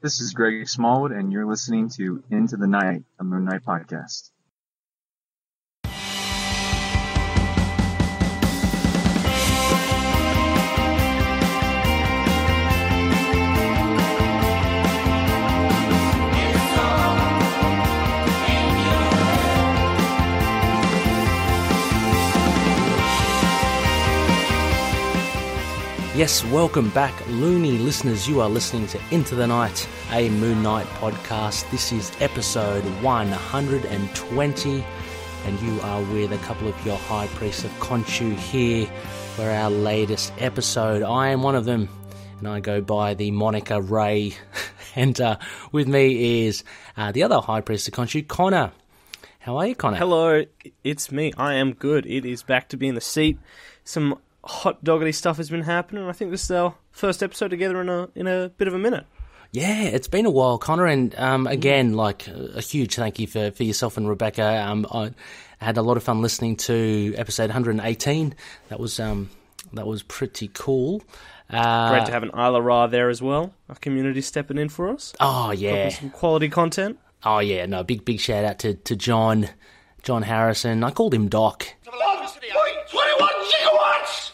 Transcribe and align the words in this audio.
This 0.00 0.20
is 0.20 0.32
Greg 0.32 0.68
Smallwood, 0.68 1.10
and 1.10 1.32
you're 1.32 1.44
listening 1.44 1.88
to 1.96 2.22
Into 2.30 2.56
the 2.56 2.68
Night, 2.68 3.02
a 3.18 3.24
Moon 3.24 3.44
Knight 3.44 3.64
podcast. 3.64 4.30
Yes, 26.18 26.44
welcome 26.46 26.90
back, 26.90 27.14
loony 27.28 27.78
listeners. 27.78 28.26
You 28.26 28.40
are 28.40 28.48
listening 28.48 28.88
to 28.88 29.00
Into 29.12 29.36
the 29.36 29.46
Night, 29.46 29.88
a 30.10 30.28
Moon 30.30 30.64
Knight 30.64 30.86
podcast. 30.86 31.70
This 31.70 31.92
is 31.92 32.10
episode 32.18 32.82
120, 33.04 34.84
and 35.44 35.60
you 35.60 35.80
are 35.80 36.02
with 36.12 36.32
a 36.32 36.38
couple 36.38 36.66
of 36.66 36.84
your 36.84 36.96
High 36.96 37.28
Priests 37.28 37.62
of 37.62 37.70
Khonshu 37.78 38.34
here 38.34 38.88
for 39.36 39.48
our 39.48 39.70
latest 39.70 40.32
episode. 40.38 41.04
I 41.04 41.28
am 41.28 41.44
one 41.44 41.54
of 41.54 41.66
them, 41.66 41.88
and 42.40 42.48
I 42.48 42.58
go 42.58 42.80
by 42.80 43.14
the 43.14 43.30
moniker 43.30 43.80
Ray. 43.80 44.34
and 44.96 45.20
uh, 45.20 45.38
with 45.70 45.86
me 45.86 46.46
is 46.48 46.64
uh, 46.96 47.12
the 47.12 47.22
other 47.22 47.40
High 47.40 47.60
Priest 47.60 47.86
of 47.86 47.94
Khonshu, 47.94 48.26
Connor. 48.26 48.72
How 49.38 49.56
are 49.58 49.68
you, 49.68 49.76
Connor? 49.76 49.98
Hello, 49.98 50.44
it's 50.82 51.12
me. 51.12 51.32
I 51.38 51.54
am 51.54 51.74
good. 51.74 52.06
It 52.06 52.24
is 52.24 52.42
back 52.42 52.70
to 52.70 52.76
be 52.76 52.88
in 52.88 52.96
the 52.96 53.00
seat. 53.00 53.38
Some 53.84 54.18
hot 54.48 54.82
doggity 54.82 55.14
stuff 55.14 55.36
has 55.36 55.50
been 55.50 55.62
happening. 55.62 56.08
I 56.08 56.12
think 56.12 56.30
this 56.30 56.44
is 56.44 56.50
our 56.50 56.74
first 56.90 57.22
episode 57.22 57.48
together 57.48 57.80
in 57.80 57.88
a 57.88 58.08
in 58.14 58.26
a 58.26 58.48
bit 58.48 58.66
of 58.66 58.74
a 58.74 58.78
minute. 58.78 59.06
Yeah, 59.52 59.84
it's 59.84 60.08
been 60.08 60.26
a 60.26 60.30
while, 60.30 60.58
Connor, 60.58 60.86
and 60.86 61.14
um, 61.18 61.46
again, 61.46 61.94
like 61.94 62.28
a 62.28 62.60
huge 62.60 62.96
thank 62.96 63.18
you 63.18 63.26
for, 63.26 63.50
for 63.50 63.64
yourself 63.64 63.96
and 63.96 64.06
Rebecca. 64.06 64.62
Um, 64.62 64.86
I 64.92 65.12
had 65.58 65.78
a 65.78 65.82
lot 65.82 65.96
of 65.96 66.02
fun 66.02 66.20
listening 66.20 66.56
to 66.56 67.14
episode 67.16 67.48
118. 67.48 68.34
That 68.68 68.78
was 68.78 69.00
um, 69.00 69.30
that 69.72 69.86
was 69.86 70.02
pretty 70.02 70.50
cool. 70.52 71.02
Uh, 71.50 71.90
Great 71.90 72.06
to 72.06 72.12
have 72.12 72.22
an 72.22 72.30
Isla 72.34 72.60
Ra 72.60 72.86
there 72.88 73.08
as 73.08 73.22
well. 73.22 73.54
Our 73.70 73.76
community 73.76 74.20
stepping 74.20 74.58
in 74.58 74.68
for 74.68 74.88
us. 74.90 75.14
Oh 75.18 75.50
yeah, 75.50 75.88
some 75.88 76.10
quality 76.10 76.48
content. 76.50 76.98
Oh 77.24 77.38
yeah, 77.38 77.64
no, 77.66 77.82
big 77.82 78.04
big 78.04 78.20
shout 78.20 78.44
out 78.44 78.58
to, 78.60 78.74
to 78.74 78.96
John, 78.96 79.48
John 80.02 80.22
Harrison. 80.22 80.84
I 80.84 80.90
called 80.90 81.14
him 81.14 81.28
Doc. 81.28 81.66
21 82.90 83.28
gigawatts! 83.28 84.27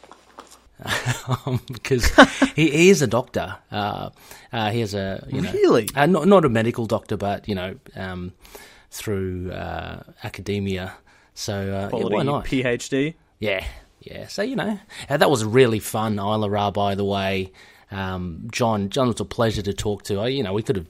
because 1.73 2.11
he, 2.55 2.71
he 2.71 2.91
is 2.91 3.03
a 3.03 3.07
doctor. 3.07 3.57
Uh, 3.71 4.11
uh, 4.53 4.71
he 4.71 4.81
has 4.81 4.95
a 4.95 5.27
you 5.31 5.41
know, 5.41 5.53
Really? 5.53 5.89
uh, 5.95 6.07
not 6.07 6.27
not 6.27 6.45
a 6.45 6.49
medical 6.49 6.87
doctor, 6.87 7.17
but 7.17 7.49
you 7.49 7.55
know 7.55 7.77
um, 7.97 8.33
through 8.91 9.51
uh, 9.53 10.03
academia. 10.23 10.95
So 11.35 11.55
uh, 11.55 11.97
yeah, 11.97 12.05
why 12.05 12.23
not? 12.23 12.45
PhD. 12.45 13.15
Yeah, 13.39 13.65
yeah. 14.01 14.27
So 14.29 14.43
you 14.43 14.57
know 14.57 14.79
uh, 15.09 15.17
that 15.17 15.31
was 15.31 15.45
really 15.45 15.79
fun. 15.81 16.19
Isla 16.19 16.49
Ra, 16.49 16.71
by 16.71 16.95
the 16.95 17.05
way. 17.05 17.53
Um, 17.91 18.49
John, 18.51 18.91
John 18.91 19.07
was 19.09 19.21
a 19.21 19.25
pleasure 19.25 19.63
to 19.63 19.73
talk 19.73 20.03
to. 20.05 20.19
I, 20.21 20.29
you 20.29 20.43
know, 20.43 20.53
we 20.53 20.63
could 20.63 20.77
have 20.77 20.89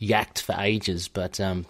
yacked 0.00 0.40
for 0.40 0.54
ages, 0.58 1.08
but 1.08 1.40
um, 1.40 1.66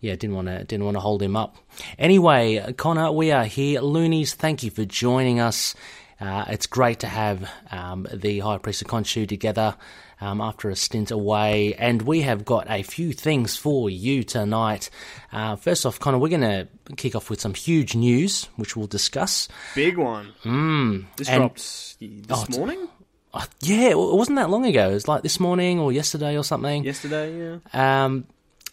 yeah, 0.00 0.14
didn't 0.14 0.36
want 0.36 0.46
to 0.48 0.62
didn't 0.64 0.84
want 0.84 0.96
to 0.96 1.00
hold 1.00 1.22
him 1.22 1.36
up. 1.36 1.56
Anyway, 1.98 2.72
Connor, 2.76 3.10
we 3.10 3.32
are 3.32 3.44
here. 3.44 3.80
Loonies, 3.80 4.34
thank 4.34 4.62
you 4.62 4.70
for 4.70 4.84
joining 4.84 5.40
us. 5.40 5.74
Uh, 6.20 6.44
it's 6.48 6.66
great 6.66 7.00
to 7.00 7.06
have 7.06 7.48
um, 7.70 8.06
the 8.12 8.40
High 8.40 8.58
Priest 8.58 8.82
of 8.82 8.88
Khonshu 8.88 9.28
together 9.28 9.76
um, 10.20 10.40
after 10.40 10.68
a 10.68 10.74
stint 10.74 11.10
away, 11.12 11.74
and 11.74 12.02
we 12.02 12.22
have 12.22 12.44
got 12.44 12.66
a 12.68 12.82
few 12.82 13.12
things 13.12 13.56
for 13.56 13.88
you 13.88 14.24
tonight. 14.24 14.90
Uh, 15.32 15.54
first 15.54 15.86
off, 15.86 16.00
Connor, 16.00 16.18
we're 16.18 16.28
going 16.28 16.40
to 16.40 16.66
kick 16.96 17.14
off 17.14 17.30
with 17.30 17.40
some 17.40 17.54
huge 17.54 17.94
news, 17.94 18.48
which 18.56 18.76
we'll 18.76 18.88
discuss. 18.88 19.46
Big 19.76 19.96
one. 19.96 20.32
Mm, 20.44 21.04
This 21.16 21.28
and- 21.28 21.38
dropped 21.38 21.98
this 22.00 22.26
Oh, 22.30 22.46
morning? 22.58 22.88
Uh, 23.32 23.44
yeah, 23.60 23.90
it 23.90 23.96
wasn't 23.98 24.36
that 24.36 24.50
long 24.50 24.66
ago. 24.66 24.90
It 24.90 24.94
was 24.94 25.06
like 25.06 25.22
this 25.22 25.38
morning 25.38 25.78
or 25.78 25.92
yesterday 25.92 26.36
or 26.36 26.42
something. 26.42 26.82
Yesterday, 26.82 27.58
yeah. 27.72 28.04
Um, 28.04 28.24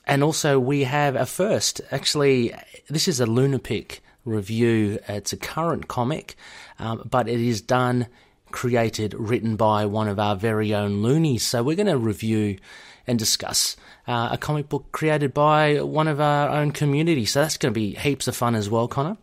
and 0.08 0.24
also, 0.24 0.60
we 0.60 0.86
have 0.86 1.16
a 1.16 1.26
first. 1.26 1.82
Actually, 1.92 2.56
this 2.90 3.08
is 3.08 3.20
a 3.20 3.26
Lunapic 3.26 4.00
review. 4.26 5.00
It's 5.08 5.32
a 5.34 5.38
current 5.38 5.88
comic, 5.88 6.36
um, 6.80 7.08
but 7.10 7.28
it 7.30 7.40
is 7.40 7.62
done, 7.62 8.08
created, 8.52 9.14
written 9.14 9.56
by 9.56 9.86
one 9.86 10.08
of 10.08 10.20
our 10.20 10.36
very 10.36 10.74
own 10.74 11.02
loonies. 11.02 11.46
So 11.46 11.64
we're 11.64 11.76
going 11.78 11.88
to 11.88 11.98
review 11.98 12.58
and 13.08 13.18
discuss 13.20 13.78
uh, 14.08 14.30
a 14.32 14.38
comic 14.38 14.68
book 14.68 14.92
created 14.92 15.34
by 15.34 15.80
one 15.82 16.08
of 16.08 16.20
our 16.20 16.50
own 16.50 16.72
community. 16.72 17.26
So 17.26 17.42
that's 17.42 17.58
going 17.58 17.74
to 17.74 17.80
be 17.80 17.94
heaps 17.96 18.28
of 18.28 18.36
fun 18.36 18.56
as 18.56 18.70
well, 18.70 18.88
Connor. 18.88 19.18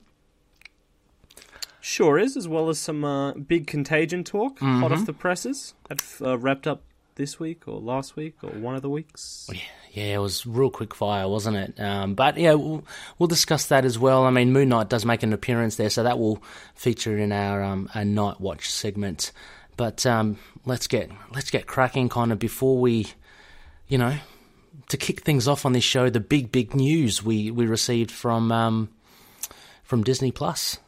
Sure 1.80 2.16
is, 2.16 2.36
as 2.36 2.46
well 2.46 2.68
as 2.68 2.78
some 2.78 3.04
uh, 3.04 3.32
big 3.32 3.66
contagion 3.66 4.22
talk, 4.22 4.60
hot 4.60 4.66
Mm-hmm. 4.68 4.92
off 4.92 5.04
the 5.06 5.12
presses. 5.12 5.74
That 5.88 6.00
uh, 6.20 6.38
wrapped 6.38 6.68
up 6.68 6.82
this 7.14 7.38
week 7.38 7.66
or 7.66 7.80
last 7.80 8.16
week 8.16 8.36
or 8.42 8.50
one 8.50 8.74
of 8.74 8.82
the 8.82 8.90
weeks. 8.90 9.48
Yeah, 9.92 10.14
it 10.14 10.18
was 10.18 10.46
real 10.46 10.70
quick 10.70 10.94
fire, 10.94 11.28
wasn't 11.28 11.56
it? 11.56 11.80
Um, 11.80 12.14
but 12.14 12.38
yeah, 12.38 12.54
we'll, 12.54 12.84
we'll 13.18 13.26
discuss 13.26 13.66
that 13.66 13.84
as 13.84 13.98
well. 13.98 14.24
I 14.24 14.30
mean, 14.30 14.52
Moon 14.52 14.68
Knight 14.68 14.88
does 14.88 15.04
make 15.04 15.22
an 15.22 15.32
appearance 15.32 15.76
there, 15.76 15.90
so 15.90 16.02
that 16.02 16.18
will 16.18 16.42
feature 16.74 17.16
in 17.18 17.32
our 17.32 17.62
um, 17.62 17.88
our 17.94 18.04
Night 18.04 18.40
Watch 18.40 18.70
segment. 18.70 19.32
But 19.76 20.06
um, 20.06 20.38
let's 20.64 20.86
get 20.86 21.10
let's 21.34 21.50
get 21.50 21.66
cracking, 21.66 22.08
Connor. 22.08 22.36
Before 22.36 22.78
we, 22.78 23.08
you 23.88 23.98
know, 23.98 24.16
to 24.88 24.96
kick 24.96 25.20
things 25.20 25.48
off 25.48 25.66
on 25.66 25.72
this 25.72 25.84
show, 25.84 26.08
the 26.10 26.20
big 26.20 26.52
big 26.52 26.74
news 26.74 27.22
we 27.22 27.50
we 27.50 27.66
received 27.66 28.10
from 28.10 28.50
um, 28.52 28.88
from 29.82 30.04
Disney 30.04 30.30
Plus. 30.30 30.78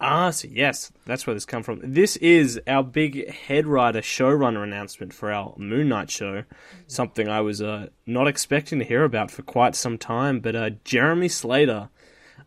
Ah, 0.00 0.30
so 0.30 0.48
yes, 0.50 0.90
that's 1.04 1.26
where 1.26 1.34
this 1.34 1.44
come 1.44 1.62
from. 1.62 1.80
This 1.82 2.16
is 2.16 2.60
our 2.66 2.82
big 2.82 3.30
head 3.30 3.66
writer 3.66 4.00
showrunner 4.00 4.64
announcement 4.64 5.12
for 5.12 5.30
our 5.30 5.54
Moon 5.58 5.88
Knight 5.88 6.10
show. 6.10 6.44
Something 6.86 7.28
I 7.28 7.40
was 7.42 7.60
uh, 7.60 7.88
not 8.06 8.26
expecting 8.26 8.78
to 8.78 8.84
hear 8.84 9.04
about 9.04 9.30
for 9.30 9.42
quite 9.42 9.74
some 9.74 9.98
time, 9.98 10.40
but 10.40 10.56
uh, 10.56 10.70
Jeremy 10.84 11.28
Slater, 11.28 11.90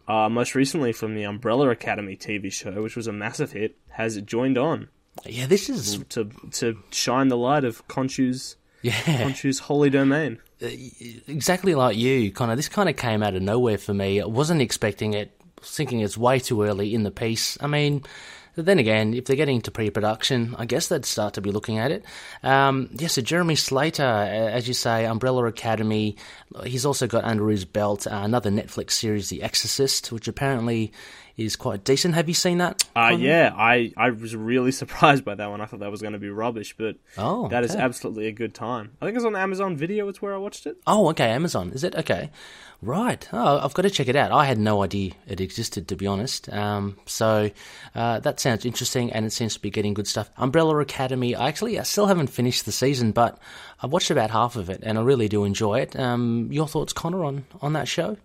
uh, 0.08 0.30
most 0.30 0.56
recently 0.56 0.92
from 0.92 1.16
the 1.16 1.24
Umbrella 1.24 1.70
Academy 1.70 2.16
TV 2.16 2.52
show, 2.52 2.82
which 2.82 2.96
was 2.96 3.08
a 3.08 3.14
massive 3.14 3.52
hit, 3.52 3.78
has 3.90 4.20
joined 4.22 4.58
on 4.58 4.90
Yeah, 5.26 5.46
this 5.46 5.70
is 5.70 6.04
to 6.10 6.32
to 6.54 6.78
shine 6.92 7.28
the 7.28 7.38
light 7.38 7.64
of 7.64 7.88
Khonshu's 7.88 8.58
yeah. 8.82 8.94
Khonshu's 8.94 9.60
holy 9.60 9.90
domain. 9.90 10.40
exactly 10.60 11.76
like 11.76 11.98
you, 11.98 12.32
Connor. 12.32 12.56
This 12.56 12.70
kind 12.70 12.90
of 12.90 12.98
came 12.98 13.24
out 13.24 13.36
of 13.36 13.42
nowhere 13.42 13.78
for 13.78 13.94
me. 13.94 14.22
I 14.22 14.26
wasn't 14.26 14.62
expecting 14.62 15.14
it. 15.14 15.40
Thinking 15.63 16.01
it's 16.01 16.18
way 16.18 16.40
too 16.40 16.62
early 16.63 16.94
in 16.94 17.03
the 17.03 17.12
piece. 17.12 17.57
I 17.62 17.68
mean, 17.68 18.03
then 18.56 18.78
again, 18.79 19.13
if 19.13 19.25
they're 19.25 19.35
getting 19.35 19.56
into 19.56 19.72
pre-production, 19.72 20.56
I 20.59 20.66
guess 20.66 20.88
they'd 20.88 21.06
start 21.06 21.34
to 21.35 21.41
be 21.41 21.51
looking 21.51 21.79
at 21.79 21.91
it. 21.91 22.06
Um, 22.44 22.90
yeah, 22.94 23.07
so 23.07 23.22
Jeremy 23.22 23.56
Slater, 23.56 24.03
as 24.03 24.68
you 24.68 24.74
say, 24.74 25.06
Umbrella 25.06 25.46
Academy. 25.46 26.18
He's 26.63 26.85
also 26.85 27.07
got 27.07 27.24
under 27.24 27.50
his 27.50 27.66
belt 27.66 28.06
uh, 28.06 28.12
another 28.24 28.51
Netflix 28.51 28.91
series, 28.91 29.29
The 29.29 29.41
Exorcist, 29.41 30.12
which 30.12 30.28
apparently 30.28 30.91
is 31.35 31.56
quite 31.56 31.84
decent. 31.84 32.13
Have 32.13 32.28
you 32.28 32.35
seen 32.35 32.59
that? 32.59 32.84
Uh, 32.95 33.16
yeah, 33.19 33.51
I, 33.57 33.91
I 33.97 34.12
was 34.12 34.35
really 34.35 34.72
surprised 34.84 35.25
by 35.25 35.34
that 35.34 35.50
one. 35.50 35.62
I 35.62 35.66
thought 35.66 35.80
that 35.80 35.90
was 35.90 36.01
going 36.01 36.13
to 36.13 36.19
be 36.19 36.30
rubbish, 36.30 36.75
but 36.78 36.97
Oh, 37.18 37.47
that 37.47 37.63
is 37.63 37.72
okay. 37.72 37.81
absolutely 37.81 38.28
a 38.28 38.31
good 38.31 38.53
time. 38.53 38.91
I 39.01 39.06
think 39.06 39.16
it's 39.16 39.25
on 39.25 39.35
Amazon 39.35 39.75
Video. 39.75 40.07
It's 40.09 40.22
where 40.22 40.35
I 40.35 40.38
watched 40.38 40.68
it. 40.68 40.78
Oh, 40.85 41.09
okay, 41.09 41.31
Amazon. 41.31 41.72
Is 41.72 41.84
it? 41.84 41.95
Okay. 41.95 42.30
Right. 42.84 43.26
Oh, 43.32 43.60
I've 43.60 43.74
got 43.74 43.84
to 43.84 43.90
check 43.90 44.10
it 44.10 44.16
out. 44.18 44.34
I 44.34 44.44
had 44.44 44.58
no 44.58 44.84
idea 44.84 45.14
it 45.26 45.40
existed, 45.40 45.88
to 45.88 45.96
be 45.96 46.06
honest. 46.06 46.52
Um, 46.52 46.98
so 47.06 47.50
uh, 47.96 48.20
that 48.20 48.42
sounds 48.42 48.66
interesting, 48.66 49.14
and 49.14 49.26
it 49.26 49.32
seems 49.32 49.54
to 49.54 49.62
be 49.62 49.70
getting 49.70 49.94
good 49.94 50.08
stuff. 50.08 50.30
Umbrella 50.36 50.78
Academy. 50.80 51.34
I 51.34 51.48
actually 51.48 51.80
I 51.80 51.84
still 51.84 52.08
haven't 52.08 52.28
finished 52.28 52.66
the 52.66 52.74
season, 52.74 53.13
but 53.13 53.40
I've 53.81 53.94
watched 53.94 54.12
about 54.12 54.31
half 54.31 54.57
of 54.57 54.69
it, 54.69 54.81
and 54.84 54.98
I 54.98 55.02
really 55.02 55.30
do 55.30 55.46
enjoy 55.46 55.80
it. 55.80 55.98
Um, 55.98 56.50
your 56.52 56.68
thoughts, 56.68 56.92
Connor, 56.92 57.24
on 57.24 57.46
on 57.62 57.72
that 57.72 57.88
show? 57.88 58.18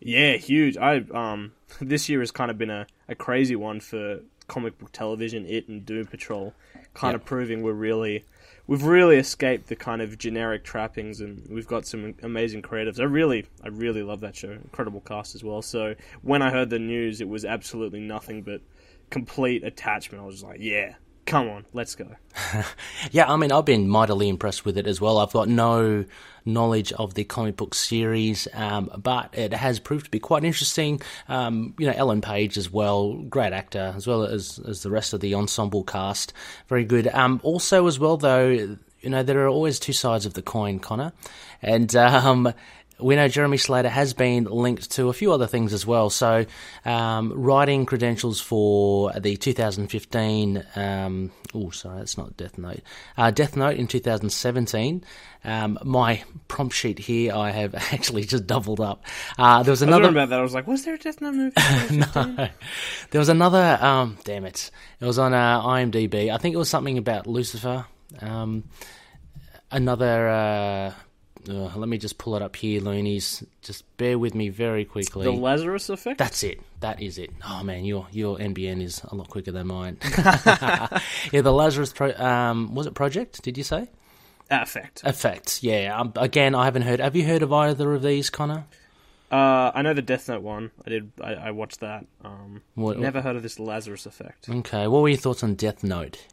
Yeah, 0.00 0.36
huge. 0.36 0.78
I 0.78 1.04
um 1.12 1.52
this 1.80 2.08
year 2.08 2.20
has 2.20 2.30
kind 2.30 2.50
of 2.50 2.56
been 2.56 2.70
a, 2.70 2.86
a 3.08 3.14
crazy 3.14 3.56
one 3.56 3.80
for 3.80 4.20
comic 4.46 4.78
book 4.78 4.92
television, 4.92 5.46
it 5.46 5.68
and 5.68 5.84
Doom 5.86 6.06
Patrol, 6.06 6.54
kind 6.94 7.12
Yep. 7.14 7.20
of 7.22 7.26
proving 7.26 7.62
we're 7.62 7.72
really 7.72 8.24
we've 8.66 8.84
really 8.84 9.16
escaped 9.16 9.68
the 9.68 9.76
kind 9.76 10.00
of 10.00 10.16
generic 10.16 10.64
trappings 10.64 11.20
and 11.20 11.46
we've 11.50 11.66
got 11.66 11.86
some 11.86 12.14
amazing 12.22 12.62
creatives. 12.62 12.98
I 12.98 13.04
really 13.04 13.46
I 13.62 13.68
really 13.68 14.02
love 14.02 14.20
that 14.20 14.36
show. 14.36 14.50
Incredible 14.52 15.00
cast 15.00 15.34
as 15.34 15.44
well. 15.44 15.60
So 15.62 15.94
when 16.22 16.40
I 16.42 16.50
heard 16.50 16.70
the 16.70 16.78
news 16.78 17.20
it 17.20 17.28
was 17.28 17.44
absolutely 17.44 18.00
nothing 18.00 18.42
but 18.42 18.60
complete 19.10 19.62
attachment. 19.64 20.22
I 20.22 20.26
was 20.26 20.36
just 20.36 20.46
like, 20.46 20.60
Yeah, 20.60 20.94
come 21.26 21.48
on, 21.48 21.64
let's 21.72 21.94
go. 21.94 22.08
Yeah, 23.10 23.30
I 23.30 23.36
mean, 23.36 23.52
I've 23.52 23.64
been 23.64 23.88
mightily 23.88 24.28
impressed 24.28 24.64
with 24.64 24.76
it 24.78 24.86
as 24.86 25.00
well. 25.00 25.18
I've 25.18 25.32
got 25.32 25.48
no 25.48 26.04
knowledge 26.44 26.92
of 26.92 27.14
the 27.14 27.24
comic 27.24 27.56
book 27.56 27.74
series, 27.74 28.48
um, 28.52 28.90
but 28.96 29.30
it 29.32 29.52
has 29.52 29.78
proved 29.78 30.06
to 30.06 30.10
be 30.10 30.18
quite 30.18 30.44
interesting. 30.44 31.00
Um, 31.28 31.74
you 31.78 31.86
know, 31.86 31.94
Ellen 31.96 32.20
Page 32.20 32.58
as 32.58 32.70
well, 32.70 33.14
great 33.14 33.52
actor, 33.52 33.92
as 33.96 34.06
well 34.06 34.24
as 34.24 34.58
as 34.66 34.82
the 34.82 34.90
rest 34.90 35.12
of 35.12 35.20
the 35.20 35.34
ensemble 35.34 35.84
cast, 35.84 36.32
very 36.68 36.84
good. 36.84 37.06
Um, 37.08 37.40
also, 37.42 37.86
as 37.86 37.98
well 37.98 38.16
though. 38.16 38.48
you 38.48 39.10
know, 39.10 39.22
there 39.22 39.44
are 39.44 39.48
always 39.48 39.78
two 39.78 39.92
sides 39.92 40.24
of 40.24 40.32
the 40.32 40.40
coin, 40.42 40.78
Connor. 40.78 41.12
And 41.60 41.94
um, 41.94 42.52
we 42.98 43.16
know 43.16 43.28
Jeremy 43.28 43.56
Slater 43.56 43.88
has 43.88 44.14
been 44.14 44.44
linked 44.44 44.92
to 44.92 45.08
a 45.08 45.12
few 45.12 45.32
other 45.32 45.46
things 45.46 45.72
as 45.72 45.86
well. 45.86 46.10
So, 46.10 46.46
um, 46.84 47.32
writing 47.34 47.86
credentials 47.86 48.40
for 48.40 49.12
the 49.12 49.36
2015. 49.36 50.64
Um, 50.76 51.32
oh, 51.54 51.70
sorry, 51.70 51.98
that's 51.98 52.16
not 52.16 52.36
Death 52.36 52.56
Note. 52.56 52.80
Uh, 53.16 53.30
Death 53.30 53.56
Note 53.56 53.76
in 53.76 53.86
2017. 53.86 55.04
Um, 55.44 55.78
my 55.84 56.22
prompt 56.48 56.74
sheet 56.74 56.98
here, 56.98 57.34
I 57.34 57.50
have 57.50 57.74
actually 57.92 58.24
just 58.24 58.46
doubled 58.46 58.80
up. 58.80 59.04
Uh, 59.38 59.62
there 59.62 59.72
was 59.72 59.82
I 59.82 59.86
was 59.86 59.94
another. 59.96 60.08
about 60.10 60.28
that. 60.30 60.38
I 60.38 60.42
was 60.42 60.54
like, 60.54 60.66
was 60.66 60.84
there 60.84 60.94
a 60.94 60.98
Death 60.98 61.20
Note 61.20 61.34
movie? 61.34 61.54
no, 61.90 62.48
there 63.10 63.18
was 63.18 63.28
another. 63.28 63.78
Um, 63.80 64.18
damn 64.24 64.44
it! 64.44 64.70
It 65.00 65.04
was 65.04 65.18
on 65.18 65.34
uh, 65.34 65.60
IMDb. 65.62 66.32
I 66.32 66.38
think 66.38 66.54
it 66.54 66.58
was 66.58 66.70
something 66.70 66.96
about 66.98 67.26
Lucifer. 67.26 67.86
Um, 68.20 68.64
another. 69.70 70.94
Uh, 71.48 71.70
let 71.76 71.88
me 71.88 71.98
just 71.98 72.18
pull 72.18 72.36
it 72.36 72.42
up 72.42 72.56
here, 72.56 72.80
loonies. 72.80 73.44
Just 73.62 73.84
bear 73.96 74.18
with 74.18 74.34
me 74.34 74.48
very 74.48 74.84
quickly. 74.84 75.24
the 75.24 75.32
Lazarus 75.32 75.88
Effect. 75.88 76.18
That's 76.18 76.42
it. 76.42 76.60
That 76.80 77.02
is 77.02 77.18
it. 77.18 77.30
Oh 77.46 77.62
man, 77.62 77.84
your 77.84 78.06
your 78.12 78.36
NBN 78.38 78.82
is 78.82 79.02
a 79.04 79.14
lot 79.14 79.28
quicker 79.28 79.52
than 79.52 79.66
mine. 79.66 79.98
yeah, 80.16 81.40
the 81.42 81.52
Lazarus 81.52 81.92
Pro- 81.92 82.14
um, 82.14 82.74
was 82.74 82.86
it 82.86 82.94
project? 82.94 83.42
Did 83.42 83.56
you 83.58 83.64
say 83.64 83.88
Effect. 84.50 85.02
effects? 85.04 85.62
Yeah. 85.62 85.98
Um, 85.98 86.12
again, 86.16 86.54
I 86.54 86.64
haven't 86.66 86.82
heard. 86.82 87.00
Have 87.00 87.16
you 87.16 87.24
heard 87.24 87.42
of 87.42 87.52
either 87.52 87.92
of 87.94 88.02
these, 88.02 88.30
Connor? 88.30 88.64
Uh, 89.32 89.72
I 89.74 89.82
know 89.82 89.94
the 89.94 90.02
Death 90.02 90.28
Note 90.28 90.42
one. 90.42 90.70
I 90.86 90.90
did. 90.90 91.10
I, 91.20 91.34
I 91.34 91.50
watched 91.50 91.80
that. 91.80 92.06
Um, 92.24 92.62
What- 92.74 92.98
never 92.98 93.20
heard 93.20 93.36
of 93.36 93.42
this 93.42 93.58
Lazarus 93.58 94.06
Effect. 94.06 94.48
Okay. 94.48 94.86
What 94.86 95.02
were 95.02 95.08
your 95.08 95.18
thoughts 95.18 95.42
on 95.42 95.54
Death 95.54 95.82
Note? 95.82 96.26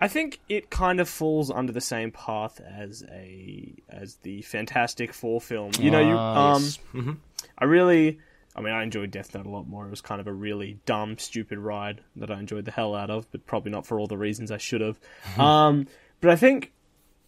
I 0.00 0.08
think 0.08 0.40
it 0.48 0.70
kind 0.70 0.98
of 1.00 1.08
falls 1.08 1.50
under 1.50 1.72
the 1.72 1.80
same 1.80 2.10
path 2.10 2.60
as 2.60 3.04
a 3.10 3.74
as 3.88 4.16
the 4.22 4.42
Fantastic 4.42 5.12
Four 5.12 5.40
film. 5.40 5.72
You 5.78 5.90
know, 5.90 6.00
you 6.00 6.16
Ah, 6.16 6.54
um, 6.54 6.62
yes. 6.62 6.78
Mhm. 6.94 7.16
I 7.58 7.64
really, 7.66 8.18
I 8.56 8.62
mean, 8.62 8.72
I 8.72 8.82
enjoyed 8.82 9.10
Death 9.10 9.34
Note 9.34 9.46
a 9.46 9.50
lot 9.50 9.68
more. 9.68 9.86
It 9.86 9.90
was 9.90 10.00
kind 10.00 10.20
of 10.20 10.26
a 10.26 10.32
really 10.32 10.78
dumb, 10.86 11.18
stupid 11.18 11.58
ride 11.58 12.00
that 12.16 12.30
I 12.30 12.38
enjoyed 12.38 12.64
the 12.64 12.70
hell 12.70 12.94
out 12.94 13.10
of, 13.10 13.30
but 13.30 13.44
probably 13.46 13.72
not 13.72 13.86
for 13.86 14.00
all 14.00 14.06
the 14.06 14.16
reasons 14.18 14.50
I 14.50 14.56
should 14.58 14.80
have. 14.80 14.98
um, 15.38 15.86
but 16.20 16.30
I 16.30 16.36
think, 16.36 16.72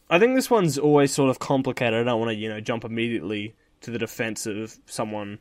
I 0.08 0.18
think 0.18 0.34
this 0.34 0.50
one's 0.50 0.78
always 0.78 1.12
sort 1.12 1.30
of 1.30 1.38
complicated. 1.38 2.00
I 2.00 2.04
don't 2.04 2.18
want 2.20 2.30
to, 2.30 2.36
you 2.36 2.48
know, 2.48 2.60
jump 2.60 2.84
immediately 2.84 3.54
to 3.82 3.90
the 3.90 3.98
defense 3.98 4.46
of 4.46 4.78
someone 4.86 5.38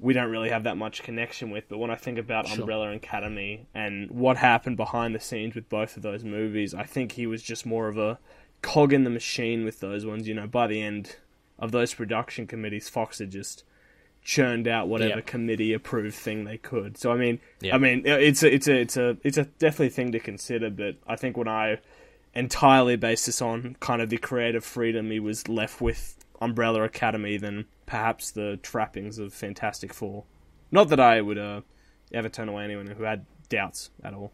we 0.00 0.12
don't 0.12 0.30
really 0.30 0.50
have 0.50 0.64
that 0.64 0.76
much 0.76 1.02
connection 1.02 1.50
with. 1.50 1.64
But 1.68 1.78
when 1.78 1.90
I 1.90 1.94
think 1.94 2.18
about 2.18 2.48
Sure. 2.48 2.60
Umbrella 2.60 2.90
Academy 2.92 3.66
and 3.74 4.10
what 4.10 4.36
happened 4.36 4.76
behind 4.76 5.14
the 5.14 5.20
scenes 5.20 5.54
with 5.54 5.68
both 5.68 5.96
of 5.96 6.02
those 6.02 6.24
movies, 6.24 6.74
I 6.74 6.84
think 6.84 7.12
he 7.12 7.26
was 7.26 7.42
just 7.42 7.64
more 7.64 7.88
of 7.88 7.96
a 7.98 8.18
cog 8.62 8.92
in 8.92 9.04
the 9.04 9.10
machine 9.10 9.64
with 9.64 9.80
those 9.80 10.04
ones. 10.04 10.26
You 10.28 10.34
know, 10.34 10.46
by 10.46 10.66
the 10.66 10.80
end 10.82 11.16
of 11.58 11.70
those 11.72 11.94
production 11.94 12.46
committees, 12.46 12.88
Fox 12.88 13.18
had 13.20 13.30
just 13.30 13.62
churned 14.22 14.66
out 14.66 14.88
whatever 14.88 15.16
Yeah. 15.16 15.20
committee 15.20 15.72
approved 15.74 16.14
thing 16.16 16.44
they 16.44 16.56
could. 16.58 16.96
So 16.96 17.12
I 17.12 17.16
mean, 17.16 17.40
Yeah. 17.60 17.74
I 17.74 17.78
mean, 17.78 18.02
it's 18.06 18.42
a, 18.42 18.52
it's 18.52 18.66
a, 18.66 18.74
it's 18.80 18.96
a, 18.96 19.16
it's 19.22 19.36
a 19.38 19.44
definitely 19.44 19.90
thing 19.90 20.12
to 20.12 20.18
consider. 20.18 20.70
But 20.70 20.96
I 21.06 21.14
think 21.16 21.36
when 21.36 21.46
I 21.48 21.78
entirely 22.34 22.96
based 22.96 23.26
this 23.26 23.40
on 23.42 23.76
kind 23.80 24.02
of 24.02 24.08
the 24.10 24.16
creative 24.18 24.64
freedom 24.64 25.10
he 25.10 25.20
was 25.20 25.46
left 25.48 25.80
with 25.80 26.16
Umbrella 26.40 26.82
Academy, 26.82 27.36
then 27.36 27.66
perhaps 27.94 28.32
the 28.32 28.58
trappings 28.60 29.20
of 29.20 29.32
Fantastic 29.32 29.94
Four. 29.94 30.24
Not 30.72 30.88
that 30.88 30.98
I 30.98 31.20
would 31.20 31.38
uh, 31.38 31.60
ever 32.12 32.28
turn 32.28 32.48
away 32.48 32.64
anyone 32.64 32.88
who 32.88 33.04
had 33.04 33.24
doubts 33.48 33.90
at 34.02 34.12
all. 34.12 34.32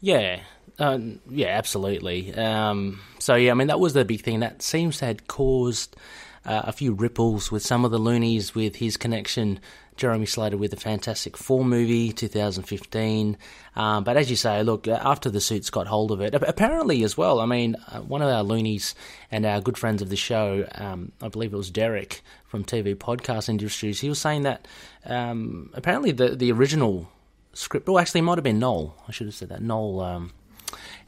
Yeah, 0.00 0.42
uh, 0.78 1.00
yeah, 1.28 1.48
absolutely. 1.48 2.32
Um, 2.32 3.00
so 3.18 3.34
yeah, 3.34 3.50
I 3.50 3.54
mean 3.54 3.66
that 3.66 3.80
was 3.80 3.94
the 3.94 4.04
big 4.04 4.20
thing 4.20 4.38
that 4.40 4.62
seems 4.62 4.98
to 4.98 5.06
have 5.06 5.26
caused 5.26 5.96
uh, 6.44 6.62
a 6.66 6.72
few 6.72 6.92
ripples 6.92 7.50
with 7.50 7.66
some 7.66 7.84
of 7.84 7.90
the 7.90 7.98
loonies 7.98 8.54
with 8.54 8.76
his 8.76 8.96
connection, 8.96 9.58
Jeremy 10.00 10.24
Slater 10.24 10.56
with 10.56 10.70
the 10.70 10.78
Fantastic 10.78 11.36
Four 11.36 11.62
movie, 11.62 12.10
2015. 12.10 13.36
Um, 13.76 14.02
but 14.02 14.16
as 14.16 14.30
you 14.30 14.36
say, 14.36 14.62
look, 14.62 14.88
uh, 14.88 14.98
after 15.02 15.28
the 15.28 15.42
suits 15.42 15.68
got 15.68 15.86
hold 15.86 16.10
of 16.10 16.22
it, 16.22 16.32
apparently 16.32 17.04
as 17.04 17.18
well. 17.18 17.38
I 17.38 17.44
mean, 17.44 17.76
uh, 17.86 18.00
one 18.00 18.22
of 18.22 18.28
our 18.30 18.42
loonies 18.42 18.94
and 19.30 19.44
our 19.44 19.60
good 19.60 19.76
friends 19.76 20.00
of 20.00 20.08
the 20.08 20.16
show, 20.16 20.66
um, 20.74 21.12
I 21.20 21.28
believe 21.28 21.52
it 21.52 21.56
was 21.58 21.70
Derek 21.70 22.22
from 22.46 22.64
TV 22.64 22.94
Podcast 22.96 23.50
Industries. 23.50 24.00
He 24.00 24.08
was 24.08 24.18
saying 24.18 24.44
that 24.44 24.66
um, 25.04 25.68
apparently 25.74 26.12
the 26.12 26.34
the 26.34 26.50
original 26.50 27.12
script, 27.52 27.86
or 27.86 28.00
actually, 28.00 28.20
it 28.20 28.24
might 28.24 28.38
have 28.38 28.44
been 28.44 28.58
Noel. 28.58 28.96
I 29.06 29.12
should 29.12 29.26
have 29.26 29.34
said 29.34 29.50
that. 29.50 29.60
Noel. 29.60 30.00
Um, 30.00 30.32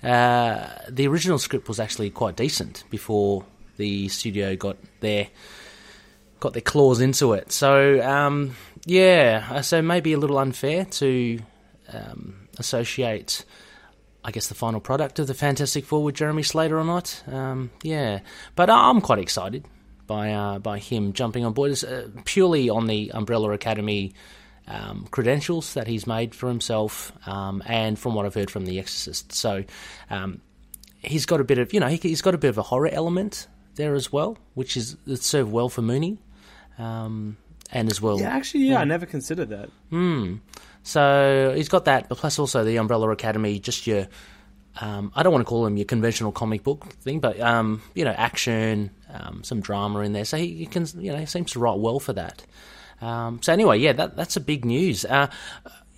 uh, 0.02 0.68
the 0.90 1.06
original 1.06 1.38
script 1.38 1.66
was 1.66 1.80
actually 1.80 2.10
quite 2.10 2.36
decent 2.36 2.84
before 2.90 3.46
the 3.78 4.08
studio 4.08 4.54
got 4.54 4.76
their 5.00 5.28
got 6.40 6.52
their 6.52 6.60
claws 6.60 7.00
into 7.00 7.32
it. 7.32 7.52
So 7.52 8.02
um, 8.02 8.54
yeah, 8.86 9.46
uh, 9.50 9.62
so 9.62 9.82
maybe 9.82 10.12
a 10.12 10.18
little 10.18 10.38
unfair 10.38 10.84
to 10.84 11.38
um, 11.92 12.48
associate. 12.58 13.44
I 14.24 14.30
guess 14.30 14.46
the 14.46 14.54
final 14.54 14.80
product 14.80 15.18
of 15.18 15.26
the 15.26 15.34
Fantastic 15.34 15.84
Four 15.84 16.04
with 16.04 16.14
Jeremy 16.14 16.44
Slater 16.44 16.78
or 16.78 16.84
not. 16.84 17.22
Um, 17.26 17.70
yeah, 17.82 18.20
but 18.54 18.70
I'm 18.70 19.00
quite 19.00 19.18
excited 19.18 19.66
by 20.06 20.32
uh, 20.32 20.58
by 20.58 20.78
him 20.78 21.12
jumping 21.12 21.44
on 21.44 21.52
board. 21.52 21.72
It's, 21.72 21.84
uh, 21.84 22.08
purely 22.24 22.70
on 22.70 22.86
the 22.86 23.10
Umbrella 23.12 23.50
Academy 23.50 24.14
um, 24.68 25.08
credentials 25.10 25.74
that 25.74 25.86
he's 25.86 26.06
made 26.06 26.34
for 26.34 26.48
himself, 26.48 27.12
um, 27.26 27.62
and 27.66 27.98
from 27.98 28.14
what 28.14 28.26
I've 28.26 28.34
heard 28.34 28.50
from 28.50 28.64
The 28.64 28.78
Exorcist. 28.78 29.32
So 29.32 29.64
um, 30.10 30.40
he's 30.98 31.26
got 31.26 31.40
a 31.40 31.44
bit 31.44 31.58
of 31.58 31.72
you 31.72 31.80
know 31.80 31.88
he, 31.88 31.96
he's 31.96 32.22
got 32.22 32.34
a 32.34 32.38
bit 32.38 32.48
of 32.48 32.58
a 32.58 32.62
horror 32.62 32.88
element 32.88 33.48
there 33.74 33.94
as 33.94 34.12
well, 34.12 34.38
which 34.54 34.76
is 34.76 34.96
it 35.06 35.22
served 35.22 35.50
well 35.50 35.68
for 35.68 35.82
Mooney, 35.82 36.18
um, 36.78 37.36
and 37.72 37.90
as 37.90 38.00
well. 38.00 38.20
Yeah, 38.20 38.28
actually, 38.28 38.64
yeah, 38.64 38.78
I 38.78 38.84
never 38.84 39.06
considered 39.06 39.48
that. 39.48 39.70
So 40.84 41.52
he's 41.56 41.68
got 41.68 41.86
that, 41.86 42.08
but 42.08 42.18
plus 42.18 42.38
also 42.38 42.64
the 42.64 42.76
Umbrella 42.76 43.10
Academy, 43.10 43.58
just 43.58 43.86
your. 43.86 44.06
Um, 44.80 45.12
I 45.14 45.22
don't 45.22 45.32
want 45.32 45.42
to 45.42 45.48
call 45.48 45.64
them 45.64 45.76
your 45.76 45.84
conventional 45.84 46.32
comic 46.32 46.62
book 46.62 46.86
thing, 47.02 47.20
but 47.20 47.38
um, 47.40 47.82
you 47.94 48.04
know, 48.04 48.12
action, 48.12 48.90
um, 49.12 49.44
some 49.44 49.60
drama 49.60 50.00
in 50.00 50.14
there. 50.14 50.24
So 50.24 50.38
he, 50.38 50.54
he 50.54 50.66
can, 50.66 50.86
you 50.96 51.12
know, 51.12 51.18
he 51.18 51.26
seems 51.26 51.52
to 51.52 51.58
write 51.58 51.78
well 51.78 52.00
for 52.00 52.14
that. 52.14 52.42
Um, 53.02 53.42
so 53.42 53.52
anyway, 53.52 53.78
yeah, 53.78 53.92
that 53.92 54.16
that's 54.16 54.36
a 54.36 54.40
big 54.40 54.64
news. 54.64 55.04
Uh, 55.04 55.26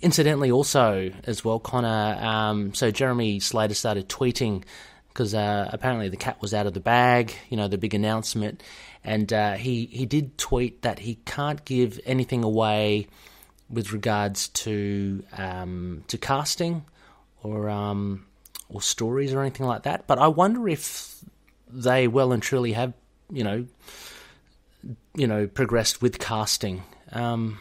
incidentally, 0.01 0.51
also 0.51 1.09
as 1.23 1.43
well, 1.45 1.59
Connor. 1.59 2.17
Um, 2.19 2.73
so 2.73 2.91
Jeremy 2.91 3.39
Slater 3.39 3.75
started 3.75 4.09
tweeting 4.09 4.63
because 5.07 5.33
uh, 5.33 5.69
apparently 5.71 6.09
the 6.09 6.17
cat 6.17 6.41
was 6.41 6.53
out 6.53 6.67
of 6.67 6.73
the 6.73 6.81
bag. 6.81 7.33
You 7.49 7.55
know, 7.55 7.69
the 7.69 7.77
big 7.77 7.93
announcement, 7.93 8.61
and 9.05 9.31
uh, 9.31 9.53
he 9.53 9.85
he 9.85 10.05
did 10.07 10.37
tweet 10.37 10.81
that 10.81 10.99
he 10.99 11.15
can't 11.25 11.63
give 11.63 11.99
anything 12.05 12.43
away 12.43 13.07
with 13.69 13.93
regards 13.93 14.47
to 14.49 15.23
um, 15.37 16.03
to 16.07 16.17
casting 16.17 16.83
or 17.43 17.69
um, 17.69 18.25
or 18.67 18.81
stories 18.81 19.31
or 19.31 19.41
anything 19.41 19.67
like 19.67 19.83
that. 19.83 20.07
But 20.07 20.17
I 20.17 20.27
wonder 20.27 20.67
if 20.67 21.23
they 21.69 22.07
well 22.07 22.33
and 22.33 22.41
truly 22.41 22.73
have 22.73 22.93
you 23.31 23.43
know 23.43 23.67
you 25.15 25.27
know 25.27 25.45
progressed 25.47 26.01
with 26.01 26.17
casting. 26.17 26.83
Um, 27.11 27.59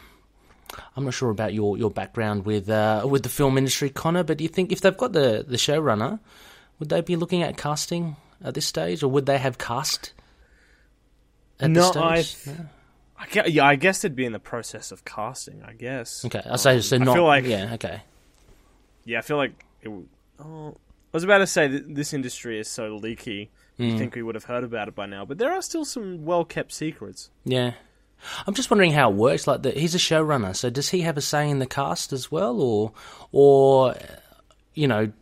I'm 0.97 1.05
not 1.05 1.15
sure 1.15 1.31
about 1.31 1.55
your, 1.55 1.77
your 1.77 1.91
background 1.91 2.47
with 2.47 2.71
uh, 2.71 3.07
with 3.09 3.23
the 3.23 3.29
film 3.29 3.59
industry, 3.59 3.91
Connor. 3.91 4.25
But 4.25 4.39
do 4.39 4.45
you 4.45 4.49
think 4.49 4.73
if 4.73 4.81
they've 4.81 4.97
got 4.97 5.13
the 5.13 5.45
the 5.47 5.59
showrunner, 5.59 6.21
would 6.79 6.89
they 6.89 7.03
be 7.03 7.17
looking 7.17 7.43
at 7.43 7.59
casting 7.59 8.17
at 8.43 8.55
this 8.55 8.65
stage, 8.65 9.03
or 9.03 9.09
would 9.09 9.27
they 9.27 9.39
have 9.39 9.59
cast 9.59 10.15
No, 11.61 11.93
this 11.93 12.31
stage? 12.31 12.57
I- 12.57 12.63
I 13.17 13.47
yeah, 13.47 13.65
I 13.65 13.77
guess 13.77 14.05
it'd 14.05 14.17
be 14.17 14.25
in 14.25 14.33
the 14.33 14.39
process 14.41 14.91
of 14.93 15.05
casting. 15.05 15.63
I 15.65 15.73
guess. 15.73 16.25
Okay, 16.25 16.43
I 16.45 16.57
say 16.57 16.81
so. 16.81 16.97
I 16.97 16.99
Not 16.99 17.15
feel 17.15 17.25
like- 17.25 17.45
yeah. 17.45 17.75
Okay. 17.75 18.03
Yeah, 19.05 19.19
I 19.19 19.23
feel 19.23 19.37
like 19.37 19.53
it. 19.83 19.87
w- 19.87 20.09
Oh, 20.41 20.71
I 20.77 21.17
was 21.17 21.23
about 21.23 21.39
to 21.39 21.47
say 21.47 21.69
that 21.69 21.95
this 21.95 22.13
industry 22.13 22.59
is 22.59 22.69
so 22.69 22.97
leaky. 22.97 23.51
Hmm. 23.77 23.85
You 23.85 23.99
think 23.99 24.15
we 24.17 24.23
would 24.23 24.35
have 24.35 24.45
heard 24.45 24.65
about 24.65 24.89
it 24.89 24.97
by 24.97 25.07
now, 25.07 25.25
but 25.25 25.39
there 25.39 25.53
are 25.53 25.63
still 25.63 25.85
some 25.85 26.25
well 26.25 26.45
kept 26.45 26.73
secrets. 26.73 27.31
Yeah. 27.45 27.75
I'm 28.47 28.55
just 28.55 28.71
wondering 28.71 28.93
how 28.93 29.11
it 29.11 29.17
works. 29.17 29.47
Like, 29.47 29.63
the, 29.63 29.71
he's 29.73 29.95
a 29.95 29.99
showrunner, 29.99 30.57
so 30.57 30.71
does 30.71 30.89
he 30.89 31.03
have 31.03 31.17
a 31.17 31.21
say 31.21 31.49
in 31.49 31.59
the 31.61 31.67
cast 31.67 32.13
as 32.13 32.33
well, 32.33 32.61
or, 32.61 32.93
or, 33.33 33.95
you 34.73 34.89
know, 34.89 35.13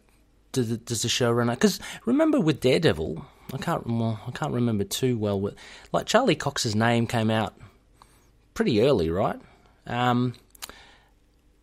does 0.53 0.69
the, 0.71 0.77
does 0.79 1.03
the 1.03 1.09
showrunner? 1.09 1.51
Because 1.51 1.81
remember 2.07 2.41
with 2.41 2.61
Daredevil, 2.61 3.27
I 3.53 3.59
can't, 3.59 3.87
well, 3.87 4.21
I 4.27 4.31
can't 4.31 4.53
remember 4.53 4.85
too 4.85 5.17
well. 5.19 5.41
With, 5.41 5.55
like 5.93 6.07
Charlie 6.07 6.37
Cox's 6.37 6.75
name 6.75 7.07
came 7.07 7.31
out 7.31 7.55
pretty 8.55 8.81
early, 8.83 9.11
right? 9.11 9.39
Um, 9.87 10.35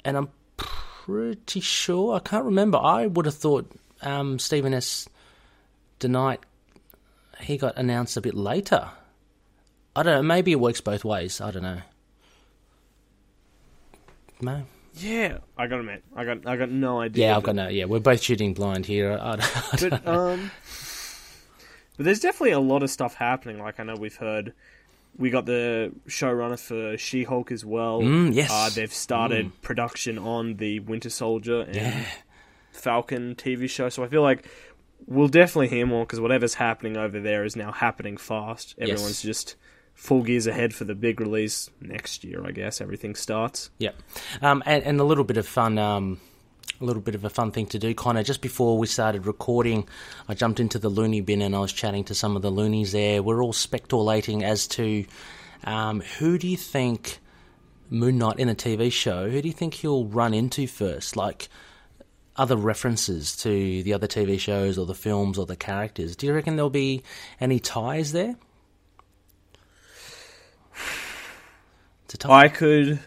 and 0.05 0.17
I'm 0.17 0.29
pretty 0.57 1.59
sure 1.61 2.15
I 2.15 2.19
can't 2.19 2.45
remember. 2.45 2.77
I 2.77 3.07
would 3.07 3.25
have 3.25 3.35
thought 3.35 3.71
um, 4.01 4.39
Steven 4.39 4.73
S. 4.73 5.07
DeKnight 5.99 6.37
he 7.41 7.57
got 7.57 7.77
announced 7.77 8.17
a 8.17 8.21
bit 8.21 8.35
later. 8.35 8.89
I 9.95 10.03
don't 10.03 10.13
know. 10.15 10.23
Maybe 10.23 10.51
it 10.51 10.59
works 10.59 10.81
both 10.81 11.03
ways. 11.05 11.41
I 11.41 11.51
don't 11.51 11.63
know. 11.63 11.81
No. 14.41 14.63
Yeah, 14.95 15.37
I 15.57 15.67
got 15.67 15.75
to 15.75 15.79
admit, 15.81 16.03
I 16.15 16.25
got 16.25 16.45
I 16.45 16.57
got 16.57 16.69
no 16.69 16.99
idea. 16.99 17.27
Yeah, 17.27 17.37
I've 17.37 17.43
got 17.43 17.55
no. 17.55 17.67
Yeah, 17.69 17.85
we're 17.85 17.99
both 17.99 18.21
shooting 18.21 18.53
blind 18.53 18.85
here. 18.85 19.17
I, 19.21 19.33
I 19.71 19.75
don't 19.77 19.89
But 19.91 20.05
know. 20.05 20.29
um, 20.33 20.51
But 21.99 22.05
there's 22.05 22.21
definitely 22.21 22.51
a 22.51 22.61
lot 22.61 22.81
of 22.81 22.89
stuff 22.89 23.15
happening. 23.15 23.59
Like 23.59 23.77
I 23.77 23.83
know 23.83 23.95
we've 23.99 24.15
heard 24.15 24.53
we 25.17 25.29
got 25.29 25.45
the 25.45 25.91
showrunner 26.07 26.57
for 26.57 26.97
She-Hulk 26.97 27.51
as 27.51 27.65
well. 27.65 27.99
Mm, 28.01 28.33
yes. 28.33 28.49
uh, 28.49 28.69
they've 28.73 28.93
started 28.93 29.51
production 29.61 30.17
on 30.17 30.53
the 30.55 30.79
Winter 30.79 31.09
Soldier 31.09 31.63
and 31.63 31.75
Yeah. 31.75 32.05
Falcon 32.71 33.35
TV 33.35 33.69
show. 33.69 33.89
So 33.89 34.01
I 34.05 34.07
feel 34.07 34.21
like 34.21 34.47
we'll 35.07 35.27
definitely 35.27 35.67
hear 35.67 35.85
more 35.85 36.05
because 36.05 36.21
whatever's 36.21 36.53
happening 36.53 36.95
over 36.95 37.19
there 37.19 37.43
is 37.43 37.57
now 37.57 37.73
happening 37.73 38.15
fast. 38.15 38.75
Everyone's 38.77 39.21
just 39.21 39.57
full 39.93 40.23
gears 40.23 40.47
ahead 40.47 40.73
for 40.73 40.85
the 40.85 40.95
big 40.95 41.19
release 41.19 41.69
next 41.81 42.23
year. 42.23 42.45
I 42.47 42.51
guess 42.51 42.79
everything 42.79 43.13
starts. 43.13 43.71
Yep. 43.79 43.95
Um, 44.41 44.63
and, 44.65 44.81
and 44.85 45.01
a 45.01 45.03
little 45.03 45.25
bit 45.25 45.35
of 45.35 45.45
fun, 45.45 45.77
um, 45.77 46.21
a 46.81 46.85
little 46.85 47.01
bit 47.01 47.15
of 47.15 47.25
a 47.25 47.29
fun 47.29 47.51
thing 47.51 47.65
to 47.67 47.79
do, 47.79 47.93
Connor. 47.93 48.23
Just 48.23 48.41
before 48.41 48.77
we 48.77 48.87
started 48.87 49.25
recording, 49.25 49.87
I 50.27 50.33
jumped 50.33 50.59
into 50.59 50.79
the 50.79 50.89
loony 50.89 51.21
bin 51.21 51.41
and 51.41 51.55
I 51.55 51.59
was 51.59 51.73
chatting 51.73 52.05
to 52.05 52.15
some 52.15 52.35
of 52.35 52.41
the 52.41 52.49
loonies 52.49 52.91
there. 52.93 53.21
We're 53.21 53.43
all 53.43 53.53
speculating 53.53 54.43
as 54.43 54.67
to 54.67 55.05
um, 55.63 56.01
who 56.19 56.37
do 56.37 56.47
you 56.47 56.57
think 56.57 57.19
Moon 57.89 58.17
Knight 58.17 58.39
in 58.39 58.49
a 58.49 58.55
TV 58.55 58.91
show, 58.91 59.29
who 59.29 59.41
do 59.41 59.47
you 59.47 59.53
think 59.53 59.73
he'll 59.75 60.05
run 60.05 60.33
into 60.33 60.67
first? 60.67 61.17
Like 61.17 61.49
other 62.35 62.55
references 62.55 63.35
to 63.37 63.83
the 63.83 63.93
other 63.93 64.07
TV 64.07 64.39
shows 64.39 64.77
or 64.77 64.85
the 64.85 64.95
films 64.95 65.37
or 65.37 65.45
the 65.45 65.57
characters. 65.57 66.15
Do 66.15 66.27
you 66.27 66.33
reckon 66.33 66.55
there'll 66.55 66.69
be 66.69 67.03
any 67.41 67.59
ties 67.59 68.13
there? 68.13 68.37
I 72.25 72.47
could. 72.47 73.01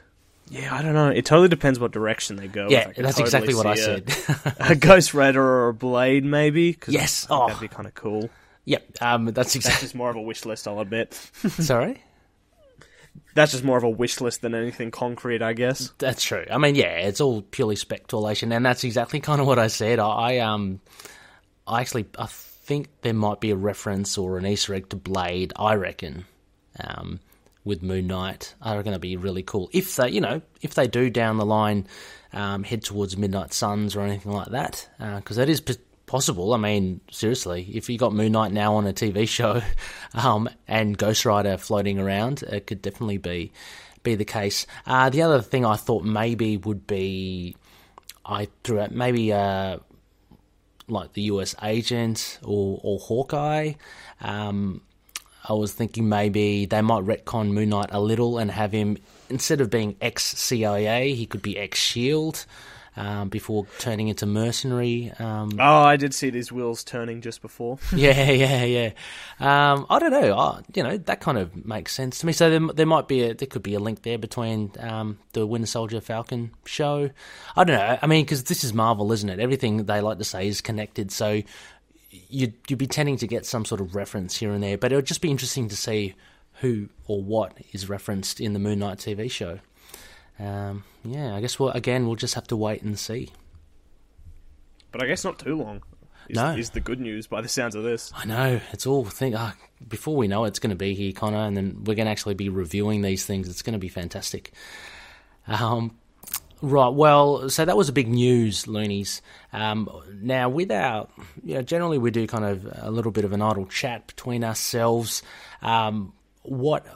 Yeah, 0.53 0.75
I 0.75 0.83
don't 0.83 0.93
know. 0.93 1.09
It 1.09 1.25
totally 1.25 1.49
depends 1.49 1.79
what 1.79 1.93
direction 1.93 2.37
they 2.37 2.47
go. 2.47 2.69
Yeah, 2.69 2.85
that's 2.95 3.17
totally 3.17 3.23
exactly 3.23 3.55
what 3.55 3.65
I 3.67 3.75
see 3.75 3.91
a- 3.91 4.11
said. 4.11 4.55
A, 4.61 4.75
Ghost 4.77 5.15
Rider 5.15 5.43
or 5.43 5.69
a 5.69 5.75
Blade, 5.75 6.25
maybe. 6.25 6.75
'cause 6.75 6.93
Yes. 6.93 7.27
Oh. 7.31 7.47
that'd 7.47 7.61
be 7.61 7.69
kind 7.69 7.87
of 7.89 7.95
cool. 7.95 8.29
yep, 8.67 8.87
um, 9.01 9.25
that's 9.33 9.55
That's 9.55 9.81
just 9.81 9.95
more 9.95 10.11
of 10.11 10.17
a 10.17 10.21
wish 10.21 10.45
list, 10.45 10.69
I'll 10.69 10.81
admit. 10.81 11.15
Sorry, 11.49 12.03
That's 13.35 13.53
just 13.53 13.65
more 13.65 13.79
of 13.79 13.85
a 13.85 13.89
wish 13.91 14.21
list 14.21 14.43
than 14.43 14.55
anything 14.55 14.91
concrete, 14.91 15.41
I 15.41 15.55
guess. 15.55 15.91
that's 15.99 16.23
true. 16.23 16.45
I 16.51 16.59
mean, 16.59 16.75
yeah, 16.75 16.99
it's 16.99 17.23
all 17.23 17.41
purely 17.41 17.77
speculation, 17.77 18.53
and 18.53 18.65
that's 18.65 18.85
exactly 18.85 19.21
kind 19.21 19.41
of 19.41 19.47
what 19.47 19.59
I 19.59 19.69
said. 19.69 19.99
I, 19.99 20.07
I 20.07 20.39
um, 20.41 20.81
I 21.67 21.81
actually 21.81 22.05
I 22.19 22.27
think 22.29 22.89
there 23.01 23.15
might 23.15 23.41
be 23.41 23.51
a 23.53 23.57
reference 23.57 24.19
or 24.19 24.37
an 24.37 24.45
Easter 24.47 24.75
egg 24.75 24.91
to 24.91 24.97
Blade. 24.97 25.55
I 25.57 25.75
reckon, 25.77 26.27
um, 26.79 27.21
with 27.65 27.83
Moon 27.83 28.07
Knight, 28.07 28.55
are 28.61 28.75
going 28.75 28.87
that'd 28.87 29.01
be 29.01 29.17
really 29.17 29.43
cool 29.43 29.71
if 29.73 29.97
they, 29.97 30.11
you 30.11 30.21
know, 30.21 30.43
if 30.61 30.75
they 30.75 30.89
do 30.89 31.11
down 31.11 31.37
the 31.37 31.47
line 31.47 31.87
um, 32.33 32.65
head 32.65 32.83
towards 32.83 33.17
Midnight 33.17 33.53
Suns 33.53 33.95
or 33.95 34.01
anything 34.01 34.33
like 34.33 34.49
that, 34.49 34.89
because 34.99 35.37
that 35.37 35.49
is 35.49 35.61
p- 35.61 35.77
possible. 36.07 36.55
I 36.55 36.59
mean, 36.59 37.01
seriously, 37.11 37.69
if 37.73 37.89
you 37.89 37.99
got 37.99 38.13
Moon 38.13 38.33
Knight 38.33 38.53
now 38.53 38.75
on 38.75 38.87
a 38.87 38.93
TV 38.93 39.29
show 39.29 39.63
um, 40.15 40.49
and 40.67 40.97
Ghost 40.97 41.25
Rider 41.25 41.57
floating 41.57 41.99
around, 41.99 42.43
it 42.43 42.67
could 42.67 42.83
definitely 42.83 43.19
be 43.19 43.53
be 44.03 44.15
the 44.17 44.25
case. 44.25 44.67
Uh, 44.85 45.11
the 45.11 45.23
other 45.23 45.41
thing 45.41 45.65
I 45.65 45.77
thought 45.77 46.05
maybe 46.05 46.57
would 46.57 46.87
be 46.87 47.57
I 48.25 48.49
threw 48.65 48.81
out 48.81 48.91
maybe 48.91 49.33
uh, 49.33 49.79
like 50.89 51.13
the 51.13 51.23
US 51.23 51.55
agent 51.63 52.39
or, 52.43 52.81
or 52.83 52.99
Hawkeye. 52.99 53.75
Um, 54.21 54.83
I 55.49 55.55
was 55.55 55.73
thinking 55.73 56.09
maybe 56.09 56.67
they 56.67 56.83
might 56.83 57.05
retcon 57.05 57.53
Moon 57.53 57.71
Knight 57.71 57.91
a 57.91 58.01
little 58.01 58.39
and 58.39 58.51
have 58.51 58.73
him 58.73 58.99
instead 59.29 59.61
of 59.61 59.71
being 59.71 59.97
ex 60.01 60.25
CIA, 60.25 61.15
he 61.15 61.27
could 61.27 61.43
be 61.43 61.59
ex 61.59 61.79
Shield 61.79 62.45
um, 62.97 63.29
before 63.29 63.67
turning 63.79 64.09
into 64.09 64.27
mercenary. 64.27 65.13
Um, 65.19 65.53
Oh, 65.59 65.83
I 65.83 65.97
did 65.97 66.15
see 66.15 66.31
these 66.31 66.53
wheels 66.53 66.85
turning 66.85 67.23
just 67.23 67.41
before. 67.41 67.79
yeah, 67.95 68.31
yeah, 68.31 68.65
yeah. 68.65 68.91
Um, 69.41 69.87
I 69.89 69.99
don't 69.99 70.11
know. 70.11 70.39
I, 70.39 70.61
you 70.75 70.83
know, 70.83 70.99
that 70.99 71.21
kind 71.21 71.39
of 71.39 71.65
makes 71.65 71.93
sense 71.93 72.19
to 72.21 72.27
me. 72.27 72.33
So 72.33 72.51
there, 72.51 72.61
there 72.75 72.87
might 72.87 73.09
be 73.09 73.23
a, 73.23 73.35
there 73.35 73.49
could 73.49 73.63
be 73.63 73.75
a 73.75 73.81
link 73.81 74.03
there 74.03 74.19
between 74.19 74.73
um, 74.79 75.19
the 75.33 75.47
Winter 75.47 75.67
Soldier 75.67 76.01
Falcon 76.01 76.51
show. 76.67 77.11
I 77.57 77.65
don't 77.65 77.77
know. 77.77 77.99
I 78.01 78.07
mean, 78.07 78.25
because 78.25 78.45
this 78.45 78.63
is 78.63 78.75
Marvel, 78.75 79.11
isn't 79.13 79.29
it? 79.29 79.41
Everything 79.41 79.85
they 79.87 80.01
like 80.01 80.19
to 80.19 80.25
say 80.25 80.47
is 80.47 80.61
connected. 80.61 81.11
So 81.11 81.43
you'd 82.29 82.55
you'd 82.69 82.79
be 82.79 82.87
tending 82.87 83.17
to 83.19 83.27
get 83.27 83.47
some 83.47 83.65
sort 83.65 83.81
of 83.81 83.95
reference 83.95 84.37
here 84.37 84.53
and 84.53 84.63
there. 84.63 84.79
But 84.79 84.93
it 84.93 84.97
would 84.97 85.07
just 85.07 85.21
be 85.23 85.31
interesting 85.31 85.69
to 85.69 85.77
see 85.77 86.15
who 86.61 86.89
or 87.07 87.23
what 87.23 87.57
is 87.73 87.89
referenced 87.89 88.41
in 88.41 88.53
the 88.53 88.59
Moon 88.59 88.79
Knight 88.79 88.99
TV 88.99 89.31
show. 89.31 89.59
Um, 90.39 90.85
yeah, 91.05 91.35
I 91.35 91.41
guess 91.41 91.59
we'll 91.59 91.71
again 91.71 92.07
we'll 92.07 92.17
just 92.17 92.35
have 92.35 92.47
to 92.49 92.57
wait 92.57 92.83
and 92.83 92.99
see. 92.99 93.31
But 94.91 95.03
I 95.03 95.07
guess 95.07 95.25
not 95.25 95.39
too 95.39 95.57
long. 95.57 95.83
Is, 96.29 96.37
No. 96.37 96.55
is 96.55 96.71
the 96.71 96.81
good 96.81 97.01
news 97.01 97.27
by 97.27 97.41
the 97.41 97.49
sounds 97.49 97.75
of 97.75 97.83
this. 97.83 98.13
I 98.15 98.25
know 98.27 98.61
it's 98.73 98.87
all 98.87 99.05
think 99.05 99.35
uh, 99.35 99.53
before 99.89 100.15
we 100.15 100.29
know 100.29 100.45
it, 100.45 100.49
it's 100.49 100.59
going 100.61 100.71
to 100.71 100.77
be 100.77 100.95
here, 100.95 101.13
Connor, 101.13 101.39
and 101.39 101.57
then 101.57 101.79
we're 101.85 101.97
going 101.97 102.07
to 102.07 102.13
actually 102.13 102.35
be 102.35 102.49
reviewing 102.49 103.03
these 103.03 103.27
things. 103.27 103.49
It's 103.49 103.63
going 103.63 103.73
to 103.73 103.79
be 103.79 103.89
fantastic. 103.89 104.53
Um, 105.49 105.99
right. 106.63 106.89
Well, 106.89 107.51
so 107.51 107.65
that 107.65 107.77
was 107.77 107.89
a 107.89 107.93
big 107.93 108.09
news, 108.09 108.67
loonies. 108.67 109.21
Um, 109.53 109.91
now, 110.23 110.49
with 110.49 110.71
our, 110.71 111.09
you 111.45 111.55
know, 111.55 111.63
generally 111.63 111.99
we 111.99 112.11
do 112.11 112.27
kind 112.27 112.45
of 112.45 112.67
a 112.81 112.91
little 112.91 113.13
bit 113.13 113.25
of 113.25 113.33
an 113.33 113.43
idle 113.43 113.67
chat 113.67 114.07
between 114.07 114.45
ourselves. 114.45 115.23
Um, 115.61 116.15
what 116.43 116.87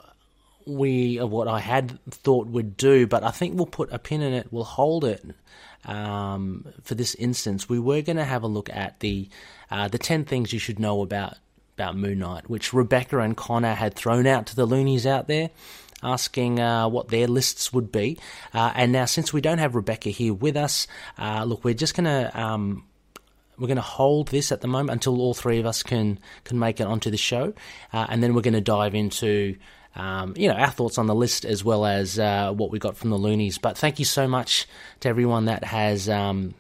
we 0.67 1.17
what 1.19 1.49
I 1.49 1.61
had 1.61 1.99
thought 2.11 2.49
we'd 2.49 2.77
do, 2.77 3.07
but 3.07 3.23
I 3.23 3.31
think 3.31 3.57
we'll 3.57 3.67
put 3.67 3.93
a 3.93 3.99
pin 3.99 4.23
in 4.23 4.33
it. 4.33 4.49
We'll 4.51 4.65
hold 4.65 5.05
it 5.05 5.25
um, 5.85 6.67
for 6.83 6.95
this 6.95 7.15
instance. 7.15 7.69
We 7.69 7.79
were 7.79 8.03
going 8.03 8.17
to 8.17 8.25
have 8.25 8.43
a 8.43 8.49
look 8.49 8.69
at 8.71 9.01
the 9.01 9.29
uh, 9.71 9.89
the 9.89 9.99
ten 9.99 10.25
things 10.25 10.53
you 10.53 10.59
should 10.59 10.79
know 10.79 11.03
about 11.03 11.35
about 11.77 11.97
Moon 11.97 12.19
Knight, 12.19 12.49
which 12.49 12.73
Rebecca 12.73 13.19
and 13.19 13.37
Connor 13.37 13.75
had 13.75 13.95
thrown 13.95 14.27
out 14.27 14.47
to 14.47 14.57
the 14.57 14.67
loonies 14.67 15.07
out 15.07 15.29
there. 15.29 15.51
Asking 16.03 16.61
uh, 16.61 16.89
what 16.89 17.09
their 17.09 17.27
lists 17.27 17.73
would 17.73 17.91
be, 17.91 18.19
uh, 18.53 18.71
and 18.75 18.93
now 18.93 19.07
since 19.07 19.33
we 19.33 19.41
don't 19.41 19.59
have 19.59 19.75
Rebecca 19.75 20.11
here 20.11 20.35
with 20.35 20.57
us, 20.57 20.87
uh, 21.19 21.45
look, 21.45 21.65
we're 21.65 21.73
just 21.73 21.95
gonna 21.95 22.31
um, 22.35 22.85
we're 23.59 23.67
going 23.67 23.77
to 23.77 23.83
hold 23.83 24.29
this 24.29 24.53
at 24.53 24.61
the 24.61 24.69
moment 24.69 24.91
until 24.91 25.21
all 25.21 25.35
three 25.35 25.59
of 25.59 25.67
us 25.67 25.83
can 25.83 26.19
can 26.45 26.59
make 26.59 26.81
it 26.81 26.87
onto 26.87 27.11
the 27.11 27.17
show, 27.17 27.55
uh, 27.93 28.07
and 28.09 28.23
then 28.23 28.35
we're 28.35 28.43
going 28.43 28.55
to 28.55 28.61
dive 28.61 28.95
into 28.95 29.57
um, 29.95 30.35
you 30.37 30.49
know 30.49 30.55
our 30.55 30.71
thoughts 30.71 30.99
on 30.99 31.07
the 31.07 31.15
list 31.15 31.45
as 31.45 31.65
well 31.65 31.87
as 31.87 32.19
uh, 32.19 32.53
what 32.53 32.71
we 32.71 32.79
got 32.79 32.97
from 32.97 33.11
the 33.11 33.17
loonies. 33.17 33.59
But 33.59 33.79
thank 33.79 33.99
you 33.99 34.05
so 34.05 34.29
much 34.29 34.67
to 35.01 35.09
everyone 35.09 35.47
that 35.47 35.65
has. 35.65 36.09
Um, 36.09 36.55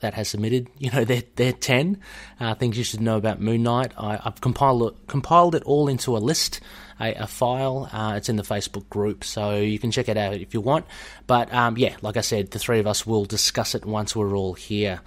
that 0.00 0.12
has 0.12 0.28
submitted, 0.28 0.68
you 0.76 0.90
know, 0.90 1.02
their 1.02 1.22
their 1.36 1.52
ten 1.52 1.98
uh, 2.38 2.54
things 2.54 2.76
you 2.76 2.84
should 2.84 3.00
know 3.00 3.16
about 3.16 3.40
Moon 3.40 3.62
Knight. 3.62 3.92
I, 3.96 4.20
I've 4.22 4.38
compiled 4.38 5.00
compiled 5.06 5.54
it 5.54 5.62
all 5.62 5.88
into 5.88 6.14
a 6.14 6.18
list, 6.18 6.60
a, 7.00 7.14
a 7.14 7.26
file. 7.26 7.88
Uh, 7.92 8.14
it's 8.16 8.28
in 8.28 8.36
the 8.36 8.42
Facebook 8.42 8.88
group, 8.88 9.24
so 9.24 9.56
you 9.56 9.78
can 9.78 9.90
check 9.90 10.08
it 10.08 10.16
out 10.16 10.34
if 10.34 10.54
you 10.54 10.60
want. 10.60 10.86
But 11.26 11.52
um, 11.52 11.76
yeah, 11.78 11.96
like 12.02 12.16
I 12.16 12.20
said, 12.22 12.50
the 12.50 12.58
three 12.58 12.78
of 12.80 12.86
us 12.86 13.06
will 13.06 13.24
discuss 13.24 13.74
it 13.74 13.84
once 13.84 14.14
we're 14.16 14.36
all 14.36 14.54
here. 14.54 15.00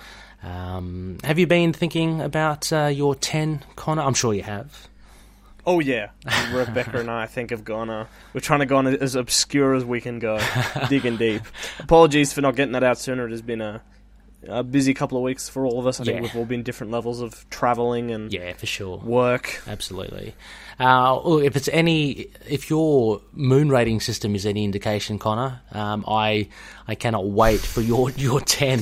Um, 0.44 1.17
have 1.24 1.39
you 1.39 1.48
been 1.48 1.74
thinking 1.74 2.22
about 2.22 2.72
uh, 2.72 2.86
your 2.88 3.15
ten, 3.15 3.63
Connor? 3.75 4.01
I'm 4.03 4.13
sure 4.13 4.34
you 4.34 4.44
have. 4.44 4.88
Oh 5.65 5.79
yeah, 5.82 6.12
Rebecca 6.53 7.00
and 7.00 7.12
I, 7.12 7.24
I 7.24 7.25
think 7.27 7.50
have 7.50 7.65
gone. 7.65 7.89
Uh, 7.89 8.06
we're 8.34 8.39
trying 8.39 8.62
to 8.62 8.65
go 8.65 8.77
on 8.77 8.88
as 8.88 9.15
obscure 9.15 9.74
as 9.74 9.84
we 9.84 10.00
can 10.00 10.20
go, 10.20 10.39
digging 10.89 11.17
deep. 11.17 11.41
Apologies 11.79 12.32
for 12.32 12.39
not 12.41 12.56
getting 12.56 12.72
that 12.72 12.84
out 12.84 12.98
sooner. 12.98 13.25
It 13.27 13.32
has 13.32 13.41
been 13.41 13.60
a, 13.60 13.82
a 14.48 14.63
busy 14.63 14.94
couple 14.94 15.17
of 15.17 15.24
weeks 15.25 15.50
for 15.50 15.65
all 15.65 15.77
of 15.79 15.86
us. 15.86 16.00
I 16.00 16.03
Yeah. 16.06 16.13
think 16.13 16.24
we've 16.27 16.36
all 16.38 16.46
been 16.46 16.63
different 16.63 16.94
levels 16.94 17.20
of 17.20 17.46
traveling 17.50 18.12
and 18.12 18.32
Yeah, 18.32 18.53
for 18.53 18.65
sure. 18.65 18.98
work. 19.00 19.62
Absolutely. 19.67 20.36
Uh, 20.79 21.39
if 21.43 21.55
it's 21.55 21.67
any, 21.69 22.27
if 22.48 22.69
your 22.69 23.19
moon 23.34 23.69
rating 23.69 24.00
system 24.00 24.36
is 24.36 24.46
any 24.46 24.63
indication, 24.63 25.17
Connor, 25.17 25.60
um, 25.72 26.05
I 26.07 26.50
I 26.88 26.93
cannot 26.93 27.27
wait 27.27 27.60
for 27.60 27.81
your 27.81 28.10
your 28.17 28.41
ten. 28.41 28.79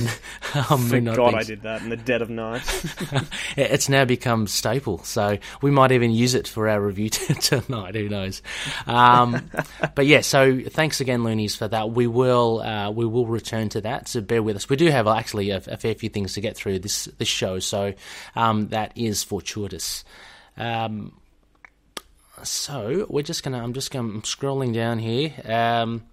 Um, 0.54 0.88
Thank 0.88 1.16
God 1.16 1.34
I 1.34 1.42
did 1.42 1.62
that 1.62 1.82
in 1.82 1.88
the 1.88 1.96
dead 1.96 2.22
of 2.22 2.30
night. 2.30 2.62
It's 3.56 3.88
now 3.88 4.04
become 4.04 4.46
staple, 4.46 5.02
so 5.04 5.38
we 5.62 5.70
might 5.70 5.90
even 5.92 6.10
use 6.10 6.34
it 6.34 6.46
for 6.46 6.68
our 6.68 6.80
review 6.80 7.08
tonight. 7.10 7.94
Who 7.94 8.08
knows? 8.08 8.42
Um, 8.86 9.50
but 9.94 10.06
yeah, 10.06 10.20
so 10.20 10.60
thanks 10.60 11.00
again, 11.00 11.24
Loonies, 11.24 11.56
for 11.56 11.68
that. 11.68 11.90
We 11.90 12.06
will 12.06 12.60
uh, 12.60 12.90
we 12.90 13.06
will 13.06 13.26
return 13.26 13.70
to 13.70 13.80
that. 13.82 14.08
So 14.08 14.20
bear 14.20 14.42
with 14.42 14.56
us. 14.56 14.68
We 14.68 14.76
do 14.76 14.90
have 14.90 15.06
uh, 15.06 15.14
actually 15.14 15.50
a, 15.50 15.62
a 15.66 15.76
fair 15.78 15.94
few 15.94 16.10
things 16.10 16.34
to 16.34 16.40
get 16.42 16.56
through 16.56 16.80
this 16.80 17.06
this 17.18 17.28
show, 17.28 17.58
so 17.58 17.94
um, 18.34 18.68
that 18.68 18.92
is 18.96 19.22
fortuitous. 19.22 20.04
Um, 20.58 21.12
so 22.42 23.06
we're 23.08 23.22
just 23.22 23.42
gonna. 23.42 23.62
I'm 23.62 23.72
just 23.72 23.90
gonna. 23.90 24.08
I'm 24.08 24.22
scrolling 24.22 24.72
down 24.74 24.98
here. 24.98 25.32
Um, 25.44 26.04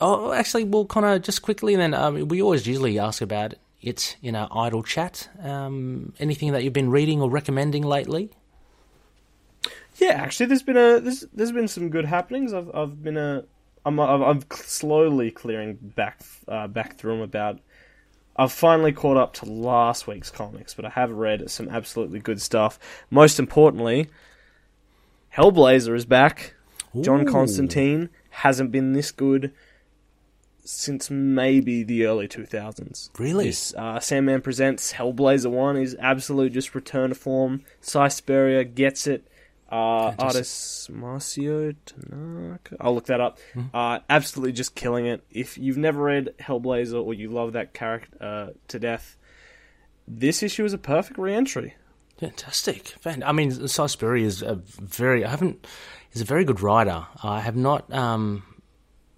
oh, 0.00 0.32
actually, 0.32 0.64
we'll 0.64 0.86
kind 0.86 1.06
of 1.06 1.22
just 1.22 1.42
quickly. 1.42 1.76
Then 1.76 1.94
um, 1.94 2.28
we 2.28 2.42
always 2.42 2.66
usually 2.66 2.98
ask 2.98 3.20
about 3.22 3.54
it 3.82 4.16
in 4.22 4.34
our 4.34 4.48
idle 4.50 4.82
chat. 4.82 5.28
Um, 5.42 6.12
anything 6.18 6.52
that 6.52 6.64
you've 6.64 6.72
been 6.72 6.90
reading 6.90 7.20
or 7.20 7.30
recommending 7.30 7.82
lately? 7.82 8.30
Yeah, 9.96 10.10
actually, 10.10 10.46
there's 10.46 10.62
been 10.62 10.76
a 10.76 11.00
there's 11.00 11.20
there's 11.32 11.52
been 11.52 11.68
some 11.68 11.88
good 11.88 12.04
happenings. 12.04 12.52
I've 12.52 12.70
I've 12.74 13.02
been 13.02 13.16
a 13.16 13.44
I'm 13.84 13.98
I'm, 14.00 14.22
I'm 14.22 14.42
slowly 14.52 15.30
clearing 15.30 15.78
back 15.80 16.20
uh, 16.48 16.66
back 16.66 16.96
through 16.96 17.14
'em 17.14 17.20
about 17.20 17.60
I've 18.38 18.52
finally 18.52 18.92
caught 18.92 19.16
up 19.16 19.32
to 19.34 19.46
last 19.46 20.06
week's 20.06 20.30
comics, 20.30 20.74
but 20.74 20.84
I 20.84 20.90
have 20.90 21.10
read 21.10 21.50
some 21.50 21.68
absolutely 21.68 22.20
good 22.20 22.40
stuff. 22.40 22.78
Most 23.10 23.38
importantly, 23.38 24.08
Hellblazer 25.34 25.94
is 25.94 26.04
back. 26.04 26.54
John 27.00 27.26
Constantine 27.26 28.08
hasn't 28.30 28.72
been 28.72 28.92
this 28.92 29.10
good 29.10 29.52
since 30.64 31.10
maybe 31.10 31.82
the 31.82 32.06
early 32.06 32.26
2000s. 32.26 33.10
Really? 33.18 33.46
This 33.46 33.74
uh, 33.74 34.00
Sandman 34.00 34.40
Presents 34.42 34.94
Hellblazer 34.94 35.50
1 35.50 35.76
is 35.76 35.96
absolute 36.00 36.52
just 36.52 36.74
return 36.74 37.10
to 37.10 37.14
form. 37.14 37.62
Si 37.80 38.08
Spurrier 38.08 38.64
gets 38.64 39.06
it. 39.06 39.26
Uh, 39.70 40.14
artist 40.18 40.92
Marcio 40.92 41.74
Tanaka. 41.84 42.76
I'll 42.80 42.94
look 42.94 43.06
that 43.06 43.20
up. 43.20 43.38
Hmm. 43.52 43.62
Uh, 43.74 43.98
absolutely 44.08 44.52
just 44.52 44.74
killing 44.74 45.06
it. 45.06 45.24
If 45.30 45.58
you've 45.58 45.76
never 45.76 46.02
read 46.02 46.34
Hellblazer 46.38 47.04
or 47.04 47.14
you 47.14 47.30
love 47.30 47.54
that 47.54 47.74
character 47.74 48.16
uh, 48.20 48.46
to 48.68 48.78
death, 48.78 49.16
this 50.06 50.42
issue 50.42 50.64
is 50.64 50.72
a 50.72 50.78
perfect 50.78 51.18
re-entry. 51.18 51.74
Fantastic. 52.18 52.88
Fan- 53.00 53.24
I 53.24 53.32
mean, 53.32 53.50
Si 53.68 53.82
is 53.82 54.42
a 54.42 54.54
very. 54.54 55.24
I 55.24 55.30
haven't. 55.30 55.66
He's 56.10 56.22
a 56.22 56.24
very 56.26 56.44
good 56.44 56.60
writer. 56.60 57.06
I 57.22 57.40
have 57.40 57.56
not 57.56 57.92
um, 57.92 58.42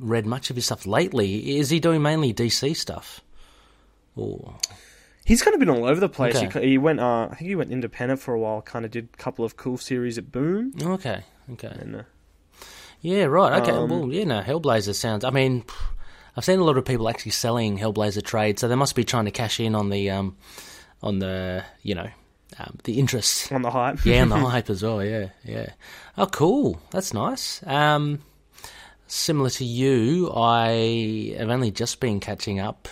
read 0.00 0.26
much 0.26 0.50
of 0.50 0.56
his 0.56 0.64
stuff 0.64 0.86
lately. 0.86 1.58
Is 1.58 1.70
he 1.70 1.78
doing 1.78 2.02
mainly 2.02 2.34
DC 2.34 2.74
stuff? 2.74 3.20
Or 4.16 4.56
He's 5.28 5.42
kind 5.42 5.52
of 5.52 5.60
been 5.60 5.68
all 5.68 5.84
over 5.84 6.00
the 6.00 6.08
place. 6.08 6.34
Okay. 6.34 6.62
He, 6.62 6.70
he 6.70 6.78
went, 6.78 7.00
uh, 7.00 7.28
I 7.30 7.34
think 7.34 7.48
he 7.50 7.54
went 7.54 7.70
independent 7.70 8.18
for 8.18 8.32
a 8.32 8.40
while. 8.40 8.62
Kind 8.62 8.86
of 8.86 8.90
did 8.90 9.10
a 9.12 9.16
couple 9.18 9.44
of 9.44 9.58
cool 9.58 9.76
series 9.76 10.16
at 10.16 10.32
Boom, 10.32 10.72
okay, 10.82 11.22
okay. 11.52 11.68
and 11.68 11.96
uh, 11.96 12.02
Yeah, 13.02 13.24
right. 13.24 13.60
Okay. 13.60 13.72
Um, 13.72 13.90
well, 13.90 14.10
yeah, 14.10 14.24
no, 14.24 14.40
Hellblazer 14.40 14.94
sounds. 14.94 15.24
I 15.24 15.30
mean, 15.30 15.64
I've 16.34 16.46
seen 16.46 16.60
a 16.60 16.64
lot 16.64 16.78
of 16.78 16.86
people 16.86 17.10
actually 17.10 17.32
selling 17.32 17.76
Hellblazer 17.78 18.24
trade, 18.24 18.58
so 18.58 18.68
they 18.68 18.74
must 18.74 18.94
be 18.94 19.04
trying 19.04 19.26
to 19.26 19.30
cash 19.30 19.60
in 19.60 19.74
on 19.74 19.90
the, 19.90 20.08
um, 20.08 20.38
on 21.02 21.18
the, 21.18 21.62
you 21.82 21.94
know, 21.94 22.08
um, 22.58 22.78
the 22.84 22.98
interest. 22.98 23.52
on 23.52 23.60
the 23.60 23.70
hype. 23.70 24.02
Yeah, 24.06 24.22
and 24.22 24.32
the 24.32 24.36
hype 24.48 24.70
as 24.70 24.82
well. 24.82 25.04
Yeah, 25.04 25.28
yeah. 25.44 25.72
Oh, 26.16 26.24
cool. 26.26 26.80
That's 26.90 27.12
nice. 27.12 27.62
Um, 27.66 28.20
similar 29.06 29.50
to 29.50 29.64
you, 29.66 30.32
I 30.34 31.34
have 31.36 31.50
only 31.50 31.70
just 31.70 32.00
been 32.00 32.18
catching 32.18 32.60
up. 32.60 32.88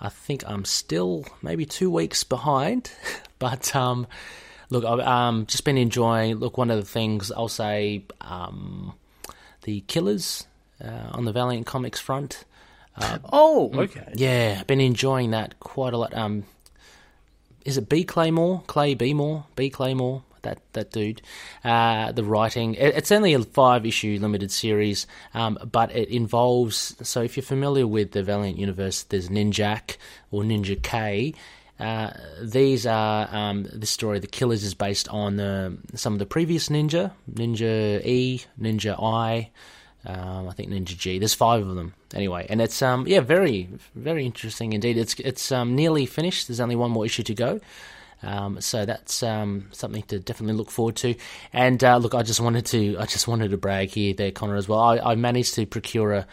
I 0.00 0.08
think 0.08 0.42
I'm 0.46 0.64
still 0.64 1.26
maybe 1.42 1.66
two 1.66 1.90
weeks 1.90 2.24
behind, 2.24 2.90
but 3.38 3.74
um, 3.76 4.06
look, 4.70 4.84
I've 4.84 5.00
um, 5.00 5.46
just 5.46 5.64
been 5.64 5.78
enjoying. 5.78 6.36
Look, 6.36 6.56
one 6.56 6.70
of 6.70 6.78
the 6.78 6.90
things 6.90 7.30
I'll 7.30 7.48
say, 7.48 8.04
um, 8.20 8.94
the 9.62 9.82
Killers 9.82 10.46
uh, 10.82 11.10
on 11.12 11.24
the 11.24 11.32
Valiant 11.32 11.66
Comics 11.66 12.00
front. 12.00 12.44
Oh, 13.32 13.70
okay. 13.74 14.12
Yeah, 14.14 14.58
I've 14.60 14.66
been 14.66 14.80
enjoying 14.80 15.30
that 15.30 15.58
quite 15.60 15.94
a 15.94 15.96
lot. 15.96 16.14
Um, 16.14 16.44
is 17.64 17.78
it 17.78 17.88
B 17.88 18.04
Clay 18.04 18.30
Moore? 18.30 18.62
Clay 18.66 18.94
B 18.94 19.14
More? 19.14 19.46
B 19.56 19.70
Clay 19.70 19.94
Moore? 19.94 20.22
That 20.42 20.60
that 20.72 20.90
dude. 20.92 21.22
Uh, 21.64 22.12
the 22.12 22.24
writing. 22.24 22.74
It, 22.74 22.96
it's 22.96 23.12
only 23.12 23.34
a 23.34 23.42
five 23.42 23.86
issue 23.86 24.18
limited 24.20 24.50
series, 24.50 25.06
um, 25.34 25.58
but 25.70 25.94
it 25.94 26.08
involves. 26.08 26.96
So 27.02 27.22
if 27.22 27.36
you're 27.36 27.44
familiar 27.44 27.86
with 27.86 28.12
the 28.12 28.22
Valiant 28.22 28.58
universe, 28.58 29.02
there's 29.04 29.28
Ninjak 29.28 29.96
or 30.30 30.42
Ninja 30.42 30.80
K. 30.82 31.34
Uh, 31.78 32.10
these 32.42 32.86
are 32.86 33.26
um, 33.34 33.66
this 33.72 33.88
story. 33.88 34.18
The 34.18 34.26
Killers 34.26 34.62
is 34.62 34.74
based 34.74 35.08
on 35.08 35.40
uh, 35.40 35.70
some 35.94 36.12
of 36.12 36.18
the 36.18 36.26
previous 36.26 36.68
Ninja, 36.68 37.12
Ninja 37.32 38.04
E, 38.04 38.42
Ninja 38.60 39.02
I, 39.02 39.50
um, 40.04 40.46
I 40.46 40.52
think 40.52 40.68
Ninja 40.68 40.96
G. 40.96 41.18
There's 41.18 41.32
five 41.32 41.66
of 41.66 41.74
them 41.74 41.94
anyway, 42.14 42.46
and 42.50 42.60
it's 42.60 42.82
um 42.82 43.06
yeah 43.06 43.20
very 43.20 43.68
very 43.94 44.26
interesting 44.26 44.74
indeed. 44.74 44.98
It's 44.98 45.14
it's 45.20 45.50
um 45.52 45.74
nearly 45.74 46.06
finished. 46.06 46.48
There's 46.48 46.60
only 46.60 46.76
one 46.76 46.90
more 46.90 47.06
issue 47.06 47.22
to 47.22 47.34
go. 47.34 47.60
Um, 48.22 48.60
so 48.60 48.84
that's 48.84 49.22
um, 49.22 49.68
something 49.72 50.02
to 50.04 50.18
definitely 50.18 50.56
look 50.56 50.70
forward 50.70 50.96
to. 50.96 51.14
And 51.52 51.82
uh, 51.82 51.96
look, 51.96 52.14
I 52.14 52.22
just 52.22 52.40
wanted 52.40 52.66
to 52.66 52.96
I 52.98 53.06
just 53.06 53.26
wanted 53.28 53.50
to 53.52 53.56
brag 53.56 53.90
here, 53.90 54.12
there, 54.14 54.30
Connor, 54.30 54.56
as 54.56 54.68
well. 54.68 54.80
I, 54.80 54.98
I 54.98 55.14
managed 55.14 55.54
to 55.54 55.66
procure 55.66 56.12
a, 56.12 56.26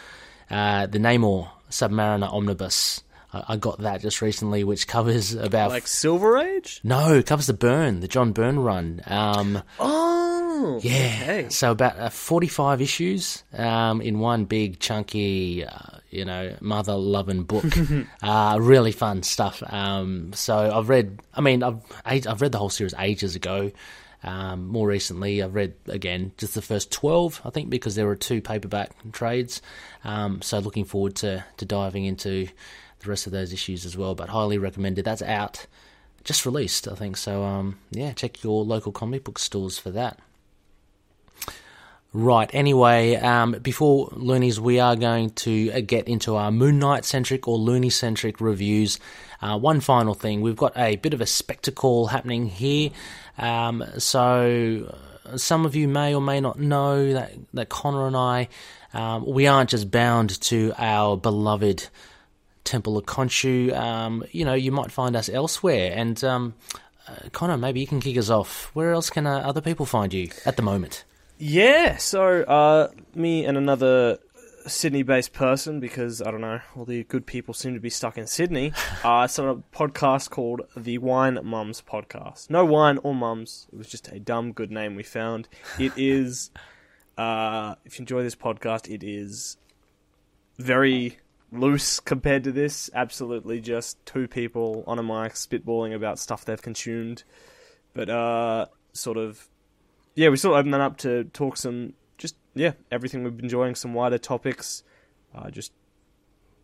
uh, 0.49 0.85
the 0.87 0.99
Namor 0.99 1.49
Submariner 1.69 2.31
Omnibus. 2.31 3.03
I, 3.33 3.43
I 3.49 3.55
got 3.57 3.79
that 3.79 4.01
just 4.01 4.21
recently, 4.21 4.63
which 4.63 4.87
covers 4.87 5.33
about 5.33 5.69
Like 5.69 5.87
Silver 5.87 6.37
Age. 6.37 6.79
no, 6.83 7.13
it 7.13 7.25
covers 7.25 7.47
the 7.47 7.53
Byrne, 7.53 7.99
the 8.01 8.07
John 8.07 8.31
Byrne 8.33 8.59
run. 8.59 9.01
Um, 9.05 9.61
Oh, 9.79 10.79
yeah. 10.81 11.19
okay. 11.21 11.49
So 11.49 11.71
about 11.71 11.99
uh, 11.99 12.09
45 12.09 12.81
issues 12.81 13.43
um, 13.53 14.01
in 14.01 14.19
one 14.19 14.45
big, 14.45 14.79
chunky, 14.79 15.63
uh, 15.65 15.96
you 16.17 16.25
know, 16.25 16.55
mother 16.59 16.95
loving 16.95 17.43
book. 17.43 17.65
uh, 18.23 18.57
really 18.59 18.91
fun 18.91 19.23
stuff. 19.23 19.61
Um, 19.71 20.33
so 20.33 20.57
I've 20.57 20.89
read, 20.89 21.19
I 21.33 21.41
mean, 21.41 21.61
I've, 21.61 21.79
I've 22.05 22.41
read 22.41 22.51
the 22.51 22.57
whole 22.57 22.69
series 22.69 22.95
ages 22.97 23.35
ago. 23.35 23.71
Um, 24.23 24.67
more 24.67 24.87
recently, 24.87 25.43
I've 25.43 25.53
read 25.53 25.75
again 25.85 26.31
just 26.37 26.55
the 26.55 26.61
first 26.61 26.91
12, 26.91 27.41
I 27.45 27.51
think, 27.51 27.69
because 27.69 27.93
there 27.93 28.07
were 28.07 28.15
two 28.15 28.41
paperback 28.41 28.91
trades. 29.11 29.61
Um, 30.03 30.41
so 30.41 30.57
looking 30.57 30.85
forward 30.85 31.15
to, 31.17 31.45
to 31.57 31.65
diving 31.65 32.05
into 32.05 32.47
the 32.99 33.09
rest 33.09 33.27
of 33.27 33.31
those 33.31 33.53
issues 33.53 33.85
as 33.85 33.95
well. 33.95 34.15
But 34.15 34.29
highly 34.29 34.57
recommended. 34.57 35.05
That's 35.05 35.21
out, 35.21 35.67
just 36.23 36.47
released, 36.47 36.87
I 36.87 36.95
think. 36.95 37.15
So 37.15 37.43
um, 37.43 37.77
yeah, 37.91 38.11
check 38.13 38.43
your 38.43 38.65
local 38.65 38.91
comic 38.91 39.23
book 39.23 39.37
stores 39.37 39.77
for 39.77 39.91
that. 39.91 40.19
Right. 42.13 42.49
Anyway, 42.53 43.15
um, 43.15 43.51
before 43.61 44.09
Loonies, 44.13 44.59
we 44.59 44.79
are 44.79 44.95
going 44.95 45.31
to 45.31 45.71
uh, 45.71 45.81
get 45.81 46.07
into 46.07 46.35
our 46.35 46.51
Moon 46.51 46.79
Knight 46.79 47.03
centric 47.03 47.47
or 47.47 47.57
Looney 47.57 47.89
centric 47.89 48.39
reviews. 48.39 48.97
Uh, 49.41 49.59
one 49.59 49.81
final 49.81 50.13
thing, 50.13 50.41
we've 50.41 50.55
got 50.55 50.75
a 50.77 50.95
bit 50.95 51.13
of 51.13 51.21
a 51.21 51.25
spectacle 51.25 52.07
happening 52.07 52.47
here. 52.47 52.91
Um, 53.37 53.83
so, 53.97 54.97
uh, 55.25 55.37
some 55.37 55.65
of 55.65 55.75
you 55.75 55.87
may 55.87 56.15
or 56.15 56.21
may 56.21 56.39
not 56.39 56.59
know 56.59 57.13
that 57.13 57.33
that 57.53 57.69
Connor 57.69 58.07
and 58.07 58.15
I, 58.15 58.47
um, 58.93 59.25
we 59.25 59.45
aren't 59.45 59.69
just 59.69 59.91
bound 59.91 60.41
to 60.41 60.73
our 60.77 61.17
beloved 61.17 61.89
Temple 62.63 62.97
of 62.97 63.05
Khonshu. 63.05 63.75
Um, 63.77 64.23
you 64.31 64.45
know, 64.45 64.53
you 64.53 64.71
might 64.71 64.91
find 64.91 65.15
us 65.15 65.29
elsewhere. 65.29 65.91
And 65.93 66.23
um, 66.23 66.53
uh, 67.07 67.29
Connor, 67.31 67.57
maybe 67.57 67.79
you 67.79 67.87
can 67.87 67.99
kick 67.99 68.17
us 68.17 68.29
off. 68.29 68.71
Where 68.73 68.91
else 68.91 69.09
can 69.09 69.27
uh, 69.27 69.39
other 69.39 69.61
people 69.61 69.85
find 69.85 70.13
you 70.13 70.29
at 70.45 70.55
the 70.55 70.63
moment? 70.63 71.03
Yeah, 71.39 71.97
so 71.97 72.41
uh, 72.43 72.89
me 73.13 73.45
and 73.45 73.57
another 73.57 74.17
Sydney-based 74.65 75.33
person, 75.33 75.79
because 75.79 76.21
I 76.21 76.31
don't 76.31 76.41
know, 76.41 76.61
all 76.75 76.85
the 76.85 77.03
good 77.03 77.27
people 77.27 77.53
seem 77.53 77.75
to 77.75 77.79
be 77.79 77.91
stuck 77.91 78.17
in 78.17 78.25
Sydney. 78.25 78.73
I 79.03 79.23
uh, 79.23 79.27
started 79.27 79.63
a 79.63 79.77
podcast 79.77 80.31
called 80.31 80.61
the 80.75 80.97
Wine 80.97 81.39
Mums 81.43 81.81
Podcast. 81.81 82.49
No 82.49 82.65
wine 82.65 82.97
or 83.03 83.13
mums. 83.13 83.67
It 83.71 83.77
was 83.77 83.87
just 83.87 84.07
a 84.09 84.19
dumb 84.19 84.51
good 84.51 84.71
name 84.71 84.95
we 84.95 85.03
found. 85.03 85.47
It 85.79 85.93
is. 85.97 86.49
Uh, 87.17 87.75
if 87.85 87.97
you 87.97 88.03
enjoy 88.03 88.23
this 88.23 88.35
podcast, 88.35 88.93
it 88.93 89.03
is 89.03 89.57
very 90.57 91.17
loose 91.51 91.99
compared 91.99 92.43
to 92.43 92.51
this. 92.51 92.89
Absolutely, 92.93 93.61
just 93.61 94.03
two 94.05 94.27
people 94.27 94.83
on 94.87 94.99
a 94.99 95.03
mic 95.03 95.33
spitballing 95.33 95.95
about 95.95 96.19
stuff 96.19 96.45
they've 96.45 96.61
consumed, 96.61 97.23
but 97.93 98.09
uh, 98.09 98.65
sort 98.93 99.17
of 99.17 99.49
yeah, 100.17 100.29
we 100.29 100.37
sort 100.37 100.55
of 100.55 100.61
open 100.61 100.71
that 100.71 100.81
up 100.81 100.97
to 100.97 101.25
talk 101.25 101.57
some, 101.57 101.93
just 102.17 102.35
yeah, 102.55 102.71
everything 102.91 103.23
we've 103.23 103.37
been 103.37 103.45
enjoying, 103.45 103.75
some 103.75 103.93
wider 103.93 104.17
topics, 104.17 104.81
uh, 105.35 105.51
just 105.51 105.71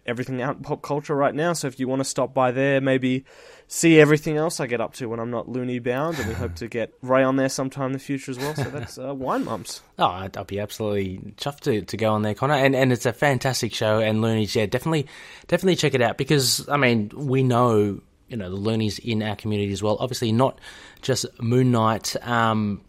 everything 0.07 0.41
out 0.41 0.57
in 0.57 0.63
pop 0.63 0.81
culture 0.81 1.15
right 1.15 1.35
now. 1.35 1.53
So 1.53 1.67
if 1.67 1.79
you 1.79 1.87
want 1.87 1.99
to 1.99 2.03
stop 2.03 2.33
by 2.33 2.49
there, 2.49 2.81
maybe 2.81 3.25
see 3.67 3.99
everything 3.99 4.37
else 4.37 4.59
I 4.59 4.65
get 4.65 4.81
up 4.81 4.95
to 4.95 5.05
when 5.07 5.19
I'm 5.19 5.29
not 5.29 5.47
loony 5.47 5.77
bound, 5.77 6.17
and 6.17 6.27
we 6.29 6.33
hope 6.33 6.55
to 6.55 6.67
get 6.67 6.95
Ray 7.03 7.21
on 7.21 7.35
there 7.35 7.47
sometime 7.47 7.87
in 7.87 7.91
the 7.91 7.99
future 7.99 8.31
as 8.31 8.39
well. 8.39 8.55
So 8.55 8.63
that's 8.63 8.97
uh, 8.97 9.13
Wine 9.13 9.45
Mums. 9.45 9.81
Oh, 9.99 10.07
I'd, 10.07 10.47
be 10.47 10.59
absolutely 10.59 11.19
chuffed 11.37 11.59
to, 11.61 11.83
to 11.83 11.95
go 11.95 12.11
on 12.11 12.23
there, 12.23 12.33
Connor. 12.33 12.55
And 12.55 12.75
and 12.75 12.91
it's 12.91 13.05
a 13.05 13.13
fantastic 13.13 13.75
show. 13.75 13.99
And 13.99 14.19
Loonies, 14.19 14.55
yeah, 14.55 14.65
definitely 14.65 15.05
definitely 15.45 15.75
check 15.75 15.93
it 15.93 16.01
out 16.01 16.17
because 16.17 16.67
I 16.67 16.77
mean 16.77 17.11
we 17.15 17.43
know 17.43 18.01
you 18.29 18.37
know 18.37 18.49
the 18.49 18.57
Loonies 18.57 18.97
in 18.97 19.21
our 19.21 19.35
community 19.35 19.71
as 19.71 19.83
well. 19.83 19.97
Obviously, 19.99 20.31
not 20.31 20.57
just 21.03 21.27
Moon 21.39 21.71
Knight. 21.71 22.15
Um, 22.27 22.81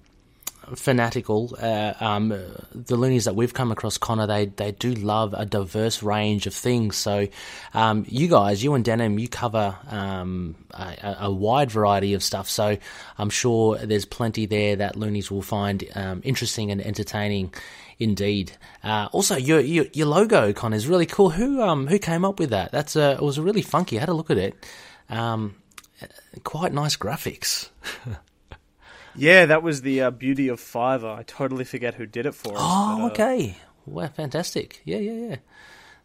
fanatical. 0.75 1.57
Uh, 1.61 1.95
um, 2.01 2.29
the 2.75 2.97
loonies 2.97 3.25
that 3.25 3.35
we've 3.35 3.55
come 3.55 3.73
across, 3.73 3.99
Connor, 3.99 4.27
they 4.27 4.47
they 4.47 4.73
do 4.73 4.95
love 4.95 5.35
a 5.37 5.45
diverse 5.45 6.03
range 6.03 6.47
of 6.47 6.55
things. 6.55 6.97
So, 6.97 7.29
um, 7.73 8.05
you 8.09 8.29
guys, 8.29 8.63
you 8.63 8.75
and 8.75 8.85
Denim, 8.85 9.19
you 9.19 9.29
cover 9.29 9.77
um, 9.91 10.57
a, 10.73 11.17
a 11.21 11.33
wide 11.33 11.71
variety 11.71 12.15
of 12.15 12.23
stuff. 12.23 12.49
So, 12.49 12.77
I'm 13.19 13.31
sure 13.31 13.79
there's 13.79 14.05
plenty 14.05 14.47
there 14.47 14.77
that 14.77 14.97
loonies 14.97 15.31
will 15.31 15.43
find 15.43 15.85
um, 15.95 16.21
interesting 16.25 16.71
and 16.71 16.81
entertaining. 16.81 17.53
Indeed. 17.97 18.51
Uh, 18.83 19.09
also, 19.13 19.37
your, 19.37 19.61
your 19.61 19.87
your 19.93 20.09
logo, 20.09 20.53
Connor, 20.53 20.77
is 20.77 20.89
really 20.89 21.07
cool. 21.07 21.31
Who 21.31 21.63
um 21.63 21.87
who 21.87 22.01
came 22.01 22.25
up 22.25 22.41
with 22.41 22.51
that? 22.51 22.73
That's 22.73 22.97
uh, 22.97 23.17
it 23.21 23.23
was 23.23 23.39
really 23.39 23.63
funky. 23.63 23.99
I 23.99 24.01
had 24.01 24.09
a 24.09 24.15
look 24.15 24.33
at 24.33 24.37
it. 24.37 24.55
Um, 25.09 25.55
quite 26.43 26.73
nice 26.73 26.97
graphics. 26.97 27.69
Yeah, 29.17 29.47
that 29.47 29.63
was 29.63 29.83
the 29.83 30.03
uh, 30.03 30.11
beauty 30.11 30.49
of 30.49 30.61
Fiverr. 30.61 31.19
I 31.19 31.23
totally 31.23 31.65
forget 31.65 31.95
who 31.95 32.07
did 32.07 32.27
it 32.27 32.35
for 32.35 32.53
us. 32.55 32.61
Oh, 32.61 32.97
but, 32.97 33.05
uh, 33.05 33.07
okay. 33.09 33.57
Wow, 33.87 34.09
fantastic. 34.09 34.81
Yeah, 34.85 34.99
yeah, 34.99 35.29
yeah. 35.29 35.37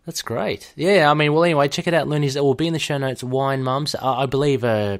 That's 0.05 0.21
great. 0.21 0.73
Yeah, 0.75 1.09
I 1.09 1.13
mean, 1.13 1.33
well, 1.33 1.43
anyway, 1.43 1.67
check 1.67 1.87
it 1.87 1.93
out, 1.93 2.07
Loonies. 2.07 2.35
It 2.35 2.43
will 2.43 2.55
be 2.55 2.67
in 2.67 2.73
the 2.73 2.79
show 2.79 2.97
notes. 2.97 3.23
Wine 3.23 3.63
Mums. 3.63 3.95
I, 3.95 4.23
I 4.23 4.25
believe 4.25 4.63
uh, 4.63 4.97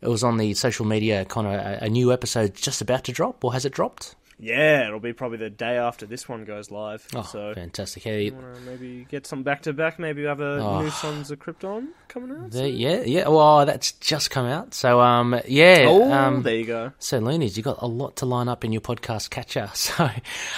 it 0.00 0.08
was 0.08 0.22
on 0.22 0.36
the 0.36 0.54
social 0.54 0.84
media. 0.84 1.24
Kind 1.24 1.46
of 1.46 1.54
a, 1.54 1.84
a 1.84 1.88
new 1.88 2.12
episode 2.12 2.54
just 2.54 2.80
about 2.80 3.04
to 3.04 3.12
drop, 3.12 3.42
or 3.44 3.52
has 3.52 3.64
it 3.64 3.72
dropped? 3.72 4.14
Yeah, 4.38 4.86
it'll 4.88 4.98
be 5.00 5.12
probably 5.12 5.38
the 5.38 5.48
day 5.50 5.76
after 5.78 6.06
this 6.06 6.28
one 6.28 6.44
goes 6.44 6.70
live. 6.70 7.06
Oh, 7.14 7.22
so 7.22 7.54
fantastic! 7.54 8.02
Hey, 8.02 8.32
maybe 8.66 9.06
get 9.08 9.26
some 9.26 9.42
back 9.44 9.62
to 9.62 9.72
back. 9.72 9.98
Maybe 9.98 10.24
have 10.24 10.40
a 10.40 10.58
Oh. 10.58 10.82
new 10.82 10.90
Sons 10.90 11.30
of 11.30 11.38
Krypton 11.38 11.88
coming 12.08 12.36
out. 12.36 12.50
there, 12.50 12.66
yeah, 12.66 13.02
yeah. 13.04 13.28
Well, 13.28 13.64
that's 13.64 13.92
just 13.92 14.30
come 14.30 14.46
out. 14.46 14.74
So, 14.74 15.00
um, 15.00 15.40
yeah. 15.46 15.84
Oh, 15.86 16.10
um, 16.12 16.42
there 16.42 16.56
you 16.56 16.64
go. 16.66 16.92
So, 16.98 17.18
Loonies, 17.20 17.56
you've 17.56 17.64
got 17.64 17.80
a 17.80 17.86
lot 17.86 18.16
to 18.16 18.26
line 18.26 18.48
up 18.48 18.64
in 18.64 18.72
your 18.72 18.80
podcast 18.82 19.30
catcher. 19.30 19.70
So, 19.74 20.10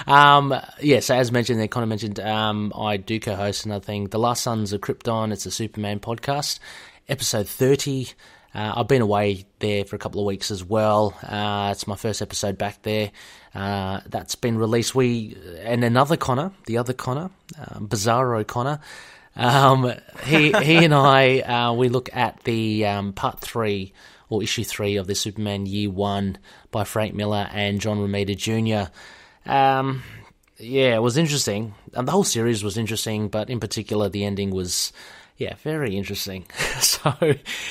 um, 0.07 0.55
yeah, 0.81 1.01
so 1.01 1.15
as 1.15 1.31
mentioned, 1.31 1.61
they 1.61 1.69
kind 1.69 1.83
of 1.83 1.89
mentioned 1.89 2.19
um, 2.21 2.73
I 2.75 2.97
do 2.97 3.21
co 3.21 3.35
host 3.35 3.67
another 3.67 3.85
thing, 3.85 4.07
The 4.09 4.19
Last 4.19 4.43
Sons 4.43 4.73
of 4.73 4.81
Krypton. 4.81 5.33
It's 5.33 5.45
a 5.47 5.51
Superman 5.51 6.01
podcast, 6.01 6.61
episode 7.09 7.47
30. 7.49 8.09
Uh, 8.55 8.73
I've 8.77 8.89
been 8.89 9.03
away 9.03 9.45
there 9.59 9.85
for 9.85 9.97
a 9.97 9.99
couple 9.99 10.21
of 10.23 10.27
weeks 10.27 10.51
as 10.51 10.65
well. 10.65 11.15
Uh, 11.23 11.69
it's 11.73 11.87
my 11.87 11.97
first 11.97 12.23
episode 12.23 12.57
back 12.57 12.81
there. 12.83 13.11
Uh, 13.57 14.01
that's 14.07 14.35
been 14.35 14.59
released. 14.59 14.95
We 14.95 15.37
and 15.61 15.83
another 15.83 16.17
Connor, 16.19 16.53
the 16.67 16.77
other 16.77 16.93
Connor, 16.93 17.31
uh, 17.59 17.79
Bizarro 17.79 18.47
Connor. 18.47 18.81
Um, 19.35 19.93
he 20.25 20.53
he 20.53 20.85
and 20.85 20.95
I 20.95 21.41
uh, 21.41 21.73
we 21.73 21.89
look 21.89 22.15
at 22.15 22.45
the 22.45 22.85
um, 22.85 23.15
part 23.15 23.41
three 23.41 23.95
or 24.29 24.43
issue 24.43 24.65
three 24.65 24.97
of 24.97 25.07
the 25.07 25.15
Superman 25.15 25.65
Year 25.65 25.89
One 25.89 26.37
by 26.71 26.85
Frank 26.85 27.15
Miller 27.15 27.49
and 27.51 27.81
John 27.81 27.99
Romita 27.99 28.37
Jr. 28.37 28.91
Um, 29.51 30.03
yeah, 30.59 30.95
it 30.97 31.03
was 31.03 31.17
interesting. 31.17 31.75
And 31.95 32.07
the 32.07 32.13
whole 32.13 32.25
series 32.25 32.65
was 32.65 32.77
interesting, 32.77 33.29
but 33.29 33.51
in 33.51 33.61
particular, 33.61 34.09
the 34.09 34.25
ending 34.25 34.51
was, 34.51 34.93
yeah, 35.39 35.55
very 35.63 35.97
interesting. 35.97 36.47
so, 36.81 37.15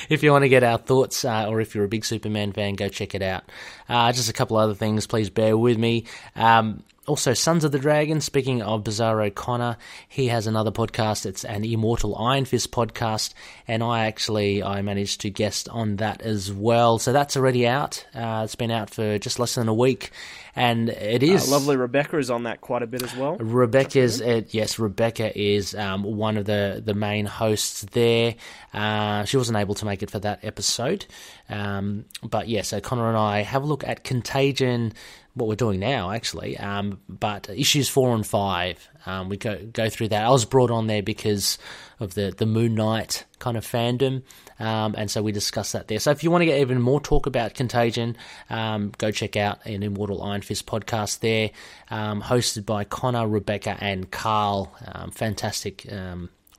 if 0.10 0.24
you 0.24 0.32
want 0.32 0.44
to 0.44 0.50
get 0.50 0.64
our 0.64 0.78
thoughts, 0.78 1.26
uh, 1.26 1.48
or 1.48 1.62
if 1.62 1.74
you're 1.74 1.86
a 1.86 1.90
big 1.90 2.06
Superman 2.06 2.52
fan, 2.52 2.76
go 2.76 2.90
check 2.90 3.16
it 3.16 3.22
out. 3.22 3.44
Uh, 3.90 4.12
just 4.12 4.30
a 4.30 4.34
couple 4.34 4.58
other 4.58 4.76
things, 4.76 5.08
please 5.08 5.30
bear 5.30 5.58
with 5.58 5.78
me. 5.78 6.06
Um, 6.36 6.84
also, 7.08 7.36
Sons 7.36 7.64
of 7.64 7.72
the 7.72 7.78
Dragon, 7.78 8.20
speaking 8.20 8.64
of 8.64 8.84
Bizarro 8.84 9.34
Connor, 9.34 9.78
he 10.08 10.28
has 10.30 10.48
another 10.48 10.72
podcast. 10.72 11.28
It's 11.28 11.46
an 11.46 11.64
Immortal 11.64 12.16
Iron 12.18 12.46
Fist 12.46 12.72
podcast, 12.72 13.36
and 13.68 13.84
I 13.84 14.08
actually, 14.08 14.64
I 14.64 14.82
managed 14.82 15.22
to 15.22 15.30
guest 15.30 15.70
on 15.70 15.98
that 15.98 16.22
as 16.22 16.52
well. 16.52 16.98
So 16.98 17.14
that's 17.14 17.38
already 17.38 17.68
out. 17.68 18.04
Uh, 18.16 18.42
it's 18.44 18.56
been 18.56 18.72
out 18.72 18.90
for 18.90 19.20
just 19.20 19.38
less 19.38 19.54
than 19.54 19.68
a 19.68 19.74
week, 19.74 20.10
and 20.56 20.90
it 20.90 21.22
is 21.24 21.48
Uh, 21.48 21.52
lovely 21.52 21.76
Rebecca 21.76 22.18
is 22.18 22.30
on 22.30 22.44
that 22.44 22.62
quite 22.62 22.82
a 22.82 22.88
bit 22.88 23.04
as 23.04 23.16
well. 23.16 23.36
Rebecca's 23.38 24.22
uh, 24.22 24.42
yes, 24.50 24.80
Rebecca 24.80 25.38
is 25.38 25.76
um, 25.76 26.04
one 26.04 26.38
of 26.38 26.46
the, 26.46 26.82
the 26.84 26.94
main 26.94 27.26
hosts 27.26 27.82
there. 27.92 28.36
Uh, 28.74 29.26
she 29.26 29.38
wasn't 29.38 29.58
able 29.58 29.76
to 29.76 29.86
make 29.86 30.02
it 30.04 30.10
for 30.10 30.20
that 30.20 30.44
episode, 30.44 31.06
um, 31.50 32.06
but 32.24 32.48
yeah. 32.48 32.62
So 32.62 32.80
Connor 32.80 33.10
and 33.10 33.18
I 33.18 33.42
have 33.42 33.64
a 33.64 33.66
look 33.66 33.84
at 33.84 34.04
Contagion, 34.04 34.94
what 35.36 35.48
we're 35.48 35.56
doing 35.56 35.80
now 35.80 36.12
actually. 36.12 36.58
Um, 36.58 37.00
but 37.08 37.50
issues 37.50 37.88
four 37.88 38.16
and 38.16 38.26
five, 38.26 38.88
um, 39.06 39.30
we 39.30 39.38
go 39.38 39.58
go 39.72 39.90
through 39.90 40.10
that. 40.10 40.26
I 40.26 40.30
was 40.30 40.46
brought 40.46 40.72
on 40.72 40.88
there 40.88 41.04
because 41.04 41.58
of 42.00 42.16
the 42.16 42.34
the 42.36 42.46
Moon 42.46 42.76
Knight 42.76 43.26
kind 43.40 43.58
of 43.58 43.66
fandom. 43.66 44.24
Um, 44.58 44.96
and 44.98 45.12
so 45.12 45.22
we 45.22 45.34
discussed 45.34 45.74
that 45.74 45.90
there. 45.90 46.00
So 46.00 46.12
if 46.12 46.24
you 46.24 46.32
want 46.32 46.42
to 46.44 46.46
get 46.46 46.60
even 46.60 46.82
more 46.82 47.02
talk 47.02 47.26
about 47.26 47.54
Contagion, 47.54 48.16
um, 48.50 48.94
go 48.98 49.12
check 49.12 49.36
out 49.36 49.66
an 49.66 49.84
Immortal 49.84 50.24
Iron 50.24 50.42
Fist 50.42 50.66
podcast 50.66 51.20
there, 51.20 51.52
um, 51.90 52.22
hosted 52.22 52.66
by 52.66 52.86
Connor, 52.86 53.28
Rebecca, 53.28 53.78
and 53.82 54.10
Carl. 54.10 54.74
Um, 54.86 55.12
fantastic 55.12 55.92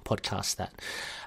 podcast 0.06 0.56
that. 0.56 0.72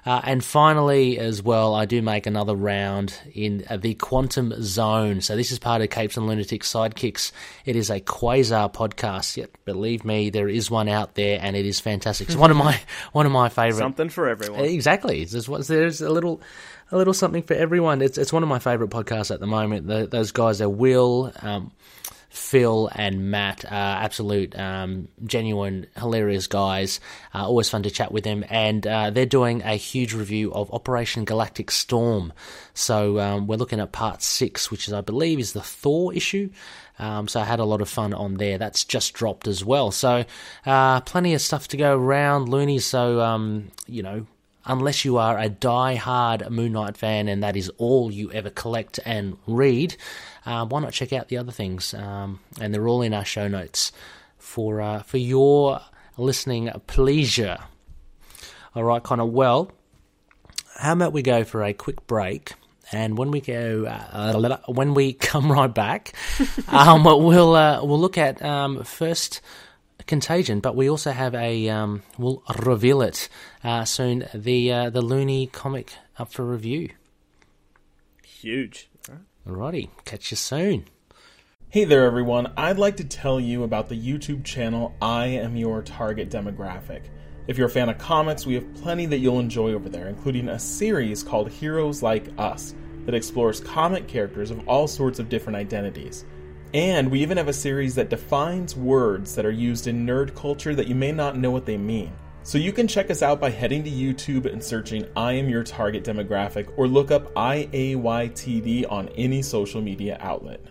Uh, 0.06 0.20
and 0.24 0.42
finally, 0.42 1.18
as 1.18 1.42
well, 1.42 1.74
I 1.74 1.84
do 1.84 2.00
make 2.00 2.26
another 2.26 2.54
round 2.54 3.14
in 3.34 3.64
uh, 3.68 3.76
the 3.76 3.94
Quantum 3.94 4.54
Zone. 4.62 5.20
So 5.20 5.36
this 5.36 5.52
is 5.52 5.58
part 5.58 5.82
of 5.82 5.90
Capes 5.90 6.16
and 6.16 6.26
Lunatics 6.26 6.72
Sidekicks. 6.72 7.32
It 7.66 7.76
is 7.76 7.90
a 7.90 8.00
Quasar 8.00 8.72
podcast. 8.72 9.36
Yet, 9.36 9.50
believe 9.66 10.04
me, 10.04 10.30
there 10.30 10.48
is 10.48 10.70
one 10.70 10.88
out 10.88 11.16
there, 11.16 11.38
and 11.42 11.54
it 11.54 11.66
is 11.66 11.80
fantastic. 11.80 12.28
It's 12.28 12.36
one 12.36 12.50
of 12.50 12.56
my 12.56 12.80
one 13.12 13.26
of 13.26 13.32
my 13.32 13.50
favorite 13.50 13.78
Something 13.78 14.08
for 14.08 14.28
everyone. 14.28 14.60
Exactly. 14.60 15.24
There's, 15.24 15.46
there's 15.66 16.00
a 16.00 16.10
little, 16.10 16.40
a 16.90 16.96
little 16.96 17.14
something 17.14 17.42
for 17.42 17.54
everyone. 17.54 18.00
It's 18.00 18.16
it's 18.16 18.32
one 18.32 18.42
of 18.42 18.48
my 18.48 18.58
favorite 18.58 18.90
podcasts 18.90 19.30
at 19.30 19.40
the 19.40 19.46
moment. 19.46 19.86
The, 19.86 20.06
those 20.06 20.32
guys 20.32 20.62
are 20.62 20.68
Will, 20.68 21.30
um, 21.42 21.72
Phil, 22.30 22.88
and 22.94 23.30
Matt. 23.30 23.64
Uh, 23.64 23.68
absolute, 23.68 24.58
um, 24.58 25.08
genuine, 25.24 25.86
hilarious 25.96 26.46
guys. 26.46 27.00
Uh, 27.34 27.44
always 27.44 27.68
fun 27.68 27.82
to 27.82 27.90
chat 27.90 28.12
with 28.12 28.24
them, 28.24 28.44
and 28.48 28.86
uh, 28.86 29.10
they're 29.10 29.26
doing 29.26 29.62
a 29.62 29.74
huge 29.74 30.14
review 30.14 30.52
of 30.54 30.72
Operation 30.72 31.24
Galactic 31.24 31.70
Storm. 31.72 32.32
So 32.72 33.18
um, 33.18 33.46
we're 33.48 33.56
looking 33.56 33.80
at 33.80 33.90
part 33.92 34.22
six, 34.22 34.70
which 34.70 34.86
is 34.86 34.94
I 34.94 35.00
believe 35.00 35.40
is 35.40 35.52
the 35.52 35.60
Thor 35.60 36.14
issue. 36.14 36.50
Um, 37.00 37.26
so 37.28 37.40
I 37.40 37.44
had 37.44 37.60
a 37.60 37.64
lot 37.64 37.80
of 37.80 37.88
fun 37.88 38.14
on 38.14 38.34
there. 38.34 38.58
That's 38.58 38.84
just 38.84 39.12
dropped 39.12 39.48
as 39.48 39.64
well. 39.64 39.90
So 39.90 40.24
uh, 40.64 41.00
plenty 41.00 41.34
of 41.34 41.40
stuff 41.40 41.66
to 41.68 41.76
go 41.76 41.96
around, 41.96 42.48
Looney. 42.48 42.78
So 42.78 43.20
um, 43.20 43.72
you 43.86 44.02
know, 44.02 44.26
unless 44.66 45.04
you 45.04 45.16
are 45.16 45.38
a 45.38 45.48
die-hard 45.48 46.50
Moon 46.50 46.72
Knight 46.72 46.96
fan 46.96 47.28
and 47.28 47.42
that 47.42 47.56
is 47.56 47.70
all 47.78 48.10
you 48.10 48.30
ever 48.32 48.50
collect 48.50 49.00
and 49.04 49.36
read, 49.46 49.96
uh, 50.46 50.66
why 50.66 50.80
not 50.80 50.92
check 50.92 51.12
out 51.12 51.28
the 51.28 51.38
other 51.38 51.52
things? 51.52 51.94
Um, 51.94 52.40
and 52.60 52.74
they're 52.74 52.88
all 52.88 53.02
in 53.02 53.14
our 53.14 53.24
show 53.24 53.48
notes 53.48 53.92
for 54.38 54.80
uh, 54.80 55.02
for 55.02 55.18
your 55.18 55.80
listening 56.16 56.70
pleasure. 56.86 57.58
All 58.74 58.84
right, 58.84 59.02
Connor. 59.02 59.26
Well, 59.26 59.72
how 60.78 60.92
about 60.92 61.12
we 61.12 61.22
go 61.22 61.44
for 61.44 61.62
a 61.62 61.72
quick 61.72 62.06
break? 62.06 62.54
And 62.92 63.16
when 63.16 63.30
we 63.30 63.40
go, 63.40 63.86
uh, 63.86 64.58
when 64.66 64.94
we 64.94 65.12
come 65.30 65.50
right 65.50 65.72
back, 65.72 66.12
um, 66.68 67.04
we'll 67.04 67.54
uh, 67.54 67.84
we'll 67.84 68.00
look 68.00 68.18
at 68.18 68.42
um, 68.42 68.82
first 68.84 69.40
Contagion, 70.06 70.58
but 70.60 70.74
we 70.74 70.90
also 70.90 71.12
have 71.12 71.36
a 71.36 71.68
um, 71.68 72.02
we'll 72.18 72.42
reveal 72.58 73.00
it 73.02 73.28
uh, 73.62 73.84
soon. 73.84 74.26
The 74.34 74.72
uh, 74.72 74.90
the 74.90 75.02
Looney 75.02 75.46
comic 75.46 75.92
up 76.18 76.32
for 76.32 76.44
review. 76.44 76.90
Huge. 78.24 78.89
Alrighty, 79.50 79.88
catch 80.04 80.30
you 80.30 80.36
soon. 80.36 80.84
Hey 81.70 81.84
there, 81.84 82.04
everyone. 82.04 82.52
I'd 82.56 82.78
like 82.78 82.96
to 82.98 83.04
tell 83.04 83.40
you 83.40 83.64
about 83.64 83.88
the 83.88 84.00
YouTube 84.00 84.44
channel 84.44 84.94
I 85.02 85.26
Am 85.26 85.56
Your 85.56 85.82
Target 85.82 86.30
Demographic. 86.30 87.06
If 87.48 87.58
you're 87.58 87.66
a 87.66 87.70
fan 87.70 87.88
of 87.88 87.98
comics, 87.98 88.46
we 88.46 88.54
have 88.54 88.74
plenty 88.74 89.06
that 89.06 89.18
you'll 89.18 89.40
enjoy 89.40 89.72
over 89.72 89.88
there, 89.88 90.06
including 90.06 90.48
a 90.48 90.58
series 90.58 91.24
called 91.24 91.50
Heroes 91.50 92.00
Like 92.00 92.28
Us 92.38 92.76
that 93.06 93.14
explores 93.16 93.58
comic 93.58 94.06
characters 94.06 94.52
of 94.52 94.68
all 94.68 94.86
sorts 94.86 95.18
of 95.18 95.28
different 95.28 95.56
identities. 95.56 96.24
And 96.72 97.10
we 97.10 97.20
even 97.20 97.36
have 97.36 97.48
a 97.48 97.52
series 97.52 97.96
that 97.96 98.08
defines 98.08 98.76
words 98.76 99.34
that 99.34 99.44
are 99.44 99.50
used 99.50 99.88
in 99.88 100.06
nerd 100.06 100.36
culture 100.36 100.76
that 100.76 100.86
you 100.86 100.94
may 100.94 101.10
not 101.10 101.36
know 101.36 101.50
what 101.50 101.66
they 101.66 101.76
mean. 101.76 102.12
So 102.42 102.56
you 102.56 102.72
can 102.72 102.88
check 102.88 103.10
us 103.10 103.22
out 103.22 103.38
by 103.38 103.50
heading 103.50 103.84
to 103.84 103.90
YouTube 103.90 104.50
and 104.50 104.64
searching 104.64 105.06
I 105.14 105.32
am 105.32 105.48
your 105.48 105.62
target 105.62 106.04
demographic 106.04 106.72
or 106.78 106.88
look 106.88 107.10
up 107.10 107.32
IAYTD 107.34 108.90
on 108.90 109.08
any 109.10 109.42
social 109.42 109.82
media 109.82 110.16
outlet. 110.20 110.64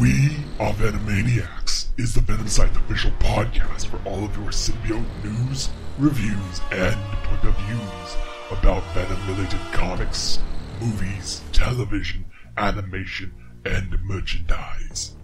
We 0.00 0.36
are 0.58 0.72
Venomaniacs 0.72 1.88
is 1.98 2.14
the 2.14 2.22
Venom 2.22 2.48
Site 2.48 2.74
official 2.76 3.10
podcast 3.18 3.86
for 3.86 4.00
all 4.08 4.24
of 4.24 4.34
your 4.36 4.46
symbiote 4.46 5.04
news, 5.22 5.68
reviews, 5.98 6.60
and 6.72 6.96
point 7.24 7.44
of 7.44 7.56
views 7.66 8.16
about 8.50 8.82
Venom-related 8.94 9.60
comics, 9.72 10.38
movies, 10.80 11.42
television, 11.52 12.24
animation, 12.56 13.34
and 13.66 13.98
merchandise. 14.02 15.16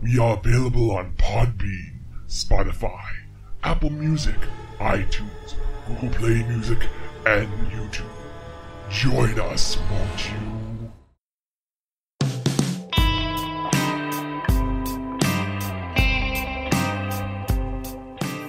We 0.00 0.18
are 0.18 0.38
available 0.38 0.92
on 0.92 1.12
Podbean, 1.18 2.00
Spotify, 2.26 3.19
Apple 3.62 3.90
Music, 3.90 4.38
iTunes, 4.78 5.54
Google 5.86 6.08
Play 6.08 6.42
Music, 6.44 6.88
and 7.26 7.46
YouTube. 7.68 8.08
Join 8.88 9.38
us, 9.38 9.76
won't 9.90 10.30
you? 10.30 10.90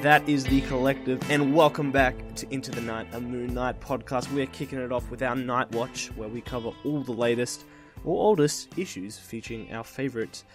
That 0.01 0.23
is 0.27 0.45
the 0.45 0.61
collective, 0.61 1.19
and 1.29 1.53
welcome 1.53 1.91
back 1.91 2.15
to 2.35 2.47
Into 2.49 2.71
the 2.71 2.79
Night, 2.79 3.07
a 3.11 3.19
Moon 3.19 3.53
Knight 3.53 3.81
podcast. 3.81 4.31
We're 4.31 4.45
kicking 4.47 4.79
it 4.79 4.93
off 4.93 5.11
with 5.11 5.21
our 5.21 5.35
Night 5.35 5.69
Watch, 5.73 6.07
where 6.15 6.29
we 6.29 6.39
cover 6.39 6.71
all 6.85 7.01
the 7.01 7.11
latest 7.11 7.65
or 8.05 8.17
oldest 8.17 8.77
issues 8.77 9.19
featuring 9.19 9.73
our 9.73 9.83
favorite 9.83 10.45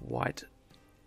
white 0.00 0.42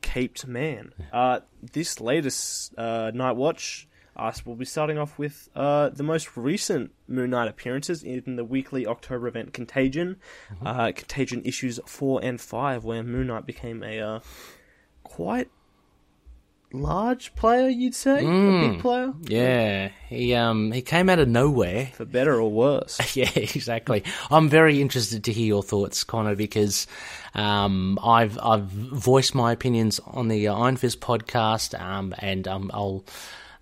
caped 0.03 0.45
man. 0.45 0.93
Uh, 1.11 1.39
this 1.71 1.99
latest 1.99 2.77
uh, 2.77 3.09
Night 3.15 3.35
Watch, 3.35 3.87
uh, 4.15 4.31
we'll 4.45 4.55
be 4.55 4.65
starting 4.65 4.99
off 4.99 5.17
with 5.17 5.49
uh, 5.55 5.89
the 5.89 6.03
most 6.03 6.37
recent 6.37 6.91
Moon 7.07 7.31
Knight 7.31 7.47
appearances 7.47 8.03
in 8.03 8.35
the 8.35 8.45
weekly 8.45 8.85
October 8.85 9.27
event 9.27 9.53
Contagion, 9.53 10.17
uh, 10.63 10.91
Contagion 10.95 11.41
issues 11.45 11.79
four 11.87 12.19
and 12.23 12.39
five, 12.39 12.83
where 12.83 13.01
Moon 13.01 13.25
Knight 13.27 13.47
became 13.47 13.81
a 13.81 13.99
uh, 13.99 14.19
quite 15.03 15.49
large 16.75 17.35
player, 17.35 17.69
you'd 17.69 17.93
say, 17.93 18.19
a 18.19 18.27
Mm. 18.27 18.71
big 18.71 18.79
player, 18.81 19.13
Yeah, 19.27 19.89
he 20.09 20.33
um 20.33 20.71
he 20.71 20.81
came 20.81 21.07
out 21.07 21.19
of 21.19 21.27
nowhere. 21.27 21.91
for 21.93 22.03
better 22.05 22.39
or 22.41 22.51
worse. 22.51 22.99
Yeah, 23.15 23.29
exactly. 23.35 24.03
I'm 24.31 24.49
very 24.49 24.81
interested 24.81 25.23
to 25.25 25.31
hear 25.33 25.45
your 25.45 25.61
thoughts, 25.63 26.03
Connor, 26.03 26.35
because 26.35 26.87
um, 27.33 27.99
I've 28.03 28.37
I've 28.41 28.65
voiced 28.65 29.35
my 29.35 29.51
opinions 29.51 29.99
on 30.05 30.27
the 30.27 30.47
uh, 30.47 30.55
Iron 30.55 30.77
Fist 30.77 30.99
podcast, 30.99 31.79
um, 31.79 32.13
and 32.19 32.47
um, 32.47 32.71
I'll. 32.73 33.03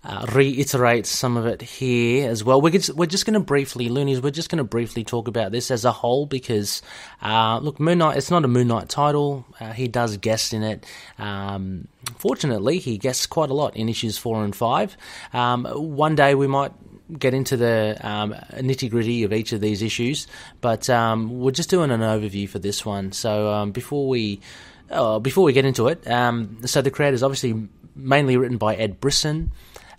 Uh, 0.04 0.26
reiterate 0.32 1.06
some 1.06 1.36
of 1.36 1.46
it 1.46 1.62
here 1.62 2.28
as 2.28 2.42
well. 2.42 2.60
We're 2.60 2.72
just, 2.72 2.92
we're 2.96 3.06
just 3.06 3.24
going 3.24 3.34
to 3.34 3.40
briefly, 3.40 3.88
Loonies, 3.88 4.20
we're 4.20 4.30
just 4.32 4.48
going 4.48 4.58
to 4.58 4.64
briefly 4.64 5.04
talk 5.04 5.28
about 5.28 5.52
this 5.52 5.70
as 5.70 5.84
a 5.84 5.92
whole 5.92 6.26
because, 6.26 6.82
uh, 7.22 7.60
look, 7.62 7.78
Moon 7.78 7.98
Knight, 7.98 8.16
it's 8.16 8.28
not 8.28 8.44
a 8.44 8.48
Moon 8.48 8.66
Knight 8.66 8.88
title. 8.88 9.46
Uh, 9.60 9.72
he 9.72 9.86
does 9.86 10.16
guest 10.16 10.52
in 10.52 10.64
it. 10.64 10.84
Um, 11.20 11.86
fortunately, 12.18 12.80
he 12.80 12.98
guests 12.98 13.26
quite 13.26 13.50
a 13.50 13.54
lot 13.54 13.76
in 13.76 13.88
issues 13.88 14.18
four 14.18 14.42
and 14.42 14.56
five. 14.56 14.96
Um, 15.32 15.66
one 15.66 16.16
day 16.16 16.34
we 16.34 16.48
might 16.48 16.72
get 17.18 17.34
into 17.34 17.56
the 17.56 17.98
um, 18.00 18.34
nitty 18.52 18.90
gritty 18.90 19.22
of 19.24 19.32
each 19.32 19.52
of 19.52 19.60
these 19.60 19.82
issues, 19.82 20.26
but 20.60 20.88
um, 20.88 21.40
we're 21.40 21.50
just 21.50 21.70
doing 21.70 21.90
an 21.90 22.00
overview 22.00 22.48
for 22.48 22.58
this 22.58 22.84
one. 22.84 23.12
So 23.12 23.52
um, 23.52 23.72
before 23.72 24.08
we 24.08 24.40
uh, 24.90 25.18
before 25.18 25.44
we 25.44 25.52
get 25.52 25.64
into 25.64 25.88
it, 25.88 26.08
um, 26.10 26.58
so 26.66 26.82
the 26.82 26.90
creator 26.90 27.14
is 27.14 27.22
obviously 27.22 27.68
mainly 27.94 28.36
written 28.36 28.58
by 28.58 28.74
Ed 28.74 29.00
Brisson. 29.00 29.52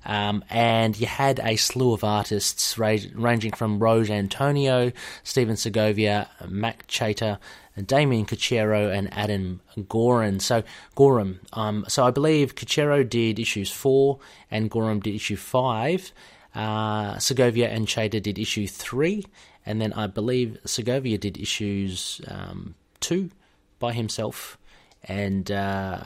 Um, 0.06 0.44
and 0.50 1.00
you 1.00 1.08
had 1.08 1.40
a 1.40 1.56
slew 1.56 1.94
of 1.94 2.04
artists 2.04 2.78
ra- 2.78 2.98
ranging 3.14 3.54
from 3.54 3.80
Rose 3.80 4.10
Antonio, 4.10 4.92
Stephen 5.24 5.56
Segovia, 5.56 6.30
Mack 6.46 6.86
Chater, 6.88 7.40
Damien 7.86 8.26
Cachero, 8.26 8.94
and 8.94 9.12
Adam 9.14 9.62
Goran. 9.78 10.42
So 10.42 10.64
Gorham. 10.96 11.40
Um, 11.54 11.86
so 11.88 12.04
I 12.04 12.12
believe 12.12 12.56
Cachero 12.56 13.08
did 13.08 13.40
issues 13.40 13.72
four, 13.72 14.20
and 14.52 14.70
Gorham 14.70 15.00
did 15.00 15.16
issue 15.16 15.38
five. 15.38 16.12
Uh, 16.56 17.18
Segovia 17.18 17.70
and 17.70 17.90
Chater 17.90 18.20
did 18.20 18.38
issue 18.38 18.68
three, 18.68 19.26
and 19.66 19.82
then 19.82 19.94
I 19.94 20.08
believe 20.08 20.58
Segovia 20.66 21.18
did 21.18 21.38
issues 21.38 22.22
um, 22.28 22.76
two 23.00 23.32
by 23.80 23.94
himself, 23.94 24.58
and 25.04 25.50
uh, 25.52 26.04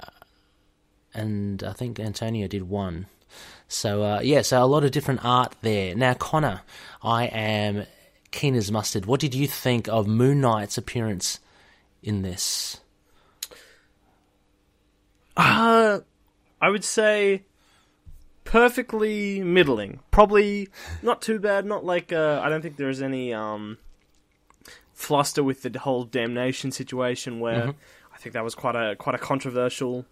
and 1.13 1.63
I 1.63 1.73
think 1.73 1.99
Antonio 1.99 2.47
did 2.47 2.69
one. 2.69 3.07
So 3.67 4.03
uh, 4.03 4.19
yeah, 4.21 4.41
so 4.41 4.63
a 4.63 4.65
lot 4.65 4.83
of 4.83 4.91
different 4.91 5.25
art 5.25 5.53
there. 5.61 5.95
Now, 5.95 6.13
Connor, 6.13 6.61
I 7.03 7.25
am 7.25 7.85
keen 8.31 8.55
as 8.55 8.71
mustard. 8.71 9.05
What 9.05 9.19
did 9.19 9.35
you 9.35 9.47
think 9.47 9.87
of 9.89 10.07
Moon 10.07 10.39
Knight's 10.39 10.77
appearance 10.77 11.39
in 12.01 12.21
this? 12.21 12.79
Uh, 15.35 15.99
I 16.61 16.69
would 16.69 16.83
say 16.83 17.43
perfectly 18.47 19.43
middling. 19.43 19.99
Probably 20.09 20.69
not 21.03 21.21
too 21.21 21.37
bad. 21.37 21.65
Not 21.65 21.83
like 21.83 22.13
uh, 22.13 22.39
I 22.41 22.47
don't 22.49 22.61
think 22.61 22.77
there's 22.77 23.01
any 23.01 23.33
um 23.33 23.77
fluster 24.93 25.43
with 25.43 25.61
the 25.61 25.77
whole 25.77 26.05
damnation 26.05 26.71
situation 26.71 27.39
where 27.39 27.73
I 28.13 28.17
think 28.17 28.33
that 28.33 28.43
was 28.43 28.55
quite 28.55 28.75
a 28.75 28.95
quite 28.95 29.15
a 29.15 29.19
controversial 29.19 30.05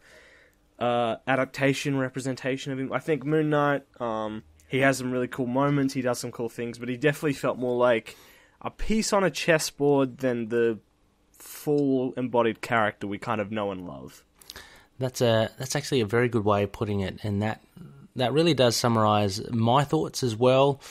uh, 0.78 1.16
adaptation 1.26 1.98
representation 1.98 2.74
of 2.74 2.80
him. 2.80 2.92
I 2.92 3.00
think 3.00 3.26
Moon 3.26 3.50
Knight 3.50 3.84
um 4.02 4.44
he 4.68 4.80
has 4.80 4.98
some 4.98 5.12
really 5.12 5.30
cool 5.30 5.48
moments. 5.48 5.94
He 5.94 6.02
does 6.02 6.20
some 6.20 6.32
cool 6.32 6.50
things, 6.50 6.78
but 6.78 6.90
he 6.90 6.98
definitely 6.98 7.34
felt 7.34 7.58
more 7.58 7.78
like 7.78 8.18
a 8.62 8.70
piece 8.70 9.14
on 9.14 9.24
a 9.24 9.32
chessboard 9.32 10.18
than 10.18 10.50
the 10.50 10.80
full 11.32 12.14
embodied 12.18 12.62
character 12.62 13.08
we 13.08 13.18
kind 13.18 13.40
of 13.40 13.52
know 13.52 13.72
and 13.72 13.88
love. 13.88 14.24
That's 15.00 15.22
a 15.22 15.52
that's 15.58 15.76
actually 15.76 16.02
a 16.02 16.06
very 16.06 16.28
good 16.28 16.44
way 16.44 16.64
of 16.64 16.74
putting 16.74 17.00
it, 17.00 17.20
and 17.24 17.42
that 17.42 17.62
that 18.16 18.34
really 18.34 18.54
does 18.54 18.76
summarise 18.76 19.42
my 19.52 19.84
thoughts 19.84 20.24
as 20.24 20.36
well 20.36 20.82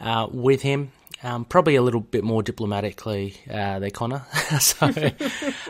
uh, 0.00 0.26
with 0.30 0.62
him. 0.62 0.92
Um, 1.22 1.46
probably 1.46 1.76
a 1.76 1.82
little 1.82 2.00
bit 2.00 2.22
more 2.22 2.42
diplomatically 2.42 3.36
uh, 3.48 3.78
there, 3.78 3.90
Connor. 3.90 4.26
so, 4.60 4.86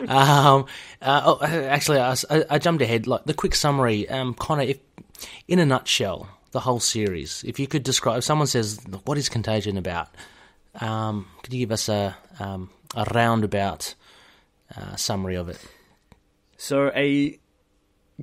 um, 0.07 0.65
uh, 1.01 1.21
oh, 1.25 1.39
actually, 1.41 1.99
I, 1.99 2.15
I- 2.49 2.59
jumped 2.59 2.81
ahead. 2.81 3.07
Like 3.07 3.23
the 3.23 3.33
quick 3.33 3.55
summary, 3.55 4.09
um, 4.09 4.33
Connor. 4.33 4.63
If 4.63 4.79
in 5.47 5.59
a 5.59 5.65
nutshell, 5.65 6.27
the 6.51 6.59
whole 6.59 6.81
series. 6.81 7.43
If 7.47 7.57
you 7.59 7.67
could 7.67 7.83
describe, 7.83 8.17
if 8.17 8.23
someone 8.25 8.47
says, 8.47 8.81
"What 9.05 9.17
is 9.17 9.29
Contagion 9.29 9.77
about?" 9.77 10.09
Um, 10.81 11.27
could 11.41 11.53
you 11.53 11.59
give 11.59 11.71
us 11.71 11.87
a 11.87 12.17
um, 12.39 12.69
a 12.93 13.05
roundabout 13.13 13.95
uh, 14.75 14.97
summary 14.97 15.35
of 15.35 15.47
it? 15.47 15.59
So 16.57 16.91
a 16.95 17.39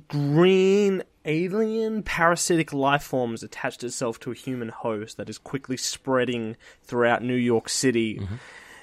green 0.07 1.03
alien 1.25 2.03
parasitic 2.03 2.73
life 2.73 3.03
forms 3.03 3.43
attached 3.43 3.83
itself 3.83 4.19
to 4.21 4.31
a 4.31 4.35
human 4.35 4.69
host 4.69 5.17
that 5.17 5.29
is 5.29 5.37
quickly 5.37 5.77
spreading 5.77 6.55
throughout 6.83 7.23
New 7.23 7.35
York 7.35 7.69
City. 7.69 8.19
Mm-hmm. 8.19 8.35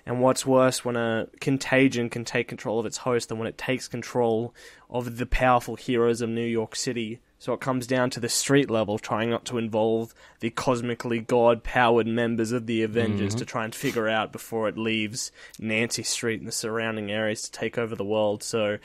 And 0.07 0.21
what's 0.21 0.47
worse, 0.47 0.85
when 0.85 0.97
a 0.97 1.29
contagion 1.41 2.09
can 2.09 2.25
take 2.25 2.49
control 2.49 2.81
of 2.81 2.87
its 2.87 2.97
host 2.99 3.29
than 3.29 3.39
when 3.39 3.47
it 3.47 3.59
takes 3.59 3.87
control 3.87 4.55
of 4.89 5.19
the 5.19 5.27
powerful 5.27 5.77
heroes 5.77 6.21
of 6.21 6.31
New 6.31 6.45
York 6.45 6.75
City. 6.75 7.21
So 7.39 7.53
it 7.53 7.61
comes 7.61 7.87
down 7.87 8.11
to 8.11 8.21
the 8.21 8.29
street 8.29 8.71
level, 8.71 8.99
trying 8.99 9.31
not 9.31 9.45
to 9.47 9.59
involve 9.59 10.15
the 10.41 10.51
cosmically 10.51 11.21
god 11.21 11.63
powered 11.63 12.07
members 12.07 12.51
of 12.51 12.67
the 12.67 12.83
Avengers 12.83 13.33
mm-hmm. 13.33 13.39
to 13.39 13.45
try 13.45 13.65
and 13.65 13.75
figure 13.75 14.09
out 14.09 14.33
before 14.33 14.69
it 14.69 14.77
leaves 14.77 15.33
Nancy 15.59 16.03
Street 16.03 16.41
and 16.41 16.49
the 16.49 16.53
surrounding 16.53 17.11
areas 17.11 17.43
to 17.43 17.53
take 17.53 17.79
over 17.79 17.95
the 17.95 18.05
world. 18.05 18.43
So 18.43 18.79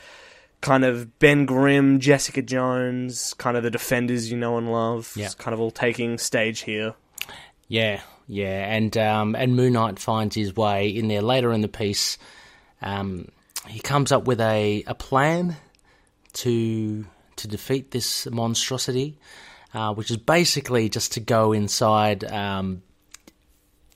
kind 0.66 0.84
of 0.84 1.16
Ben 1.20 1.46
Grimm, 1.46 2.00
Jessica 2.00 2.42
Jones, 2.42 3.34
kind 3.34 3.56
of 3.56 3.62
the 3.62 3.70
defenders 3.70 4.32
you 4.32 4.36
know 4.36 4.58
and 4.58 4.72
love. 4.72 5.12
Yeah. 5.14 5.26
It's 5.26 5.34
kind 5.36 5.54
of 5.54 5.60
all 5.60 5.70
taking 5.70 6.18
stage 6.18 6.60
here. 6.62 6.94
Yeah, 7.68 8.00
yeah, 8.26 8.74
and 8.74 8.96
um, 8.96 9.36
and 9.36 9.54
Moon 9.54 9.74
Knight 9.74 10.00
finds 10.00 10.34
his 10.34 10.56
way 10.56 10.88
in 10.88 11.06
there 11.06 11.22
later 11.22 11.52
in 11.52 11.60
the 11.60 11.68
piece. 11.68 12.18
Um, 12.82 13.28
he 13.68 13.78
comes 13.78 14.10
up 14.10 14.26
with 14.26 14.40
a, 14.40 14.82
a 14.88 14.94
plan 14.94 15.56
to 16.34 17.06
to 17.36 17.48
defeat 17.48 17.92
this 17.92 18.26
monstrosity, 18.26 19.18
uh, 19.72 19.94
which 19.94 20.10
is 20.10 20.16
basically 20.16 20.88
just 20.88 21.12
to 21.12 21.20
go 21.20 21.52
inside 21.52 22.24
um, 22.24 22.82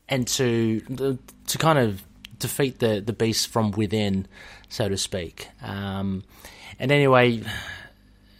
and 0.09 0.26
to 0.28 1.18
to 1.48 1.59
kind 1.59 1.80
of 1.80 2.02
defeat 2.38 2.78
the 2.78 3.00
the 3.00 3.12
beast 3.12 3.48
from 3.48 3.72
within, 3.72 4.28
so 4.68 4.88
to 4.88 4.96
speak. 4.96 5.48
Um, 5.62 6.22
and 6.81 6.90
anyway, 6.90 7.43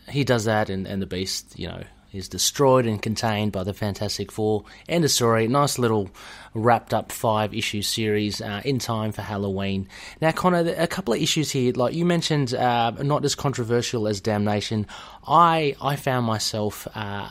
he 0.09 0.24
does 0.24 0.46
that, 0.46 0.70
and, 0.70 0.87
and 0.87 1.00
the 1.00 1.07
beast, 1.07 1.59
you 1.59 1.68
know, 1.68 1.85
is 2.12 2.29
destroyed 2.29 2.87
and 2.87 3.00
contained 3.00 3.53
by 3.53 3.62
the 3.62 3.74
Fantastic 3.74 4.33
Four. 4.33 4.64
End 4.88 5.05
of 5.05 5.11
story. 5.11 5.46
Nice 5.46 5.79
little 5.79 6.11
wrapped 6.55 6.92
up 6.92 7.12
five 7.12 7.55
issue 7.55 7.83
series 7.83 8.40
uh, 8.40 8.62
in 8.64 8.79
time 8.79 9.12
for 9.12 9.22
Halloween. 9.22 9.88
Now, 10.20 10.33
Connor, 10.33 10.74
a 10.76 10.87
couple 10.87 11.14
of 11.14 11.20
issues 11.20 11.50
here. 11.50 11.72
Like 11.72 11.94
you 11.94 12.05
mentioned, 12.05 12.55
uh, 12.55 12.90
not 13.03 13.24
as 13.24 13.35
controversial 13.35 14.09
as 14.09 14.20
Damnation. 14.20 14.87
I 15.26 15.76
I 15.81 15.96
found 15.96 16.26
myself 16.26 16.88
uh, 16.94 17.29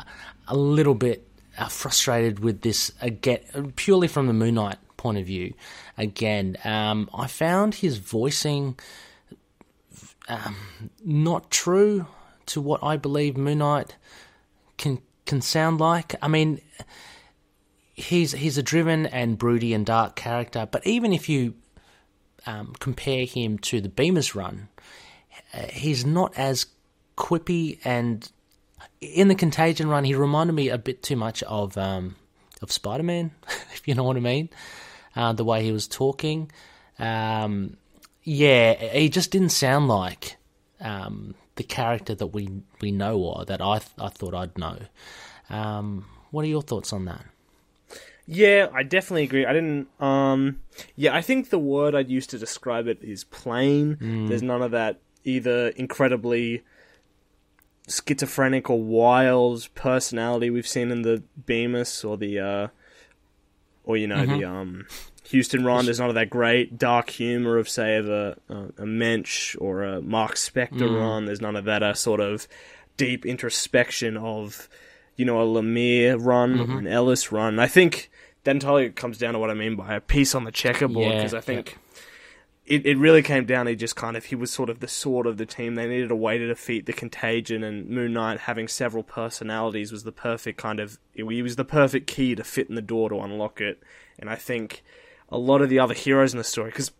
a 0.48 0.56
little 0.56 0.96
bit 0.96 1.28
uh, 1.58 1.68
frustrated 1.68 2.40
with 2.40 2.62
this 2.62 2.92
again, 3.02 3.74
purely 3.76 4.08
from 4.08 4.28
the 4.28 4.34
Moon 4.34 4.56
Knight 4.56 4.78
point 4.96 5.18
of 5.18 5.26
view. 5.26 5.54
Again, 5.98 6.58
um, 6.64 7.10
I 7.14 7.28
found 7.28 7.76
his 7.76 7.98
voicing 7.98 8.78
um, 10.30 10.56
not 11.04 11.52
true 11.52 12.06
to 12.48 12.62
what 12.62 12.84
I 12.84 12.98
believe 12.98 13.36
Moon 13.36 13.60
Knight 13.60 13.96
can 14.78 15.00
can 15.26 15.42
sound 15.42 15.80
like. 15.80 16.16
I 16.22 16.28
mean, 16.28 16.62
he's 17.94 18.32
he's 18.32 18.58
a 18.58 18.64
driven 18.64 19.06
and 19.06 19.38
broody 19.38 19.74
and 19.74 19.86
dark 19.86 20.16
character, 20.16 20.68
but 20.70 20.86
even 20.88 21.12
if 21.12 21.28
you 21.28 21.56
um, 22.46 22.74
compare 22.80 23.26
him 23.26 23.58
to 23.60 23.82
the 23.82 23.90
Bemis 23.90 24.36
run, 24.36 24.70
uh, 25.54 25.66
he's 25.68 26.06
not 26.06 26.38
as 26.38 26.68
quippy 27.18 27.80
and 27.84 28.32
in 29.02 29.28
the 29.28 29.36
Contagion 29.36 29.90
run, 29.90 30.04
he 30.04 30.16
reminded 30.16 30.54
me 30.54 30.70
a 30.70 30.78
bit 30.78 31.04
too 31.04 31.16
much 31.16 31.44
of 31.44 31.78
um, 31.78 32.16
of 32.62 32.72
Spider 32.72 33.04
Man, 33.04 33.32
if 33.74 33.88
you 33.88 33.96
know 33.96 34.04
what 34.04 34.18
I 34.18 34.22
mean. 34.22 34.50
Uh, 35.16 35.34
the 35.34 35.44
way 35.44 35.64
he 35.64 35.72
was 35.72 35.88
talking, 35.88 36.52
um, 37.00 37.78
yeah, 38.24 38.74
he 38.74 39.10
just 39.10 39.32
didn't 39.32 39.50
sound 39.50 39.88
like 39.88 40.38
um, 40.80 41.36
the 41.56 41.64
character 41.64 42.16
that 42.16 42.28
we 42.28 42.50
we 42.82 42.92
know 42.92 43.18
or 43.20 43.46
that 43.46 43.62
I 43.62 43.80
th- 43.80 43.92
I 43.98 44.10
thought 44.10 44.34
I'd 44.34 44.58
know. 44.58 44.78
Um, 45.50 46.06
what 46.32 46.46
are 46.46 46.48
your 46.50 46.62
thoughts 46.62 46.94
on 46.94 47.06
that? 47.06 47.26
Yeah, 48.32 48.68
I 48.72 48.84
definitely 48.84 49.24
agree. 49.24 49.46
I 49.46 49.54
didn't. 49.54 49.88
Um, 50.00 50.60
yeah, 50.96 51.16
I 51.16 51.22
think 51.22 51.50
the 51.50 51.58
word 51.58 51.96
I'd 51.96 52.10
use 52.10 52.28
to 52.28 52.38
describe 52.38 52.88
it 52.88 53.00
is 53.02 53.24
plain. 53.24 53.98
There's 54.28 54.44
none 54.44 54.62
of 54.62 54.70
that 54.72 55.00
either 55.24 55.70
incredibly 55.70 56.64
schizophrenic 57.88 58.70
or 58.70 58.80
wild 58.82 59.68
personality 59.74 60.52
we've 60.52 60.68
seen 60.68 60.92
in 60.92 61.02
the 61.02 61.24
Bemis 61.36 62.04
or 62.04 62.18
the, 62.18 62.40
uh, 62.40 62.68
or 63.84 63.98
you 63.98 64.06
know 64.06 64.24
the 64.38 64.46
um, 64.46 64.86
Huston 65.32 65.64
run. 65.64 65.86
There's 65.86 66.00
none 66.00 66.10
of 66.10 66.16
that 66.16 66.30
great 66.30 66.78
dark 66.78 67.10
humor 67.10 67.58
of 67.58 67.70
say 67.70 67.98
of 67.98 68.10
a 68.10 68.38
a, 68.50 68.56
a 68.56 68.86
Moench 68.86 69.56
or 69.62 69.84
a 69.84 70.02
Mark 70.02 70.36
Spector 70.36 70.94
run. 71.00 71.26
There's 71.26 71.42
none 71.42 71.56
of 71.56 71.66
that 71.66 71.84
uh, 71.84 71.94
sort 71.94 72.20
of 72.20 72.48
deep 72.98 73.26
introspection 73.26 74.18
of, 74.18 74.68
you 75.16 75.26
know, 75.26 75.42
a 75.42 75.46
Lemire 75.46 76.18
run, 76.20 76.58
Mm-hmm. 76.58 76.78
an 76.80 76.88
Ellis 76.88 77.32
run. 77.32 77.60
I 77.60 77.68
think 77.68 78.10
that 78.44 78.52
entirely 78.52 78.90
comes 78.90 79.18
down 79.18 79.34
to 79.34 79.40
what 79.40 79.50
I 79.50 79.54
mean 79.54 79.76
by 79.76 79.96
a 79.96 80.02
piece 80.02 80.34
on 80.36 80.44
the 80.46 80.52
checkerboard 80.52 81.06
Yeah, 81.14 81.16
because 81.18 81.34
I 81.34 81.42
think 81.42 81.78
it, 82.66 82.86
it 82.86 82.98
really 82.98 83.22
came 83.24 83.46
down 83.46 83.66
to 83.66 83.76
just 83.76 83.96
kind 83.96 84.16
of 84.16 84.26
he 84.26 84.36
was 84.36 84.52
sort 84.52 84.70
of 84.70 84.80
the 84.80 84.88
sword 84.88 85.26
of 85.28 85.38
the 85.38 85.46
team. 85.46 85.76
They 85.76 85.88
needed 85.88 86.12
a 86.12 86.16
way 86.16 86.38
to 86.38 86.48
defeat 86.48 86.86
the 86.86 86.94
contagion, 86.94 87.64
and 87.64 87.88
Moon 87.90 88.14
Knight 88.14 88.42
having 88.42 88.68
several 88.68 89.04
personalities 89.04 89.92
was 89.92 90.04
the 90.04 90.12
perfect 90.12 90.58
kind 90.60 90.80
of 90.80 90.98
he 91.14 91.42
was 91.42 91.56
the 91.56 91.66
perfect 91.66 92.08
key 92.08 92.36
to 92.36 92.44
fit 92.44 92.70
in 92.70 92.76
the 92.76 92.82
door 92.82 93.10
to 93.10 93.20
unlock 93.20 93.60
it. 93.62 93.82
And 94.18 94.30
I 94.30 94.36
think 94.36 94.84
a 95.32 95.38
lot 95.38 95.62
of 95.62 95.70
the 95.70 95.80
other 95.80 95.94
heroes 95.94 96.34
in 96.34 96.38
the 96.38 96.44
story 96.44 96.70
because. 96.72 96.92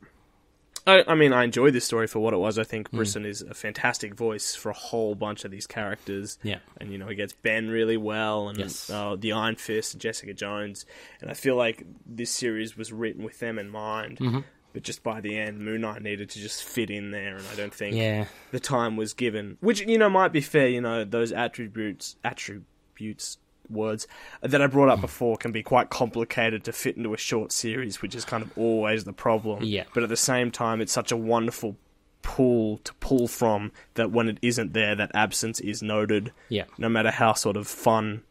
I, 0.88 1.04
I 1.08 1.14
mean, 1.16 1.34
I 1.34 1.44
enjoyed 1.44 1.74
this 1.74 1.86
story 1.86 2.08
for 2.08 2.20
what 2.20 2.34
it 2.34 2.38
was. 2.38 2.58
I 2.58 2.64
think 2.64 2.90
Brisson 2.90 3.24
is 3.26 3.42
a 3.44 3.54
fantastic 3.54 4.16
voice 4.16 4.56
for 4.56 4.70
a 4.70 4.74
whole 4.74 5.14
bunch 5.14 5.44
of 5.46 5.52
these 5.52 5.68
characters. 5.68 6.40
Yeah. 6.42 6.60
And, 6.80 6.92
you 6.92 6.98
know, 6.98 7.08
he 7.08 7.16
gets 7.16 7.34
Ben 7.34 7.68
really 7.70 7.98
well, 7.98 8.48
and 8.50 8.58
Yes. 8.58 8.90
uh, 8.90 9.16
the 9.20 9.34
Iron 9.34 9.56
Fist, 9.56 9.94
and 9.94 10.02
Jessica 10.02 10.34
Jones. 10.34 10.86
And 11.22 11.30
I 11.30 11.34
feel 11.34 11.56
like 11.58 11.84
this 12.08 12.32
series 12.32 12.76
was 12.78 12.92
written 12.94 13.24
with 13.24 13.38
them 13.40 13.60
in 13.60 13.70
mind. 13.70 14.18
Mm-hmm. 14.20 14.40
But 14.74 14.84
just 14.84 15.04
by 15.04 15.20
the 15.20 15.38
end, 15.38 15.60
Moon 15.60 15.82
Knight 15.82 16.02
needed 16.02 16.30
to 16.32 16.40
just 16.40 16.64
fit 16.64 16.90
in 16.90 17.12
there, 17.12 17.36
and 17.36 17.46
I 17.52 17.56
don't 17.56 17.74
think 17.74 17.96
Yeah. 17.96 18.26
the 18.52 18.60
time 18.62 18.96
was 18.96 19.14
given. 19.14 19.58
Which, 19.60 19.82
you 19.82 19.98
know, 19.98 20.10
might 20.10 20.32
be 20.32 20.42
fair. 20.42 20.70
You 20.70 20.82
know, 20.82 21.04
those 21.04 21.32
attributes, 21.34 22.16
attributes, 22.24 23.38
words 23.70 24.08
that 24.42 24.62
I 24.62 24.68
brought 24.68 24.90
up 24.90 25.02
before 25.02 25.38
can 25.38 25.52
be 25.52 25.64
quite 25.64 25.90
complicated 25.90 26.64
to 26.66 26.72
fit 26.72 26.98
into 26.98 27.14
a 27.14 27.18
short 27.18 27.52
series, 27.52 28.02
which 28.02 28.16
is 28.16 28.26
kind 28.26 28.44
of 28.44 28.58
always 28.58 29.04
the 29.04 29.14
problem. 29.14 29.64
Yeah. 29.64 29.84
But 29.94 30.04
at 30.04 30.10
the 30.10 30.18
same 30.18 30.52
time, 30.52 30.82
it's 30.82 30.94
such 30.94 31.12
a 31.12 31.18
wonderful 31.18 31.78
pool 32.22 32.78
to 32.80 32.94
pull 32.96 33.28
from 33.28 33.72
that 33.94 34.12
when 34.12 34.28
it 34.30 34.38
isn't 34.42 34.74
there, 34.74 34.96
that 34.96 35.12
absence 35.14 35.60
is 35.60 35.82
noted. 35.82 36.32
Yeah. 36.50 36.66
No 36.78 36.90
matter 36.90 37.12
how 37.12 37.34
sort 37.34 37.58
of 37.58 37.68
fun 37.68 38.24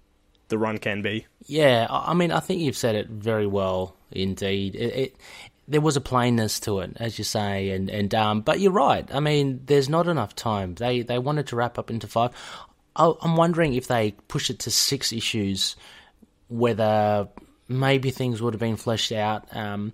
the 0.48 0.58
run 0.58 0.78
can 0.78 1.02
be. 1.02 1.26
Yeah, 1.46 1.86
I 1.88 2.10
I 2.10 2.14
mean, 2.14 2.32
I 2.32 2.40
think 2.40 2.60
you've 2.60 2.76
said 2.76 2.94
it 2.94 3.08
very 3.08 3.46
well 3.46 3.96
indeed. 4.10 4.74
It, 4.74 4.94
it 4.94 5.16
there 5.66 5.82
was 5.82 5.96
a 5.96 6.00
plainness 6.00 6.60
to 6.60 6.80
it, 6.80 6.96
as 6.96 7.18
you 7.18 7.24
say, 7.24 7.70
and 7.70 7.90
and 7.90 8.14
um, 8.14 8.40
but 8.40 8.58
you're 8.58 8.72
right. 8.72 9.06
I 9.12 9.20
mean, 9.20 9.60
there's 9.66 9.88
not 9.88 10.08
enough 10.08 10.34
time. 10.34 10.74
They 10.74 11.02
they 11.02 11.18
wanted 11.18 11.46
to 11.48 11.56
wrap 11.56 11.78
up 11.78 11.90
into 11.90 12.06
five. 12.06 12.30
I'm 12.98 13.36
wondering 13.36 13.74
if 13.74 13.86
they 13.86 14.12
push 14.26 14.50
it 14.50 14.60
to 14.60 14.70
six 14.70 15.12
issues, 15.12 15.76
whether 16.48 17.28
maybe 17.68 18.10
things 18.10 18.42
would 18.42 18.54
have 18.54 18.60
been 18.60 18.76
fleshed 18.76 19.12
out. 19.12 19.44
Um, 19.54 19.92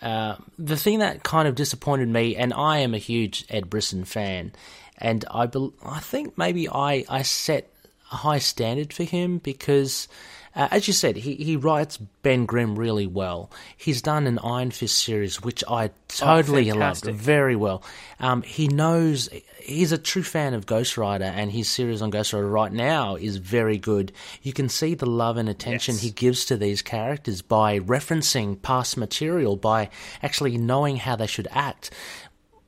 uh, 0.00 0.36
the 0.58 0.76
thing 0.76 0.98
that 0.98 1.22
kind 1.22 1.46
of 1.46 1.54
disappointed 1.54 2.08
me, 2.08 2.34
and 2.34 2.52
I 2.52 2.78
am 2.78 2.94
a 2.94 2.98
huge 2.98 3.44
Ed 3.48 3.70
Brisson 3.70 4.04
fan, 4.04 4.52
and 4.98 5.24
I 5.30 5.46
bel 5.46 5.72
I 5.84 6.00
think 6.00 6.36
maybe 6.36 6.68
I, 6.68 7.04
I 7.08 7.22
set 7.22 7.70
a 8.10 8.16
high 8.16 8.38
standard 8.38 8.92
for 8.92 9.04
him 9.04 9.38
because, 9.38 10.08
uh, 10.54 10.68
as 10.70 10.86
you 10.86 10.92
said, 10.92 11.16
he, 11.16 11.34
he 11.34 11.56
writes 11.56 11.96
Ben 11.96 12.44
Grimm 12.44 12.78
really 12.78 13.06
well. 13.06 13.50
He's 13.76 14.02
done 14.02 14.26
an 14.26 14.38
Iron 14.40 14.70
Fist 14.70 14.96
series, 15.02 15.40
which 15.42 15.64
I 15.68 15.90
totally 16.08 16.70
loved 16.72 17.04
very 17.06 17.56
well. 17.56 17.82
Um, 18.20 18.42
he 18.42 18.68
knows 18.68 19.28
he's 19.60 19.92
a 19.92 19.98
true 19.98 20.22
fan 20.22 20.52
of 20.54 20.66
Ghost 20.66 20.98
Rider, 20.98 21.24
and 21.24 21.50
his 21.50 21.68
series 21.70 22.02
on 22.02 22.10
Ghost 22.10 22.32
Rider 22.32 22.48
right 22.48 22.72
now 22.72 23.16
is 23.16 23.36
very 23.36 23.78
good. 23.78 24.12
You 24.42 24.52
can 24.52 24.68
see 24.68 24.94
the 24.94 25.06
love 25.06 25.36
and 25.38 25.48
attention 25.48 25.94
Yes. 25.94 26.02
he 26.02 26.10
gives 26.10 26.44
to 26.46 26.56
these 26.56 26.82
characters 26.82 27.40
by 27.42 27.78
referencing 27.78 28.60
past 28.60 28.96
material, 28.96 29.56
by 29.56 29.88
actually 30.22 30.58
knowing 30.58 30.96
how 30.96 31.16
they 31.16 31.26
should 31.26 31.48
act. 31.50 31.90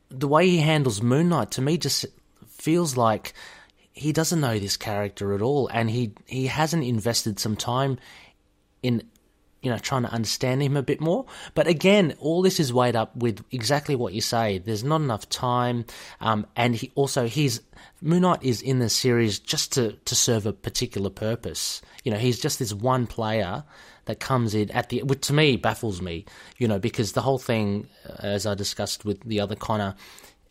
The 0.08 0.28
way 0.28 0.48
he 0.48 0.58
handles 0.58 1.02
Moon 1.02 1.28
Knight 1.28 1.50
to 1.52 1.60
me 1.62 1.76
just 1.76 2.06
feels 2.48 2.96
like 2.96 3.34
he 3.94 4.12
doesn't 4.12 4.40
know 4.40 4.58
this 4.58 4.76
character 4.76 5.32
at 5.34 5.40
all, 5.40 5.68
and 5.68 5.88
he 5.88 6.12
he 6.26 6.46
hasn't 6.48 6.84
invested 6.84 7.38
some 7.38 7.56
time 7.56 7.98
in 8.82 9.02
you 9.62 9.70
know 9.70 9.78
trying 9.78 10.02
to 10.02 10.10
understand 10.10 10.62
him 10.62 10.76
a 10.76 10.82
bit 10.82 11.00
more. 11.00 11.24
But 11.54 11.66
again, 11.68 12.14
all 12.18 12.42
this 12.42 12.60
is 12.60 12.72
weighed 12.72 12.96
up 12.96 13.16
with 13.16 13.42
exactly 13.50 13.94
what 13.96 14.12
you 14.12 14.20
say. 14.20 14.58
There's 14.58 14.84
not 14.84 15.00
enough 15.00 15.28
time, 15.28 15.86
um, 16.20 16.46
and 16.56 16.74
he 16.74 16.90
also 16.96 17.26
he's 17.26 17.60
Moon 18.02 18.22
Knight 18.22 18.42
is 18.42 18.60
in 18.60 18.80
the 18.80 18.90
series 18.90 19.38
just 19.38 19.72
to 19.74 19.92
to 19.92 20.14
serve 20.14 20.44
a 20.44 20.52
particular 20.52 21.08
purpose. 21.08 21.80
You 22.02 22.10
know, 22.12 22.18
he's 22.18 22.40
just 22.40 22.58
this 22.58 22.74
one 22.74 23.06
player 23.06 23.64
that 24.06 24.20
comes 24.20 24.54
in 24.54 24.70
at 24.72 24.88
the 24.88 25.02
which 25.04 25.28
to 25.28 25.32
me 25.32 25.56
baffles 25.56 26.02
me. 26.02 26.26
You 26.58 26.66
know, 26.66 26.80
because 26.80 27.12
the 27.12 27.22
whole 27.22 27.38
thing, 27.38 27.86
as 28.18 28.44
I 28.44 28.54
discussed 28.54 29.04
with 29.04 29.20
the 29.22 29.40
other 29.40 29.54
Connor, 29.54 29.94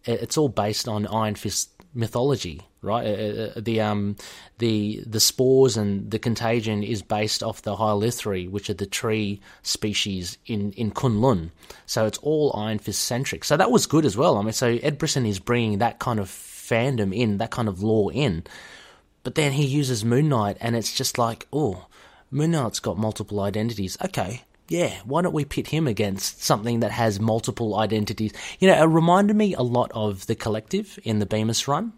it- 0.06 0.22
it's 0.24 0.38
all 0.38 0.50
based 0.50 0.88
on 0.88 1.06
Iron 1.08 1.36
Fist 1.36 1.73
mythology, 1.94 2.62
right? 2.82 3.06
Uh, 3.06 3.42
uh, 3.42 3.52
the 3.56 3.82
um 3.82 4.16
the 4.58 5.04
the 5.06 5.20
spores 5.20 5.78
and 5.78 6.10
the 6.12 6.20
contagion 6.20 6.84
is 6.84 7.02
based 7.02 7.44
off 7.44 7.62
the 7.62 7.76
H'ylthri, 7.76 8.50
which 8.50 8.70
are 8.70 8.74
the 8.74 8.86
tree 8.86 9.40
species 9.62 10.38
in 10.46 10.72
in 10.74 10.92
K'un-Lun. 10.92 11.52
So 11.86 12.06
it's 12.06 12.18
all 12.20 12.54
Iron 12.56 12.80
Fist 12.80 13.04
centric. 13.04 13.44
So 13.44 13.58
that 13.58 13.72
was 13.72 13.86
good 13.86 14.06
as 14.06 14.18
well. 14.18 14.38
I 14.38 14.42
mean, 14.42 14.54
so 14.54 14.80
Ed 14.82 14.98
Brisson 14.98 15.26
is 15.26 15.40
bringing 15.40 15.80
that 15.80 16.00
kind 16.00 16.20
of 16.20 16.28
fandom 16.30 17.16
in, 17.16 17.38
that 17.38 17.52
kind 17.52 17.68
of 17.68 17.84
lore 17.84 18.12
in. 18.12 18.44
But 19.24 19.36
then 19.36 19.54
he 19.54 19.66
uses 19.66 20.04
Moon 20.04 20.30
Knight, 20.30 20.58
and 20.60 20.76
it's 20.76 20.94
just 20.94 21.18
like, 21.18 21.48
oh, 21.54 21.88
Moon 22.30 22.52
Knight's 22.52 22.80
got 22.80 22.98
multiple 22.98 23.40
identities. 23.40 23.98
Okay, 24.04 24.42
yeah, 24.74 24.92
why 25.06 25.22
don't 25.22 25.34
we 25.34 25.46
pit 25.46 25.68
him 25.68 25.86
against 25.88 26.44
something 26.44 26.80
that 26.80 26.90
has 26.90 27.20
multiple 27.20 27.78
identities? 27.78 28.34
You 28.60 28.70
know, 28.70 28.82
it 28.82 28.88
reminded 28.88 29.36
me 29.36 29.54
a 29.54 29.62
lot 29.62 29.92
of 29.94 30.26
the 30.26 30.34
Collective 30.34 30.98
in 31.04 31.20
the 31.20 31.28
Bemis 31.28 31.68
run. 31.68 31.94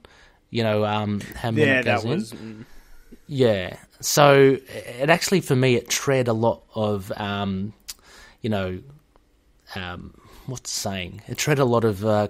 You 0.49 0.63
know, 0.63 0.83
um, 0.83 1.21
how 1.37 1.51
many 1.51 1.67
Yeah, 1.67 1.81
that 1.83 2.03
in. 2.03 2.09
was. 2.09 2.33
mm, 2.33 2.65
Yeah. 3.27 3.77
So 4.01 4.57
it 4.99 5.09
actually, 5.09 5.39
for 5.39 5.55
me, 5.55 5.75
it 5.75 5.87
tread 5.89 6.27
a 6.27 6.33
lot 6.33 6.63
of, 6.75 7.13
um, 7.15 7.71
you 8.41 8.49
know, 8.49 8.81
um, 9.75 10.13
what's 10.45 10.69
saying? 10.69 11.21
It 11.29 11.37
tread 11.37 11.59
a 11.59 11.65
lot 11.65 11.85
of 11.85 12.05
uh, 12.05 12.27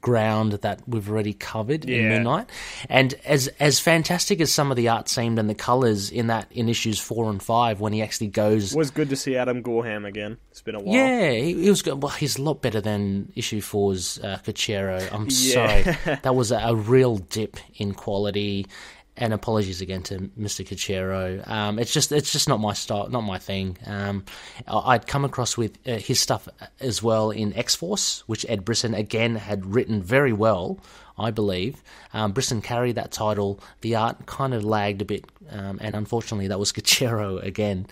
ground 0.00 0.52
that 0.52 0.80
we've 0.86 1.08
already 1.10 1.32
covered 1.32 1.84
in 1.84 2.02
Yeah. 2.04 2.08
Moon 2.10 2.22
Knight. 2.24 2.50
And 2.88 3.14
as 3.24 3.48
as 3.60 3.80
fantastic 3.80 4.40
as 4.40 4.52
some 4.52 4.70
of 4.70 4.76
the 4.76 4.88
art 4.88 5.08
seemed 5.08 5.38
and 5.38 5.48
the 5.48 5.54
colors 5.54 6.10
in 6.10 6.26
that 6.28 6.46
in 6.52 6.68
issues 6.68 6.98
four 7.00 7.30
and 7.30 7.42
five, 7.42 7.80
when 7.80 7.92
he 7.92 8.02
actually 8.02 8.28
goes. 8.28 8.72
It 8.74 8.78
was 8.78 8.90
good 8.90 9.08
to 9.10 9.16
see 9.16 9.36
Adam 9.36 9.62
Gorham 9.62 10.04
again. 10.04 10.36
It's 10.50 10.62
been 10.62 10.74
a 10.74 10.80
while. 10.80 10.94
Yeah, 10.94 11.30
he, 11.32 11.62
he 11.62 11.70
was 11.70 11.82
good. 11.82 12.02
Well, 12.02 12.12
he's 12.12 12.36
a 12.38 12.42
lot 12.42 12.60
better 12.62 12.80
than 12.80 13.32
issue 13.34 13.60
four's 13.60 14.18
uh, 14.18 14.38
Couceiro. 14.44 15.00
I'm 15.12 15.28
Yeah. 15.30 15.84
sorry, 15.84 16.16
that 16.22 16.34
was 16.34 16.52
a, 16.52 16.58
a 16.58 16.74
real 16.74 17.16
dip 17.16 17.56
in 17.76 17.94
quality. 17.94 18.66
And 19.14 19.34
apologies 19.34 19.82
again 19.82 20.02
to 20.04 20.18
Mr. 20.38 20.66
Couceiro. 20.66 21.46
Um, 21.46 21.78
it's 21.78 21.92
just 21.92 22.12
it's 22.12 22.32
just 22.32 22.48
not 22.48 22.60
my 22.60 22.72
style, 22.72 23.10
not 23.10 23.20
my 23.20 23.38
thing. 23.38 23.76
Um, 23.86 24.24
I'd 24.66 25.06
come 25.06 25.26
across 25.26 25.56
with 25.56 25.76
uh, 25.86 25.96
his 25.96 26.18
stuff 26.18 26.48
as 26.80 27.02
well 27.02 27.30
in 27.30 27.52
X 27.52 27.74
Force, 27.74 28.24
which 28.26 28.46
Ed 28.48 28.64
Brisson 28.64 28.94
again 28.94 29.36
had 29.36 29.66
written 29.66 30.02
very 30.02 30.32
well, 30.32 30.78
I 31.18 31.30
believe. 31.30 31.82
Um, 32.14 32.32
Brisson 32.32 32.62
carried 32.62 32.94
that 32.94 33.12
title. 33.12 33.60
The 33.82 33.96
art 33.96 34.24
kind 34.24 34.54
of 34.54 34.64
lagged 34.64 35.02
a 35.02 35.04
bit, 35.04 35.26
um, 35.50 35.78
and 35.82 35.94
unfortunately, 35.94 36.48
that 36.48 36.58
was 36.58 36.72
Couceiro 36.74 37.36
again. 37.42 37.86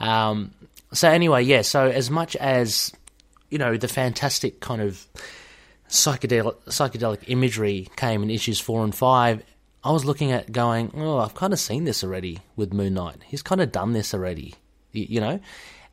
Um, 0.00 0.52
so 0.92 1.08
anyway, 1.08 1.44
yeah. 1.44 1.62
So 1.62 1.86
as 1.86 2.10
much 2.10 2.36
as 2.36 2.92
you 3.50 3.58
know, 3.58 3.76
the 3.76 3.88
fantastic 3.88 4.60
kind 4.60 4.82
of 4.82 5.06
psychedelic 5.88 6.54
psychedelic 6.64 7.24
imagery 7.28 7.88
came 7.96 8.22
in 8.22 8.30
issues 8.30 8.60
four 8.60 8.84
and 8.84 8.94
five. 8.94 9.42
I 9.84 9.92
was 9.92 10.04
looking 10.04 10.32
at 10.32 10.50
going, 10.50 10.92
oh, 10.96 11.18
I've 11.18 11.34
kind 11.34 11.52
of 11.52 11.58
seen 11.58 11.84
this 11.84 12.02
already 12.02 12.40
with 12.56 12.72
Moon 12.72 12.94
Knight. 12.94 13.16
He's 13.26 13.42
kind 13.42 13.60
of 13.60 13.70
done 13.72 13.92
this 13.92 14.12
already, 14.12 14.54
y- 14.94 15.06
you 15.08 15.20
know, 15.20 15.40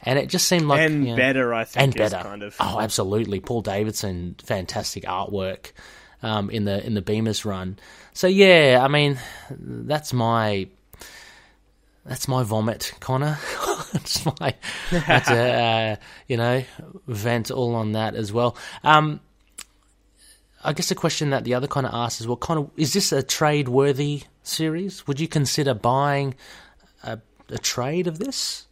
and 0.01 0.19
it 0.19 0.27
just 0.27 0.47
seemed 0.47 0.65
like 0.65 0.81
and 0.81 1.05
you 1.05 1.11
know, 1.11 1.15
better, 1.17 1.53
I 1.53 1.63
think, 1.65 1.83
and 1.83 1.95
better. 1.95 2.17
kind 2.17 2.43
of. 2.43 2.55
Oh, 2.59 2.79
absolutely. 2.79 3.39
Paul 3.39 3.61
Davidson, 3.61 4.35
fantastic 4.43 5.03
artwork 5.03 5.71
um, 6.23 6.49
in 6.49 6.65
the 6.65 6.85
in 6.85 6.93
the 6.95 7.01
Bemis 7.01 7.45
run. 7.45 7.77
So 8.13 8.27
yeah, 8.27 8.79
I 8.81 8.87
mean, 8.87 9.19
that's 9.49 10.13
my 10.13 10.67
that's 12.05 12.27
my 12.27 12.43
vomit, 12.43 12.93
Connor. 12.99 13.37
it's 13.93 14.25
my 14.25 14.53
that's 14.91 15.29
a, 15.29 15.51
uh, 15.93 15.95
you 16.27 16.37
know 16.37 16.63
vent 17.07 17.51
all 17.51 17.75
on 17.75 17.93
that 17.93 18.15
as 18.15 18.31
well. 18.33 18.57
Um, 18.83 19.19
I 20.65 20.73
guess 20.73 20.89
the 20.89 20.95
question 20.95 21.29
that 21.29 21.43
the 21.43 21.53
other 21.53 21.67
kind 21.67 21.85
of 21.85 21.93
asks 21.93 22.21
is, 22.21 22.27
well, 22.27 22.35
Connor, 22.37 22.67
is 22.75 22.93
this 22.93 23.11
a 23.11 23.21
trade 23.23 23.69
worthy 23.69 24.23
series? 24.43 25.05
Would 25.07 25.19
you 25.19 25.27
consider 25.27 25.73
buying 25.73 26.35
a, 27.03 27.19
a 27.49 27.57
trade 27.57 28.07
of 28.07 28.19
this? 28.19 28.67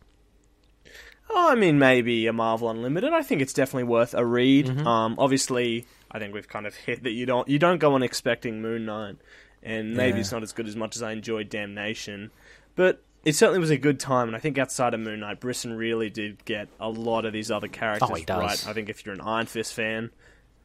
Oh, 1.29 1.49
I 1.51 1.55
mean, 1.55 1.79
maybe 1.79 2.27
a 2.27 2.33
Marvel 2.33 2.69
Unlimited. 2.69 3.11
I 3.13 3.21
think 3.23 3.41
it's 3.41 3.53
definitely 3.53 3.85
worth 3.85 4.13
a 4.13 4.25
read. 4.25 4.67
Mm-hmm. 4.67 4.85
Um, 4.87 5.15
obviously, 5.17 5.85
I 6.11 6.19
think 6.19 6.33
we've 6.33 6.47
kind 6.47 6.67
of 6.67 6.75
hit 6.75 7.03
that 7.03 7.11
you 7.11 7.25
don't 7.25 7.47
you 7.47 7.57
don't 7.57 7.79
go 7.79 7.93
on 7.95 8.03
expecting 8.03 8.61
Moon 8.61 8.85
Knight, 8.85 9.15
and 9.63 9.95
maybe 9.95 10.15
Yeah. 10.15 10.21
it's 10.21 10.31
not 10.31 10.43
as 10.43 10.51
good 10.51 10.67
as 10.67 10.75
much 10.75 10.95
as 10.95 11.01
I 11.01 11.11
enjoyed 11.11 11.49
Damnation, 11.49 12.29
but 12.75 13.01
it 13.25 13.33
certainly 13.35 13.59
was 13.59 13.71
a 13.71 13.77
good 13.77 13.99
time. 13.99 14.27
And 14.27 14.35
I 14.35 14.39
think 14.39 14.57
outside 14.57 14.93
of 14.93 14.99
Moon 14.99 15.21
Knight, 15.21 15.39
Brisson 15.39 15.73
really 15.73 16.09
did 16.09 16.43
get 16.45 16.67
a 16.79 16.89
lot 16.89 17.25
of 17.25 17.33
these 17.33 17.49
other 17.49 17.67
characters 17.69 18.09
Oh, 18.11 18.15
he 18.15 18.25
does. 18.25 18.39
right. 18.39 18.67
I 18.67 18.73
think 18.73 18.89
if 18.89 19.05
you're 19.05 19.15
an 19.15 19.21
Iron 19.21 19.45
Fist 19.47 19.73
fan, 19.73 20.11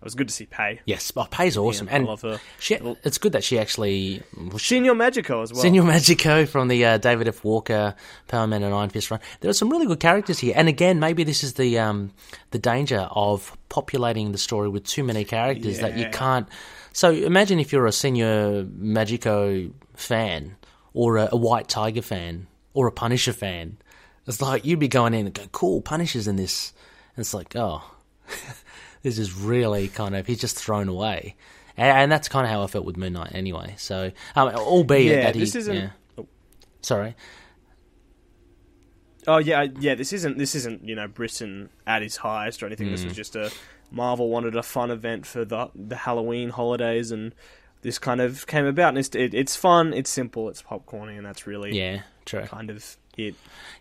it 0.00 0.04
was 0.04 0.14
good 0.14 0.28
to 0.28 0.34
see 0.34 0.46
Pei. 0.46 0.80
Yes, 0.84 1.10
oh, 1.16 1.26
Pei's 1.28 1.56
awesome, 1.56 1.88
I 1.88 1.96
and 1.96 2.06
love 2.06 2.22
her. 2.22 2.38
she, 2.60 2.74
it's 3.02 3.18
good 3.18 3.32
that 3.32 3.42
she 3.42 3.58
actually 3.58 4.22
Señor 4.36 4.96
Magico 4.96 5.42
as 5.42 5.52
well. 5.52 5.64
Señor 5.64 5.84
Magico 5.86 6.46
from 6.46 6.68
the 6.68 6.84
uh, 6.84 6.98
David 6.98 7.26
F. 7.26 7.42
Walker 7.42 7.96
Power 8.28 8.46
Man 8.46 8.62
and 8.62 8.72
Iron 8.72 8.90
Fist 8.90 9.10
run. 9.10 9.18
There 9.40 9.50
are 9.50 9.54
some 9.54 9.70
really 9.70 9.86
good 9.86 9.98
characters 9.98 10.38
here, 10.38 10.52
and 10.54 10.68
again, 10.68 11.00
maybe 11.00 11.24
this 11.24 11.42
is 11.42 11.54
the 11.54 11.80
um, 11.80 12.12
the 12.52 12.60
danger 12.60 13.08
of 13.10 13.56
populating 13.68 14.30
the 14.30 14.38
story 14.38 14.68
with 14.68 14.84
too 14.84 15.02
many 15.02 15.24
characters 15.24 15.80
that 15.80 15.98
you 15.98 16.08
can't. 16.10 16.48
So 16.92 17.10
imagine 17.10 17.58
if 17.58 17.72
you're 17.72 17.86
a 17.86 17.90
Señor 17.90 18.72
Magico 18.76 19.68
fan, 19.94 20.56
or 20.94 21.16
a, 21.16 21.28
a 21.32 21.36
White 21.36 21.68
Tiger 21.68 22.02
fan, 22.02 22.46
or 22.72 22.86
a 22.86 22.92
Punisher 22.92 23.32
fan. 23.32 23.78
It's 24.28 24.40
like 24.40 24.64
you'd 24.64 24.78
be 24.78 24.88
going 24.88 25.14
in 25.14 25.26
and 25.26 25.34
go, 25.34 25.42
"Cool, 25.50 25.80
Punisher's 25.80 26.28
in 26.28 26.36
this," 26.36 26.72
and 27.16 27.22
it's 27.22 27.34
like, 27.34 27.56
oh. 27.56 27.82
this 29.02 29.18
is 29.18 29.34
really 29.34 29.88
kind 29.88 30.14
of 30.16 30.26
he's 30.26 30.40
just 30.40 30.56
thrown 30.56 30.88
away, 30.88 31.36
and, 31.76 31.96
and 31.96 32.12
that's 32.12 32.28
kind 32.28 32.46
of 32.46 32.50
how 32.52 32.62
I 32.62 32.66
felt 32.66 32.84
with 32.84 32.96
Moon 32.96 33.12
Knight 33.14 33.32
anyway. 33.34 33.74
So, 33.78 34.12
um, 34.36 34.48
albeit 34.54 35.16
Yeah, 35.16 35.22
that 35.24 35.34
he, 35.34 35.40
this 35.40 35.54
isn't- 35.54 35.74
yeah. 35.76 35.90
sorry, 36.82 37.14
Oh 39.26 39.38
yeah, 39.38 39.66
yeah. 39.78 39.94
This 39.94 40.12
isn't 40.12 40.38
this 40.38 40.54
isn't 40.54 40.84
you 40.88 40.94
know 40.94 41.06
Brisson 41.06 41.68
at 41.86 42.02
its 42.02 42.16
highest 42.16 42.62
or 42.62 42.66
anything. 42.66 42.88
Mm. 42.88 42.92
This 42.92 43.04
was 43.04 43.14
just 43.14 43.36
a 43.36 43.50
Marvel 43.90 44.28
wanted 44.30 44.56
a 44.56 44.62
fun 44.62 44.90
event 44.90 45.26
for 45.26 45.44
the 45.44 45.70
the 45.74 45.96
Halloween 45.96 46.48
holidays, 46.50 47.10
and 47.10 47.34
this 47.82 47.98
kind 47.98 48.20
of 48.22 48.46
came 48.46 48.64
about. 48.64 48.90
And 48.90 48.98
it's 48.98 49.14
it, 49.14 49.34
it's 49.34 49.54
fun, 49.54 49.92
it's 49.92 50.08
simple, 50.08 50.48
it's 50.48 50.62
popcorny, 50.62 51.16
and 51.18 51.26
that's 51.26 51.46
really 51.46 51.76
yeah, 51.78 52.02
true, 52.24 52.42
kind 52.44 52.70
of 52.70 52.96
it. 53.18 53.34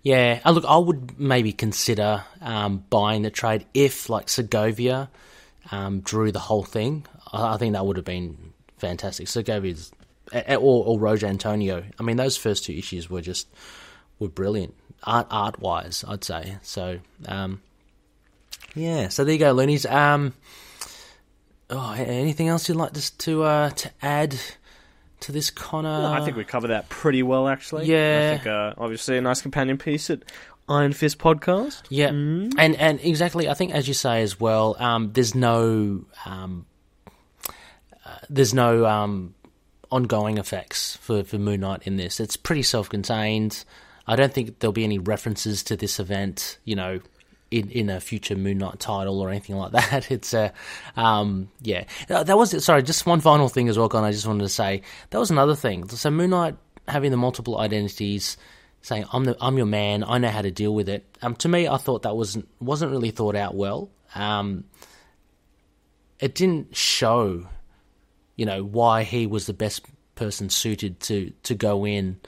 yeah. 0.04 0.42
Uh, 0.44 0.52
look, 0.52 0.66
I 0.66 0.78
would 0.78 1.20
maybe 1.20 1.54
consider 1.54 2.24
um, 2.42 2.84
buying 2.90 3.22
the 3.22 3.32
trade 3.32 3.66
if 3.74 4.10
like 4.10 4.30
Segovia 4.30 5.10
um, 5.72 6.02
drew 6.02 6.32
the 6.32 6.40
whole 6.40 6.64
thing. 6.64 7.06
I, 7.32 7.54
I 7.54 7.58
think 7.58 7.74
that 7.74 7.86
would 7.86 7.98
have 7.98 8.06
been 8.06 8.54
fantastic. 8.78 9.28
Segovia's 9.28 9.92
or, 10.34 10.86
or 10.86 11.00
Roger 11.00 11.28
Antonio. 11.28 11.84
I 12.00 12.04
mean, 12.04 12.18
those 12.18 12.38
first 12.38 12.66
two 12.66 12.74
issues 12.74 13.10
were 13.10 13.22
just 13.22 13.48
were 14.20 14.28
brilliant 14.28 14.74
art 15.04 15.28
art 15.30 15.60
wise. 15.60 16.04
I'd 16.08 16.24
say 16.24 16.58
so. 16.62 17.00
Um, 17.26 17.62
yeah, 18.76 19.10
so 19.10 19.24
there 19.24 19.34
you 19.34 19.40
go, 19.40 19.54
Loonies. 19.54 19.86
Um, 19.86 20.34
oh, 21.70 21.94
anything 21.94 22.48
else 22.48 22.68
you'd 22.68 22.76
like 22.78 22.94
just 22.94 23.20
to 23.22 23.44
uh, 23.44 23.70
to 23.72 23.92
add 24.02 24.36
to 25.22 25.32
this 25.32 25.50
Connor? 25.50 25.90
I 25.90 26.24
think 26.24 26.38
we 26.38 26.44
cover 26.44 26.68
that 26.68 26.90
pretty 26.90 27.24
well, 27.24 27.48
actually. 27.48 27.86
Yeah. 27.86 28.32
I 28.34 28.36
think 28.38 28.48
uh, 28.48 28.74
obviously 28.78 29.18
a 29.18 29.22
nice 29.22 29.42
companion 29.42 29.78
piece 29.78 30.10
at 30.10 30.24
Iron 30.70 30.94
Fist 30.94 31.18
podcast. 31.18 31.84
Yeah, 31.90 32.10
and 32.10 32.58
and 32.58 33.00
exactly. 33.02 33.50
I 33.50 33.54
think 33.54 33.74
as 33.74 33.88
you 33.88 33.94
say 33.94 34.22
as 34.22 34.40
well. 34.40 34.76
Um, 34.80 35.12
there's 35.14 35.34
no 35.34 36.06
um, 36.26 36.66
uh, 38.06 38.18
there's 38.30 38.54
no 38.54 38.86
um, 38.86 39.34
ongoing 39.92 40.38
effects 40.38 40.98
for 40.98 41.24
for 41.24 41.38
Moon 41.38 41.62
Knight 41.62 41.84
in 41.84 41.98
this. 41.98 42.20
It's 42.20 42.38
pretty 42.38 42.64
self-contained. 42.64 43.64
I 44.06 44.16
don't 44.16 44.34
think 44.34 44.60
there'll 44.60 44.74
be 44.74 44.84
any 44.84 45.00
references 45.00 45.64
to 45.64 45.76
this 45.76 46.00
event. 46.00 46.58
You 46.66 46.76
know. 46.76 47.00
In, 47.50 47.70
in 47.70 47.90
a 47.90 48.02
future 48.02 48.36
Moon 48.36 48.58
Knight 48.58 48.78
title 48.78 49.22
or 49.22 49.30
anything 49.30 49.56
like 49.56 49.72
that, 49.90 50.12
it's 50.12 50.34
a 50.34 50.52
um, 50.98 51.50
yeah. 51.62 51.86
Uh, 52.10 52.24
That 52.24 52.38
was 52.38 52.64
sorry. 52.64 52.84
Just 52.84 53.06
one 53.06 53.22
final 53.22 53.48
thing 53.48 53.70
as 53.70 53.78
well, 53.78 53.88
Con. 53.88 54.04
I 54.04 54.12
just 54.12 54.28
wanted 54.28 54.44
to 54.44 54.50
say 54.50 54.82
that 55.10 55.18
was 55.18 55.32
another 55.32 55.56
thing. 55.56 55.88
So 55.88 56.10
Moon 56.12 56.32
Knight 56.32 56.56
having 56.88 57.12
the 57.12 57.18
multiple 57.18 57.58
identities, 57.58 58.36
saying 58.82 59.06
I'm 59.14 59.24
the 59.26 59.38
I'm 59.40 59.58
your 59.58 59.66
man. 59.66 60.04
I 60.04 60.18
know 60.18 60.30
how 60.30 60.42
to 60.42 60.52
deal 60.52 60.74
with 60.74 60.90
it. 60.90 61.06
Um, 61.22 61.36
to 61.38 61.48
me, 61.48 61.68
I 61.68 61.78
thought 61.78 62.02
that 62.04 62.16
wasn't 62.16 62.48
wasn't 62.60 62.92
really 62.92 63.12
thought 63.12 63.36
out 63.36 63.56
well. 63.56 63.90
Um, 64.16 64.66
it 66.20 66.34
didn't 66.36 66.76
show, 66.76 67.48
you 68.36 68.46
know, 68.46 68.64
why 68.64 69.04
he 69.04 69.28
was 69.28 69.46
the 69.46 69.54
best 69.54 69.86
person 70.16 70.50
suited 70.50 71.00
to 71.02 71.32
to 71.44 71.56
go 71.56 71.86
in 71.86 72.20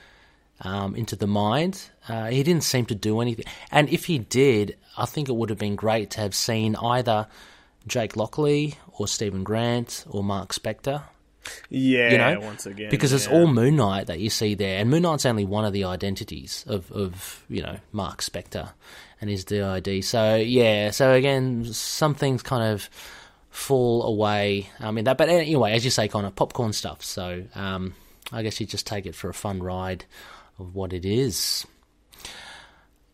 um, 0.60 0.94
into 0.94 1.16
the 1.16 1.26
mind. 1.26 1.90
Uh, 2.08 2.26
he 2.26 2.42
didn't 2.42 2.64
seem 2.64 2.86
to 2.86 2.94
do 2.94 3.20
anything, 3.20 3.44
and 3.70 3.88
if 3.88 4.06
he 4.06 4.18
did, 4.18 4.76
I 4.96 5.06
think 5.06 5.28
it 5.28 5.34
would 5.34 5.50
have 5.50 5.58
been 5.58 5.76
great 5.76 6.10
to 6.10 6.20
have 6.20 6.34
seen 6.34 6.76
either 6.76 7.28
Jake 7.86 8.16
Lockley 8.16 8.76
or 8.98 9.08
Steven 9.08 9.44
Grant 9.44 10.04
or 10.08 10.22
Marc 10.22 10.52
Spector 10.52 11.02
Yeah, 11.68 12.10
you 12.10 12.18
know, 12.18 12.40
once 12.40 12.66
again, 12.66 12.90
because 12.90 13.12
it's 13.12 13.26
yeah. 13.26 13.32
all 13.32 13.46
Moon 13.46 13.76
Knight 13.76 14.06
that 14.08 14.20
you 14.20 14.30
see 14.30 14.54
there, 14.54 14.80
and 14.80 14.90
Moon 14.90 15.02
Knight's 15.02 15.26
only 15.26 15.44
one 15.44 15.64
of 15.64 15.72
the 15.72 15.84
identities 15.84 16.64
of, 16.68 16.90
of 16.92 17.44
you 17.48 17.62
know 17.62 17.78
Marc 17.92 18.20
Spector 18.20 18.70
and 19.20 19.30
his 19.30 19.44
DID. 19.44 20.04
So 20.04 20.36
yeah, 20.36 20.90
so 20.90 21.12
again, 21.12 21.72
some 21.72 22.14
things 22.14 22.42
kind 22.42 22.72
of 22.72 22.88
fall 23.50 24.02
away. 24.02 24.70
I 24.78 24.90
mean 24.90 25.04
that, 25.04 25.16
but 25.16 25.28
anyway, 25.28 25.72
as 25.72 25.84
you 25.84 25.90
say, 25.90 26.08
kind 26.08 26.26
of 26.26 26.34
popcorn 26.34 26.72
stuff. 26.72 27.02
So 27.02 27.44
um, 27.54 27.94
I 28.32 28.42
guess 28.42 28.60
you 28.60 28.66
just 28.66 28.86
take 28.86 29.06
it 29.06 29.14
for 29.14 29.30
a 29.30 29.34
fun 29.34 29.62
ride 29.62 30.04
of 30.60 30.74
what 30.74 30.92
it 30.92 31.04
is. 31.04 31.66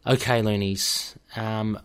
Okay, 0.07 0.43
loonies. 0.43 1.17
Um, 1.35 1.81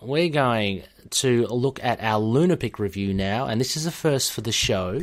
we're 0.00 0.28
going 0.28 0.84
to 1.10 1.46
look 1.46 1.82
at 1.82 2.00
our 2.02 2.20
Lunapic 2.20 2.78
review 2.78 3.14
now, 3.14 3.46
and 3.46 3.60
this 3.60 3.76
is 3.76 3.86
a 3.86 3.90
first 3.90 4.32
for 4.32 4.40
the 4.40 4.52
show. 4.52 5.00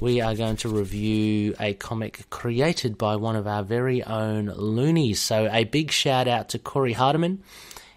We 0.00 0.20
are 0.20 0.34
going 0.34 0.56
to 0.58 0.68
review 0.68 1.54
a 1.60 1.74
comic 1.74 2.28
created 2.30 2.96
by 2.96 3.16
one 3.16 3.36
of 3.36 3.46
our 3.46 3.62
very 3.62 4.02
own 4.02 4.46
loonies. 4.46 5.20
So, 5.20 5.48
a 5.50 5.64
big 5.64 5.90
shout 5.90 6.28
out 6.28 6.50
to 6.50 6.58
Corey 6.58 6.92
Hardiman. 6.92 7.42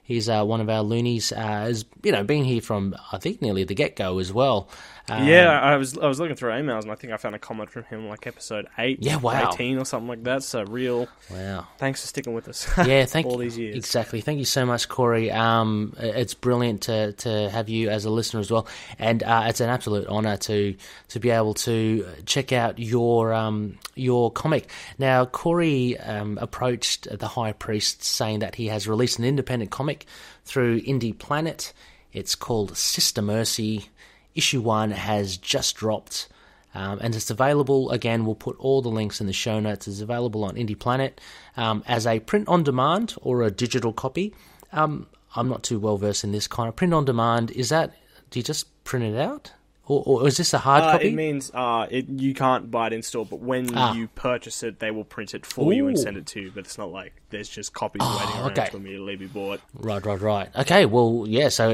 He's 0.04 0.30
uh, 0.30 0.44
one 0.44 0.62
of 0.62 0.70
our 0.70 0.84
loonies. 0.84 1.32
Uh, 1.32 1.38
has 1.38 1.86
you 2.04 2.12
know 2.12 2.24
been 2.24 2.44
here 2.44 2.62
from 2.62 2.96
I 3.12 3.18
think 3.18 3.42
nearly 3.42 3.64
the 3.64 3.74
get 3.76 3.96
go 3.96 4.20
as 4.20 4.32
well. 4.32 4.70
Um, 5.08 5.28
Yeah, 5.28 5.60
I 5.60 5.78
was 5.78 5.98
I 5.98 6.08
was 6.08 6.20
looking 6.20 6.36
through 6.36 6.52
emails 6.52 6.84
and 6.84 6.92
I 6.92 6.96
think 6.96 7.14
I 7.14 7.18
found 7.18 7.36
a 7.36 7.40
comment 7.40 7.70
from 7.70 7.84
him 7.84 8.08
like 8.08 8.26
episode 8.26 8.68
eight, 8.78 9.00
Yeah, 9.02 9.18
wow. 9.18 9.52
eighteen 9.52 9.78
or 9.78 9.86
something 9.86 10.08
like 10.08 10.24
that. 10.24 10.44
So 10.44 10.64
real. 10.64 11.08
Wow. 11.30 11.68
Thanks 11.78 12.02
for 12.02 12.08
sticking 12.08 12.34
with 12.34 12.48
us. 12.48 12.68
Yeah, 12.86 13.06
thank 13.06 13.28
all 13.28 13.38
these 13.38 13.58
years. 13.58 13.76
Exactly. 13.76 14.22
Thank 14.22 14.40
you 14.40 14.46
so 14.46 14.66
much, 14.66 14.90
Corey. 14.90 15.32
Um, 15.32 15.94
it's 16.00 16.34
brilliant 16.34 16.84
to, 16.84 17.14
to 17.14 17.50
have 17.50 17.70
you 17.70 17.90
as 17.90 18.06
a 18.06 18.10
listener 18.10 18.40
as 18.40 18.50
well, 18.52 18.68
and 19.00 19.22
uh, 19.24 19.46
it's 19.48 19.62
an 19.62 19.70
absolute 19.70 20.08
honour 20.08 20.38
to 20.38 20.76
to 21.10 21.20
be 21.20 21.30
able 21.30 21.54
to 21.56 22.06
check 22.26 22.52
out 22.52 22.80
your 22.80 23.34
um, 23.34 23.78
your 23.96 24.32
comic. 24.32 24.70
Now, 24.98 25.26
Corey 25.26 25.98
um, 26.00 26.38
approached 26.42 27.08
the 27.20 27.28
High 27.28 27.54
Priest 27.54 28.04
saying 28.04 28.40
that 28.40 28.56
he 28.56 28.68
has 28.68 28.88
released 28.88 29.20
an 29.20 29.26
independent 29.26 29.72
comic 29.72 30.06
through 30.46 30.82
IndyPlanet. 30.82 31.74
It's 32.14 32.36
called 32.36 32.78
Sister 32.78 33.22
Mercy. 33.22 33.90
Issue 34.36 34.62
one 34.62 34.92
has 34.92 35.38
just 35.38 35.76
dropped. 35.76 36.28
Um, 36.74 37.00
and 37.02 37.16
it's 37.16 37.32
available 37.32 37.90
again. 37.92 38.26
We'll 38.26 38.36
put 38.36 38.58
all 38.60 38.82
the 38.82 38.90
links 38.90 39.22
in 39.22 39.28
the 39.28 39.34
show 39.34 39.62
notes. 39.62 39.88
It's 39.88 40.02
available 40.02 40.44
on 40.44 40.56
IndyPlanet 40.56 41.14
um, 41.56 41.84
as 41.88 42.06
a 42.06 42.20
print 42.20 42.50
on 42.50 42.64
demand 42.64 43.16
or 43.22 43.44
a 43.44 43.50
digital 43.50 43.94
copy. 43.94 44.36
Um, 44.74 45.08
I'm 45.38 45.48
not 45.48 45.64
too 45.64 45.80
well 45.80 45.98
versed 45.98 46.26
in 46.26 46.34
this 46.34 46.48
kind 46.48 46.68
of 46.68 46.76
print 46.76 46.94
on 46.94 47.06
demand. 47.06 47.52
Is 47.52 47.70
that 47.70 47.94
do 48.30 48.40
you 48.40 48.44
just 48.44 48.84
print 48.84 49.06
it 49.06 49.18
out, 49.18 49.54
or, 49.88 50.04
or 50.06 50.28
is 50.28 50.38
this 50.38 50.54
a 50.54 50.58
hard 50.58 50.84
Uh, 50.84 50.92
copy? 50.94 51.08
it 51.10 51.14
means 51.14 51.52
uh, 51.54 51.88
it, 51.90 52.08
you 52.10 52.34
can't 52.34 52.70
buy 52.72 52.88
it 52.88 52.94
in 52.94 53.02
store, 53.04 53.26
but 53.26 53.40
when 53.40 53.70
Ah. 53.76 53.94
you 53.94 54.08
purchase 54.16 54.64
it, 54.64 54.80
they 54.80 54.92
will 54.92 55.04
print 55.04 55.34
it 55.34 55.46
for 55.46 55.74
you 55.74 55.88
and 55.88 55.98
send 56.00 56.18
it 56.18 56.26
to 56.28 56.42
you. 56.42 56.52
But 56.54 56.66
it's 56.66 56.78
not 56.78 56.92
like 56.92 57.14
there's 57.30 57.50
just 57.50 57.74
copies 57.74 58.02
Oh, 58.04 58.18
waiting 58.20 58.42
around 58.42 58.52
okay. 58.60 58.70
to 58.72 58.78
immediately 58.78 59.16
be 59.16 59.28
bought. 59.28 59.62
Right, 59.74 60.04
right, 60.06 60.20
right. 60.22 60.50
Okay, 60.58 60.86
well, 60.86 61.26
yeah. 61.28 61.50
So 61.50 61.70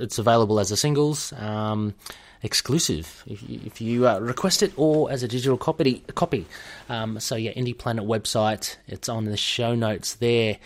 it's 0.00 0.18
available 0.18 0.58
as 0.60 0.70
a 0.70 0.76
singles, 0.76 1.32
um, 1.34 1.94
exclusive 2.42 3.22
if 3.26 3.48
you, 3.48 3.60
if 3.64 3.80
you 3.80 4.08
uh, 4.08 4.18
request 4.18 4.62
it, 4.62 4.72
or 4.76 5.10
as 5.10 5.22
a 5.22 5.28
digital 5.28 5.56
copy. 5.56 6.02
Copy. 6.14 6.46
Um, 6.88 7.20
so 7.20 7.36
yeah, 7.36 7.52
IndyPlanet 7.52 8.04
website. 8.06 8.76
It's 8.88 9.08
on 9.08 9.24
the 9.26 9.36
show 9.36 9.74
notes 9.74 10.14
there. 10.14 10.58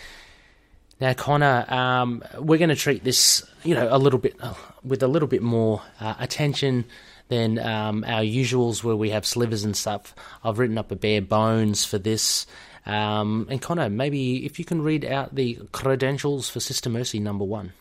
Now, 0.99 1.13
Connor, 1.13 1.67
um, 1.69 2.25
we're 2.39 2.59
going 2.59 2.71
to 2.71 2.77
treat 2.77 3.05
this, 3.05 3.45
you 3.65 3.75
know, 3.75 3.89
a 3.91 3.99
little 3.99 4.19
bit 4.19 4.35
uh, 4.41 4.55
with 4.83 5.03
a 5.03 5.09
little 5.09 5.29
bit 5.29 5.43
more 5.43 5.83
uh, 6.01 6.15
attention 6.19 6.87
than 7.29 7.59
um, 7.59 8.05
our 8.05 8.23
usuals, 8.23 8.83
where 8.83 8.97
we 8.97 9.11
have 9.11 9.27
slivers 9.27 9.65
and 9.65 9.77
stuff. 9.77 10.15
I've 10.43 10.59
written 10.59 10.79
up 10.79 10.91
a 10.91 10.97
bare 10.97 11.21
bones 11.21 11.85
for 11.85 11.99
this. 11.99 12.47
Um, 12.87 13.47
and 13.51 13.61
Connor, 13.61 13.91
maybe 13.91 14.47
if 14.47 14.59
you 14.59 14.65
can 14.65 14.81
read 14.81 15.05
out 15.05 15.35
the 15.35 15.59
credentials 15.73 16.49
for 16.49 16.61
Sister 16.61 16.89
Mercy 16.89 17.19
number 17.19 17.45
one. 17.45 17.73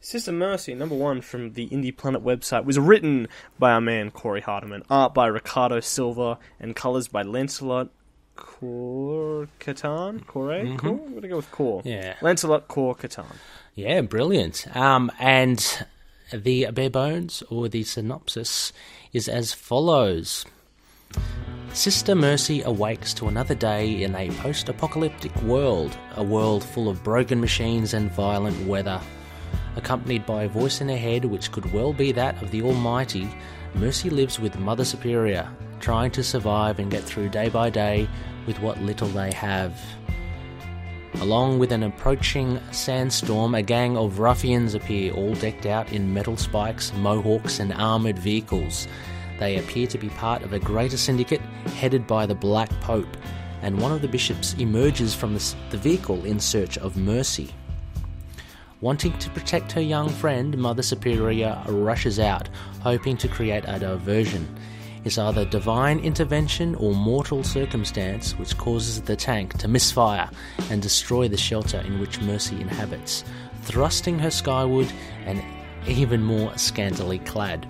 Sister 0.00 0.32
Mercy, 0.32 0.74
number 0.74 0.94
one 0.94 1.20
from 1.20 1.52
the 1.52 1.68
IndyPlanet 1.68 2.22
website, 2.22 2.64
was 2.64 2.78
written 2.78 3.28
by 3.58 3.72
our 3.72 3.80
man 3.80 4.10
Corey 4.10 4.40
Hardiman, 4.40 4.82
art 4.88 5.14
by 5.14 5.26
Ricardo 5.26 5.80
Silva, 5.80 6.38
and 6.58 6.74
colours 6.74 7.08
by 7.08 7.22
Lancelot 7.22 7.88
Cor 8.36 9.48
Catan? 9.58 10.26
Corey? 10.26 10.76
Cor? 10.76 10.90
I'm 10.90 11.10
going 11.10 11.22
to 11.22 11.28
go 11.28 11.36
with 11.36 11.50
Cor. 11.50 11.80
Mm-hmm. 11.80 11.88
Yeah. 11.88 12.14
Lancelot 12.22 12.68
Cor 12.68 12.94
Catan. 12.94 13.36
Yeah, 13.74 14.00
brilliant. 14.02 14.66
Um, 14.76 15.10
and 15.18 15.86
the 16.32 16.70
bare 16.72 16.90
bones 16.90 17.42
or 17.50 17.68
the 17.68 17.84
synopsis 17.84 18.72
is 19.12 19.28
as 19.28 19.52
follows. 19.52 20.44
Sister 21.72 22.14
Mercy 22.14 22.62
awakes 22.62 23.12
to 23.14 23.28
another 23.28 23.54
day 23.54 24.02
in 24.02 24.14
a 24.14 24.30
post 24.30 24.68
apocalyptic 24.68 25.34
world, 25.42 25.96
a 26.16 26.22
world 26.22 26.64
full 26.64 26.88
of 26.88 27.04
broken 27.04 27.40
machines 27.40 27.92
and 27.92 28.10
violent 28.12 28.66
weather. 28.66 29.00
Accompanied 29.76 30.24
by 30.24 30.44
a 30.44 30.48
voice 30.48 30.80
in 30.80 30.88
her 30.88 30.96
head 30.96 31.26
which 31.26 31.52
could 31.52 31.70
well 31.72 31.92
be 31.92 32.12
that 32.12 32.42
of 32.42 32.50
the 32.50 32.62
Almighty, 32.62 33.28
Mercy 33.74 34.08
lives 34.08 34.40
with 34.40 34.58
Mother 34.58 34.86
Superior, 34.86 35.46
trying 35.80 36.10
to 36.12 36.22
survive 36.22 36.78
and 36.78 36.90
get 36.90 37.02
through 37.02 37.28
day 37.28 37.48
by 37.48 37.70
day 37.70 38.08
with 38.46 38.58
what 38.60 38.80
little 38.80 39.08
they 39.08 39.32
have. 39.32 39.80
Along 41.20 41.58
with 41.58 41.72
an 41.72 41.82
approaching 41.82 42.60
sandstorm, 42.72 43.54
a 43.54 43.62
gang 43.62 43.96
of 43.96 44.18
ruffians 44.18 44.74
appear, 44.74 45.12
all 45.14 45.34
decked 45.34 45.64
out 45.64 45.90
in 45.90 46.12
metal 46.12 46.36
spikes, 46.36 46.92
mohawks, 46.92 47.58
and 47.58 47.72
armoured 47.72 48.18
vehicles. 48.18 48.86
They 49.38 49.58
appear 49.58 49.86
to 49.86 49.98
be 49.98 50.10
part 50.10 50.42
of 50.42 50.52
a 50.52 50.58
greater 50.58 50.96
syndicate 50.96 51.40
headed 51.78 52.06
by 52.06 52.26
the 52.26 52.34
Black 52.34 52.68
Pope, 52.80 53.16
and 53.62 53.80
one 53.80 53.92
of 53.92 54.02
the 54.02 54.08
bishops 54.08 54.54
emerges 54.54 55.14
from 55.14 55.32
the, 55.32 55.54
the 55.70 55.78
vehicle 55.78 56.24
in 56.24 56.38
search 56.38 56.76
of 56.78 56.96
mercy. 56.96 57.54
Wanting 58.82 59.18
to 59.18 59.30
protect 59.30 59.72
her 59.72 59.80
young 59.80 60.10
friend, 60.10 60.56
Mother 60.58 60.82
Superior 60.82 61.62
rushes 61.66 62.18
out, 62.18 62.50
hoping 62.80 63.16
to 63.16 63.28
create 63.28 63.64
a 63.66 63.78
diversion. 63.78 64.46
It's 65.06 65.18
either 65.18 65.44
divine 65.44 66.00
intervention 66.00 66.74
or 66.74 66.92
mortal 66.92 67.44
circumstance 67.44 68.36
which 68.40 68.58
causes 68.58 69.00
the 69.00 69.14
tank 69.14 69.56
to 69.58 69.68
misfire 69.68 70.28
and 70.68 70.82
destroy 70.82 71.28
the 71.28 71.36
shelter 71.36 71.78
in 71.78 72.00
which 72.00 72.20
Mercy 72.20 72.60
inhabits, 72.60 73.22
thrusting 73.62 74.18
her 74.18 74.32
skyward 74.32 74.92
and 75.24 75.40
even 75.86 76.24
more 76.24 76.58
scantily 76.58 77.20
clad. 77.20 77.68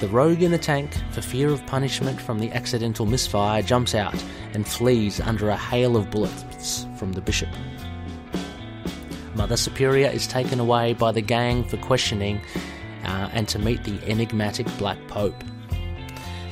The 0.00 0.08
rogue 0.08 0.42
in 0.42 0.50
the 0.50 0.58
tank, 0.58 0.90
for 1.12 1.22
fear 1.22 1.50
of 1.50 1.64
punishment 1.66 2.20
from 2.20 2.40
the 2.40 2.50
accidental 2.50 3.06
misfire, 3.06 3.62
jumps 3.62 3.94
out 3.94 4.20
and 4.52 4.66
flees 4.66 5.20
under 5.20 5.48
a 5.48 5.56
hail 5.56 5.96
of 5.96 6.10
bullets 6.10 6.88
from 6.96 7.12
the 7.12 7.20
bishop. 7.20 7.50
Mother 9.36 9.56
Superior 9.56 10.08
is 10.08 10.26
taken 10.26 10.58
away 10.58 10.94
by 10.94 11.12
the 11.12 11.22
gang 11.22 11.62
for 11.62 11.76
questioning 11.76 12.40
uh, 13.04 13.30
and 13.32 13.46
to 13.46 13.60
meet 13.60 13.84
the 13.84 14.02
enigmatic 14.08 14.66
Black 14.76 14.98
Pope. 15.06 15.40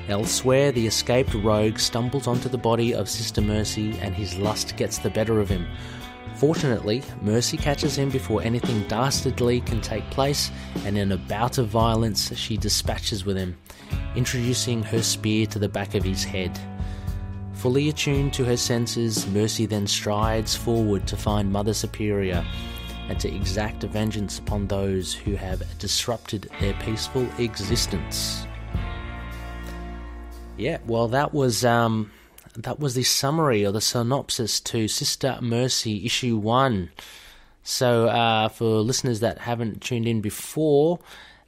Elsewhere, 0.09 0.73
the 0.73 0.87
escaped 0.87 1.33
rogue 1.35 1.79
stumbles 1.79 2.27
onto 2.27 2.49
the 2.49 2.59
body 2.59 2.93
of 2.93 3.09
Sister 3.09 3.41
Mercy 3.41 3.97
and 4.01 4.15
his 4.15 4.37
lust 4.37 4.77
gets 4.77 4.99
the 4.99 5.11
better 5.11 5.41
of 5.41 5.49
him. 5.49 5.67
Fortunately, 6.35 7.03
Mercy 7.21 7.57
catches 7.57 7.97
him 7.97 8.11
before 8.11 8.43
anything 8.43 8.87
dastardly 8.89 9.61
can 9.61 9.81
take 9.81 10.09
place, 10.11 10.51
and 10.85 10.99
in 10.99 11.13
a 11.13 11.17
bout 11.17 11.59
of 11.59 11.69
violence, 11.69 12.37
she 12.37 12.57
dispatches 12.57 13.25
with 13.25 13.37
him, 13.37 13.57
introducing 14.17 14.83
her 14.83 15.03
spear 15.03 15.47
to 15.47 15.59
the 15.59 15.69
back 15.69 15.95
of 15.95 16.03
his 16.03 16.25
head. 16.25 16.59
Fully 17.53 17.89
attuned 17.89 18.33
to 18.35 18.45
her 18.45 18.57
senses, 18.57 19.27
Mercy 19.29 19.67
then 19.67 19.87
strides 19.87 20.57
forward 20.57 21.07
to 21.07 21.17
find 21.17 21.53
Mother 21.53 21.75
Superior 21.75 22.45
and 23.09 23.21
to 23.21 23.33
exact 23.33 23.85
vengeance 23.85 24.41
upon 24.41 24.67
those 24.67 25.15
who 25.15 25.37
have 25.37 25.63
disrupted 25.79 26.51
their 26.61 26.75
peaceful 26.75 27.29
existence. 27.39 28.47
Yeah, 30.63 30.79
well, 30.87 31.09
that 31.09 31.35
was 31.35 31.65
um, 31.65 32.13
that 32.57 32.79
was 32.79 32.95
the 32.95 33.03
summary 33.03 33.67
or 33.67 33.73
the 33.73 33.81
synopsis 33.81 34.61
to 34.61 34.87
Sister 34.87 35.37
Mercy 35.41 36.07
issue 36.07 36.37
one. 36.37 36.91
So, 37.65 38.07
uh, 38.07 38.49
for 38.49 38.67
listeners 38.77 39.19
that 39.19 39.39
haven't 39.39 39.83
tuned 39.83 40.07
in 40.07 40.21
before, 40.21 41.01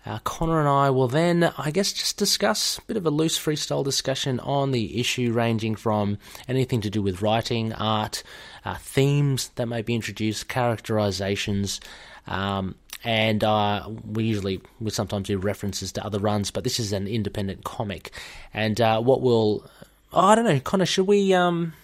uh, 0.05 0.19
Connor 0.25 0.59
and 0.59 0.69
I 0.69 0.91
will 0.91 1.07
then, 1.07 1.45
I 1.57 1.71
guess, 1.71 1.93
just 1.93 2.17
discuss 2.17 2.79
a 2.79 2.83
bit 2.83 2.97
of 2.97 3.07
a 3.07 3.11
loose 3.11 3.39
freestyle 3.39 3.85
discussion 3.85 4.41
on 4.41 4.73
the 4.73 4.99
issue, 4.99 5.33
ranging 5.33 5.77
from 5.77 6.19
anything 6.49 6.81
to 6.81 6.91
do 6.91 7.01
with 7.01 7.23
writing, 7.23 7.73
art, 7.73 8.25
uh, 8.65 8.75
themes 8.79 9.51
that 9.55 9.67
may 9.67 9.83
be 9.83 9.95
introduced, 9.95 10.49
characterizations. 10.49 11.81
Um, 12.27 12.75
and 13.05 13.45
uh, 13.45 13.89
we 14.11 14.25
usually 14.25 14.61
we 14.81 14.91
sometimes 14.91 15.29
do 15.29 15.39
references 15.39 15.93
to 15.93 16.05
other 16.05 16.19
runs, 16.19 16.51
but 16.51 16.65
this 16.65 16.81
is 16.81 16.93
an 16.93 17.07
independent 17.07 17.63
comic. 17.63 18.11
And 18.53 18.81
uh, 18.81 19.01
what 19.01 19.21
will 19.21 19.69
oh, 20.13 20.21
I 20.21 20.35
don't 20.35 20.45
know, 20.45 20.59
Connor, 20.61 20.87
should 20.87 21.07
we? 21.07 21.35
Um, 21.35 21.75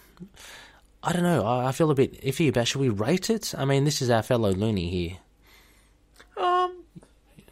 I 1.03 1.13
don't 1.13 1.23
know. 1.23 1.45
I, 1.45 1.69
I 1.69 1.73
feel 1.73 1.91
a 1.91 1.95
bit 1.95 2.21
iffy 2.23 2.49
about. 2.49 2.69
Should 2.69 2.81
we 2.81 2.89
rate 2.89 3.29
it? 3.29 3.55
I 3.57 3.65
mean, 3.65 3.85
this 3.85 4.01
is 4.01 4.11
our 4.11 4.23
fellow 4.23 4.53
loony 4.53 4.89
here. 4.89 5.17
Um, 6.43 6.85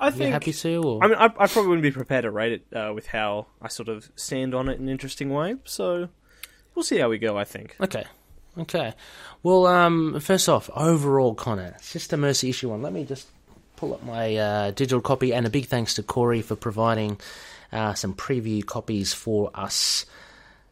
I 0.01 0.11
think. 0.11 0.33
happy 0.33 0.53
to? 0.53 0.83
Or? 0.83 1.05
I 1.05 1.09
mean, 1.09 1.17
I, 1.19 1.25
I 1.25 1.47
probably 1.47 1.69
wouldn't 1.69 1.83
be 1.83 1.91
prepared 1.91 2.23
to 2.23 2.31
rate 2.31 2.53
it 2.53 2.77
uh, 2.77 2.93
with 2.95 3.09
how 3.09 3.47
I 3.61 3.69
sort 3.69 3.89
of 3.89 4.11
stand 4.17 4.55
on 4.55 4.69
it 4.69 4.79
in 4.79 4.85
an 4.85 4.89
interesting 4.89 5.31
way. 5.31 5.57
So 5.65 6.09
we'll 6.75 6.85
see 6.85 6.99
how 6.99 7.11
we 7.11 7.19
go. 7.19 7.37
I 7.37 7.45
think. 7.45 7.77
Okay. 7.81 8.05
Okay. 8.57 8.95
Well, 9.43 9.67
um, 9.67 10.19
first 10.21 10.49
off, 10.49 10.69
overall, 10.75 11.35
Connor, 11.35 11.77
Sister 11.81 12.17
Mercy 12.17 12.51
issue 12.51 12.71
one. 12.71 12.83
Let 12.83 12.93
me 12.93 13.05
just 13.05 13.29
pull 13.79 13.95
up 13.95 14.03
my 14.03 14.35
uh, 14.35 14.71
digital 14.73 15.01
copy, 15.01 15.33
and 15.33 15.47
a 15.47 15.51
big 15.51 15.67
thanks 15.67 15.95
to 15.95 16.03
Corey 16.03 16.43
for 16.43 16.57
providing 16.57 17.17
uh, 17.73 17.95
some 17.95 18.13
preview 18.13 18.67
copies 18.67 19.13
for 19.13 19.51
us. 19.55 20.05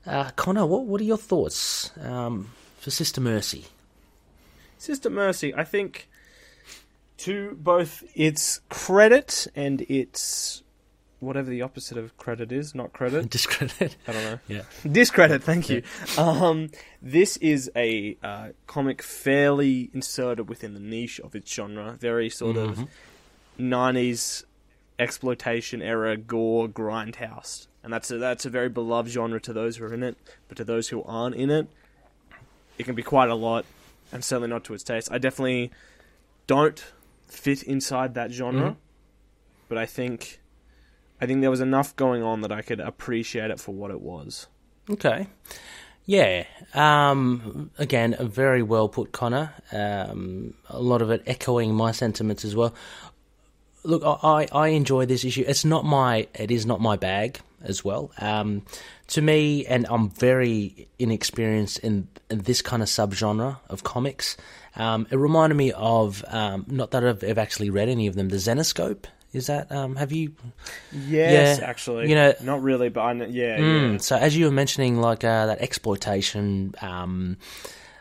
Uh, 0.04 0.30
Connor, 0.34 0.66
what 0.66 0.86
what 0.86 1.00
are 1.00 1.04
your 1.04 1.16
thoughts 1.16 1.92
um, 2.00 2.50
for 2.80 2.90
Sister 2.90 3.20
Mercy? 3.20 3.66
Sister 4.76 5.08
Mercy, 5.08 5.54
I 5.54 5.62
think, 5.62 6.08
to 7.18 7.56
both 7.60 8.02
its 8.14 8.60
credit 8.70 9.46
and 9.54 9.82
its 9.82 10.64
whatever 11.20 11.48
the 11.48 11.62
opposite 11.62 11.96
of 11.96 12.16
credit 12.18 12.52
is, 12.52 12.74
not 12.74 12.92
credit. 12.92 13.30
Discredit. 13.30 13.96
I 14.06 14.12
don't 14.12 14.22
know. 14.24 14.38
Yeah. 14.48 14.62
Discredit, 14.90 15.42
thank 15.42 15.68
you. 15.70 15.82
Um, 16.18 16.70
this 17.00 17.36
is 17.38 17.70
a 17.74 18.16
uh, 18.22 18.48
comic 18.66 19.02
fairly 19.02 19.90
inserted 19.94 20.48
within 20.48 20.74
the 20.74 20.80
niche 20.80 21.18
of 21.20 21.34
its 21.34 21.52
genre. 21.52 21.96
Very 21.98 22.28
sort 22.28 22.56
of 22.56 22.86
90s 23.58 24.44
exploitation 24.98 25.82
era 25.82 26.16
gore 26.16 26.68
grindhouse. 26.68 27.66
And 27.82 27.92
that's 27.92 28.10
a, 28.10 28.18
that's 28.18 28.44
a 28.44 28.50
very 28.50 28.68
beloved 28.68 29.10
genre 29.10 29.40
to 29.42 29.52
those 29.52 29.76
who 29.76 29.84
are 29.84 29.94
in 29.94 30.02
it, 30.02 30.16
but 30.48 30.56
to 30.56 30.64
those 30.64 30.88
who 30.88 31.02
aren't 31.04 31.36
in 31.36 31.50
it, 31.50 31.68
it 32.78 32.84
can 32.84 32.94
be 32.94 33.02
quite 33.02 33.30
a 33.30 33.34
lot, 33.34 33.64
and 34.12 34.24
certainly 34.24 34.48
not 34.48 34.64
to 34.64 34.74
its 34.74 34.82
taste. 34.82 35.08
I 35.10 35.18
definitely 35.18 35.70
don't 36.46 36.84
fit 37.26 37.62
inside 37.62 38.14
that 38.14 38.32
genre, 38.32 38.70
Mhm. 38.72 38.76
but 39.68 39.78
I 39.78 39.86
think 39.86 40.40
I 41.20 41.26
think 41.26 41.40
there 41.40 41.50
was 41.50 41.60
enough 41.60 41.96
going 41.96 42.22
on 42.22 42.42
that 42.42 42.52
I 42.52 42.62
could 42.62 42.80
appreciate 42.80 43.50
it 43.50 43.60
for 43.60 43.74
what 43.74 43.90
it 43.90 44.00
was. 44.00 44.46
Okay. 44.90 45.26
Yeah. 46.04 46.44
Um, 46.74 47.70
again, 47.78 48.14
a 48.18 48.24
very 48.24 48.62
well 48.62 48.88
put, 48.88 49.12
Connor. 49.12 49.52
Um, 49.72 50.54
a 50.68 50.80
lot 50.80 51.02
of 51.02 51.10
it 51.10 51.22
echoing 51.26 51.74
my 51.74 51.92
sentiments 51.92 52.44
as 52.44 52.54
well. 52.54 52.74
Look, 53.82 54.02
I, 54.04 54.46
I 54.52 54.68
enjoy 54.68 55.06
this 55.06 55.24
issue. 55.24 55.44
It's 55.46 55.64
not 55.64 55.84
my, 55.84 56.28
it 56.34 56.50
is 56.50 56.66
not 56.66 56.80
my 56.80 56.96
bag 56.96 57.40
as 57.62 57.84
well. 57.84 58.10
Um, 58.18 58.62
to 59.08 59.22
me, 59.22 59.64
and 59.66 59.86
I'm 59.88 60.10
very 60.10 60.88
inexperienced 60.98 61.78
in, 61.80 62.08
in 62.30 62.40
this 62.40 62.62
kind 62.62 62.82
of 62.82 62.88
subgenre 62.88 63.58
of 63.68 63.84
comics. 63.84 64.36
Um, 64.76 65.06
it 65.10 65.16
reminded 65.16 65.54
me 65.54 65.72
of, 65.72 66.24
um, 66.28 66.66
not 66.68 66.90
that 66.90 67.04
I've, 67.04 67.24
I've 67.24 67.38
actually 67.38 67.70
read 67.70 67.88
any 67.88 68.06
of 68.06 68.14
them, 68.14 68.28
the 68.28 68.36
Zenescope. 68.36 69.06
Is 69.36 69.46
that, 69.48 69.70
um, 69.70 69.96
have 69.96 70.12
you 70.12 70.32
Yes, 70.90 71.58
Yeah, 71.58 71.66
actually, 71.66 72.08
you 72.08 72.14
know- 72.14 72.32
not 72.42 72.62
really, 72.62 72.88
but 72.88 73.02
I 73.02 73.12
know, 73.12 73.26
yeah, 73.26 73.58
Mm, 73.58 73.92
yeah. 73.92 73.98
So 73.98 74.16
as 74.16 74.36
you 74.36 74.46
were 74.46 74.50
mentioning, 74.50 75.00
like 75.00 75.24
uh, 75.24 75.46
that 75.46 75.60
exploitation, 75.60 76.74
um, 76.80 77.36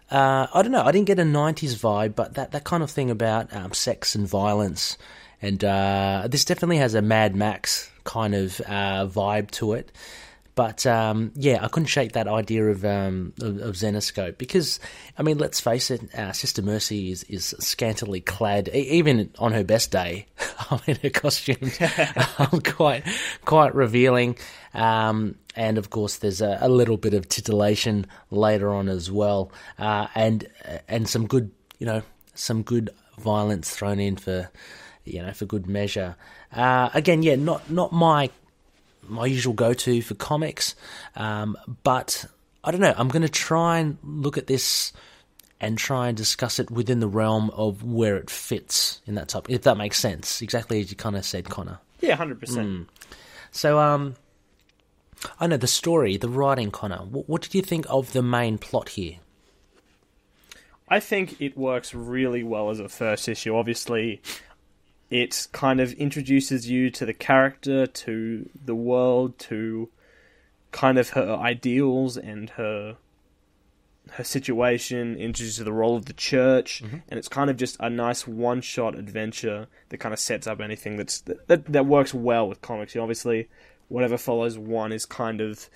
uh, 0.10 0.48
I 0.54 0.62
don't 0.62 0.72
know. 0.72 0.84
I 0.84 0.92
didn't 0.92 1.08
get 1.08 1.20
a 1.20 1.24
'90s 1.24 1.76
vibe, 1.76 2.16
but 2.16 2.36
that 2.36 2.52
that 2.52 2.64
kind 2.64 2.84
of 2.84 2.90
thing 2.92 3.10
about 3.12 3.54
um, 3.54 3.74
sex 3.74 4.16
and 4.16 4.28
violence, 4.28 4.98
and 5.42 5.64
uh, 5.64 6.28
this 6.30 6.46
definitely 6.46 6.78
has 6.78 6.94
a 6.94 7.02
Mad 7.02 7.36
Max 7.36 7.92
kind 8.04 8.34
of 8.36 8.62
uh, 8.62 9.08
vibe 9.08 9.52
to 9.52 9.74
it. 9.74 9.92
But 10.56 10.86
um, 10.86 11.34
yeah, 11.36 11.60
I 11.62 11.68
couldn't 11.68 11.88
shake 11.88 12.14
that 12.14 12.30
idea 12.30 12.68
of 12.70 12.86
um, 12.86 13.34
of, 13.42 13.60
of 13.60 13.76
Zenescope 13.76 14.38
because, 14.38 14.80
I 15.18 15.24
mean, 15.24 15.38
let's 15.38 15.60
face 15.60 15.92
it, 15.92 16.16
uh, 16.16 16.32
Sister 16.32 16.62
Mercy 16.62 17.12
is, 17.12 17.24
is 17.24 17.54
scantily 17.60 18.22
clad, 18.22 18.70
e- 18.74 18.90
even 18.92 19.32
on 19.38 19.52
her 19.52 19.66
best 19.66 19.92
day. 19.92 20.28
I 20.72 20.80
mean, 20.88 20.98
her 21.04 21.10
costumes 21.10 21.78
are 22.40 22.48
quite 22.64 23.04
quite 23.44 23.76
revealing, 23.76 24.38
um, 24.74 25.36
and 25.58 25.78
of 25.78 25.90
course, 25.90 26.18
there's 26.18 26.40
a, 26.40 26.58
a 26.62 26.70
little 26.70 26.98
bit 26.98 27.14
of 27.14 27.28
titillation 27.28 28.06
later 28.32 28.74
on 28.74 28.88
as 28.88 29.12
well, 29.12 29.52
uh, 29.78 30.08
and 30.16 30.48
and 30.88 31.10
some 31.10 31.28
good, 31.28 31.52
you 31.80 31.86
know, 31.86 32.02
some 32.34 32.64
good 32.64 32.92
violence 33.18 33.76
thrown 33.76 34.00
in 34.00 34.16
for, 34.16 34.50
you 35.04 35.22
know, 35.22 35.34
for 35.34 35.46
good 35.46 35.68
measure. 35.68 36.16
Uh, 36.54 36.90
again, 36.94 37.24
yeah, 37.24 37.36
not 37.36 37.70
not 37.70 37.92
my 37.92 38.30
my 39.08 39.26
usual 39.26 39.54
go-to 39.54 40.02
for 40.02 40.16
comics, 40.16 40.76
um, 41.16 41.58
but 41.84 42.26
I 42.64 42.72
don't 42.72 42.82
know. 42.82 42.94
I'm 42.98 43.10
going 43.10 43.22
to 43.22 43.30
try 43.30 43.80
and 43.80 43.98
look 44.04 44.38
at 44.38 44.48
this 44.48 44.94
and 45.62 45.78
try 45.78 46.10
and 46.10 46.18
discuss 46.18 46.60
it 46.60 46.70
within 46.70 47.00
the 47.00 47.08
realm 47.08 47.50
of 47.52 47.84
where 47.84 48.18
it 48.18 48.30
fits 48.30 49.02
in 49.06 49.16
that 49.16 49.30
topic, 49.30 49.56
if 49.56 49.62
that 49.64 49.78
makes 49.78 49.98
sense. 49.98 50.42
Exactly 50.42 50.82
as 50.82 50.92
you 50.92 50.98
kind 50.98 51.16
of 51.16 51.26
said, 51.26 51.50
Connor. 51.50 51.80
Yeah, 52.02 52.16
hundred 52.16 52.40
percent. 52.40 52.90
So, 53.52 53.80
um, 53.80 54.16
I 55.40 55.48
know 55.48 55.58
the 55.58 55.68
story, 55.68 56.18
the 56.18 56.30
writing, 56.30 56.72
Connor. 56.72 56.98
What, 56.98 57.30
what 57.30 57.42
did 57.42 57.56
you 57.56 57.62
think 57.62 57.86
of 57.90 58.12
the 58.14 58.22
main 58.22 58.58
plot 58.58 58.90
here? 58.90 59.16
I 60.88 61.00
think 61.00 61.42
it 61.42 61.58
works 61.58 61.96
really 61.96 62.44
well 62.44 62.70
as 62.70 62.80
a 62.80 62.90
first 62.90 63.28
issue. 63.28 63.56
Obviously, 63.56 64.22
it 65.22 65.48
kind 65.54 65.80
of 65.80 65.94
introduces 65.94 66.70
you 66.70 66.90
to 66.90 67.06
the 67.06 67.14
character, 67.14 67.88
to 67.88 68.50
the 68.66 68.76
world, 68.76 69.40
to 69.40 69.90
kind 70.72 70.98
of 70.98 71.12
her 71.12 71.36
ideals 71.38 72.18
and 72.18 72.50
her 72.52 72.98
her 74.12 74.24
situation, 74.24 75.16
introduces 75.16 75.64
the 75.64 75.74
role 75.74 75.96
of 75.96 76.06
the 76.06 76.14
church, 76.14 76.84
mm-hmm. 76.84 76.98
and 77.08 77.18
it's 77.18 77.30
kind 77.30 77.50
of 77.50 77.56
just 77.56 77.78
a 77.80 77.90
nice 77.90 78.28
one 78.28 78.60
shot 78.62 78.94
adventure 78.94 79.68
that 79.90 79.98
kind 80.00 80.14
of 80.14 80.20
sets 80.20 80.48
up 80.48 80.60
anything 80.60 80.98
that's 80.98 81.22
that, 81.22 81.48
that, 81.48 81.66
that 81.72 81.86
works 81.86 82.14
well 82.14 82.48
with 82.48 82.62
comics. 82.62 82.94
You 82.94 83.00
know, 83.00 83.04
obviously, 83.04 83.48
whatever 83.88 84.18
follows 84.18 84.58
one 84.58 84.92
is 84.92 85.06
kind 85.06 85.40
of 85.40 85.70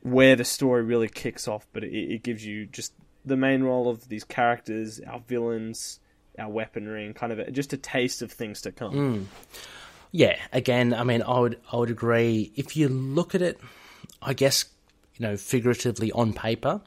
where 0.00 0.36
the 0.36 0.44
story 0.44 0.84
really 0.84 1.08
kicks 1.08 1.48
off, 1.48 1.66
but 1.72 1.82
it, 1.82 1.92
it 1.92 2.22
gives 2.22 2.46
you 2.46 2.66
just 2.66 2.94
the 3.24 3.36
main 3.36 3.64
role 3.64 3.88
of 3.88 4.08
these 4.08 4.24
characters, 4.24 5.00
our 5.00 5.20
villains, 5.26 5.98
our 6.38 6.48
weaponry, 6.48 7.06
and 7.06 7.14
kind 7.14 7.32
of 7.32 7.38
a, 7.38 7.50
just 7.50 7.72
a 7.72 7.76
taste 7.76 8.22
of 8.22 8.32
things 8.32 8.62
to 8.62 8.72
come. 8.72 8.92
Hmm. 8.92 9.22
Yeah, 10.12 10.38
again, 10.52 10.94
I 10.94 11.02
mean, 11.02 11.22
I 11.22 11.40
would 11.40 11.58
I 11.72 11.76
would 11.76 11.90
agree. 11.90 12.52
If 12.54 12.76
you 12.76 12.88
look 12.88 13.34
at 13.34 13.42
it, 13.42 13.60
I 14.22 14.32
guess 14.32 14.66
you 15.16 15.26
know, 15.26 15.36
figuratively 15.36 16.10
on 16.12 16.32
paper, 16.32 16.80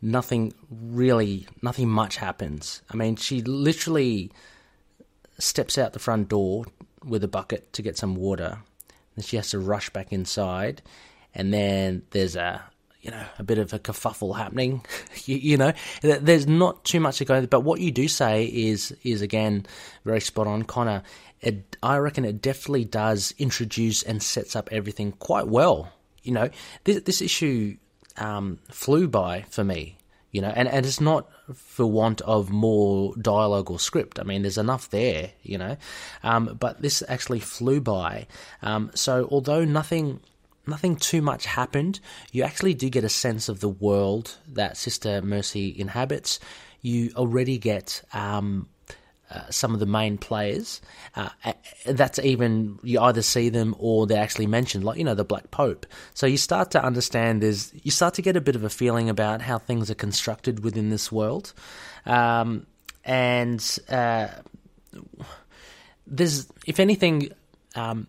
nothing 0.00 0.52
really, 0.70 1.46
nothing 1.62 1.88
much 1.88 2.16
happens. 2.16 2.82
I 2.90 2.96
mean, 2.96 3.16
she 3.16 3.42
literally 3.42 4.30
steps 5.38 5.78
out 5.78 5.92
the 5.92 5.98
front 5.98 6.28
door 6.28 6.66
with 7.04 7.24
a 7.24 7.28
bucket 7.28 7.72
to 7.72 7.82
get 7.82 7.96
some 7.96 8.14
water. 8.14 8.58
Then 9.16 9.24
she 9.24 9.36
has 9.36 9.50
to 9.50 9.58
rush 9.58 9.90
back 9.90 10.12
inside, 10.12 10.82
and 11.34 11.52
then 11.52 12.02
there's 12.10 12.36
a 12.36 12.62
you 13.02 13.10
know 13.10 13.24
a 13.38 13.42
bit 13.42 13.58
of 13.58 13.72
a 13.72 13.78
kerfuffle 13.78 14.36
happening. 14.36 14.84
you, 15.24 15.36
you 15.36 15.56
know, 15.56 15.72
there's 16.00 16.46
not 16.46 16.84
too 16.84 17.00
much 17.00 17.18
to 17.18 17.24
go. 17.24 17.44
But 17.46 17.60
what 17.60 17.80
you 17.80 17.90
do 17.90 18.08
say 18.08 18.44
is 18.46 18.96
is 19.02 19.20
again 19.20 19.66
very 20.04 20.20
spot 20.20 20.46
on, 20.46 20.62
Connor. 20.62 21.02
It, 21.40 21.76
I 21.82 21.96
reckon 21.96 22.24
it 22.24 22.40
definitely 22.40 22.84
does 22.84 23.34
introduce 23.36 24.04
and 24.04 24.22
sets 24.22 24.54
up 24.54 24.68
everything 24.70 25.10
quite 25.12 25.48
well. 25.48 25.92
You 26.22 26.32
know, 26.32 26.50
this, 26.84 27.02
this 27.02 27.20
issue 27.20 27.76
um, 28.16 28.60
flew 28.70 29.08
by 29.08 29.42
for 29.50 29.64
me. 29.64 29.98
You 30.30 30.40
know, 30.40 30.52
and, 30.54 30.66
and 30.66 30.86
it's 30.86 31.00
not 31.00 31.28
for 31.54 31.84
want 31.84 32.22
of 32.22 32.48
more 32.48 33.14
dialogue 33.16 33.70
or 33.70 33.78
script. 33.78 34.18
I 34.18 34.22
mean, 34.22 34.42
there's 34.42 34.56
enough 34.56 34.88
there. 34.88 35.32
You 35.42 35.58
know, 35.58 35.76
um, 36.22 36.56
but 36.58 36.80
this 36.80 37.02
actually 37.08 37.40
flew 37.40 37.80
by. 37.80 38.28
Um, 38.62 38.92
so 38.94 39.28
although 39.30 39.64
nothing 39.64 40.20
nothing 40.66 40.96
too 40.96 41.22
much 41.22 41.46
happened, 41.46 42.00
you 42.30 42.42
actually 42.42 42.74
do 42.74 42.88
get 42.88 43.04
a 43.04 43.08
sense 43.08 43.48
of 43.48 43.60
the 43.60 43.68
world 43.68 44.38
that 44.48 44.76
Sister 44.76 45.22
Mercy 45.22 45.74
inhabits. 45.78 46.38
You 46.80 47.12
already 47.16 47.58
get 47.58 48.02
um, 48.12 48.68
uh, 49.32 49.50
some 49.50 49.72
of 49.72 49.80
the 49.80 49.86
main 49.86 50.18
players. 50.18 50.80
Uh, 51.16 51.30
that's 51.86 52.18
even 52.18 52.78
you 52.82 53.00
either 53.00 53.22
see 53.22 53.48
them 53.48 53.74
or 53.78 54.06
they're 54.06 54.22
actually 54.22 54.46
mentioned, 54.46 54.84
like 54.84 54.98
you 54.98 55.04
know 55.04 55.14
the 55.14 55.24
Black 55.24 55.50
Pope. 55.50 55.86
So 56.12 56.26
you 56.26 56.36
start 56.36 56.70
to 56.72 56.84
understand. 56.84 57.42
There's 57.42 57.72
you 57.82 57.90
start 57.90 58.14
to 58.14 58.22
get 58.22 58.36
a 58.36 58.40
bit 58.40 58.56
of 58.56 58.64
a 58.64 58.68
feeling 58.68 59.08
about 59.08 59.40
how 59.40 59.58
things 59.58 59.90
are 59.90 59.94
constructed 59.94 60.62
within 60.64 60.90
this 60.90 61.10
world, 61.10 61.54
um, 62.04 62.66
and 63.04 63.78
uh, 63.88 64.28
there's 66.06 66.46
if 66.66 66.78
anything. 66.78 67.30
Um, 67.74 68.08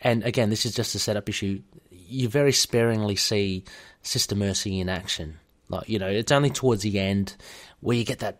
and 0.00 0.22
again, 0.24 0.50
this 0.50 0.64
is 0.64 0.74
just 0.74 0.94
a 0.94 0.98
setup 0.98 1.28
issue. 1.28 1.62
You 1.90 2.28
very 2.28 2.52
sparingly 2.52 3.16
see 3.16 3.64
Sister 4.02 4.34
Mercy 4.34 4.80
in 4.80 4.88
action. 4.88 5.38
Like 5.68 5.88
you 5.88 5.98
know, 5.98 6.08
it's 6.08 6.32
only 6.32 6.50
towards 6.50 6.82
the 6.82 6.98
end 6.98 7.36
where 7.80 7.96
you 7.96 8.04
get 8.04 8.20
that 8.20 8.38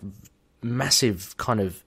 massive 0.63 1.37
kind 1.37 1.61
of 1.61 1.83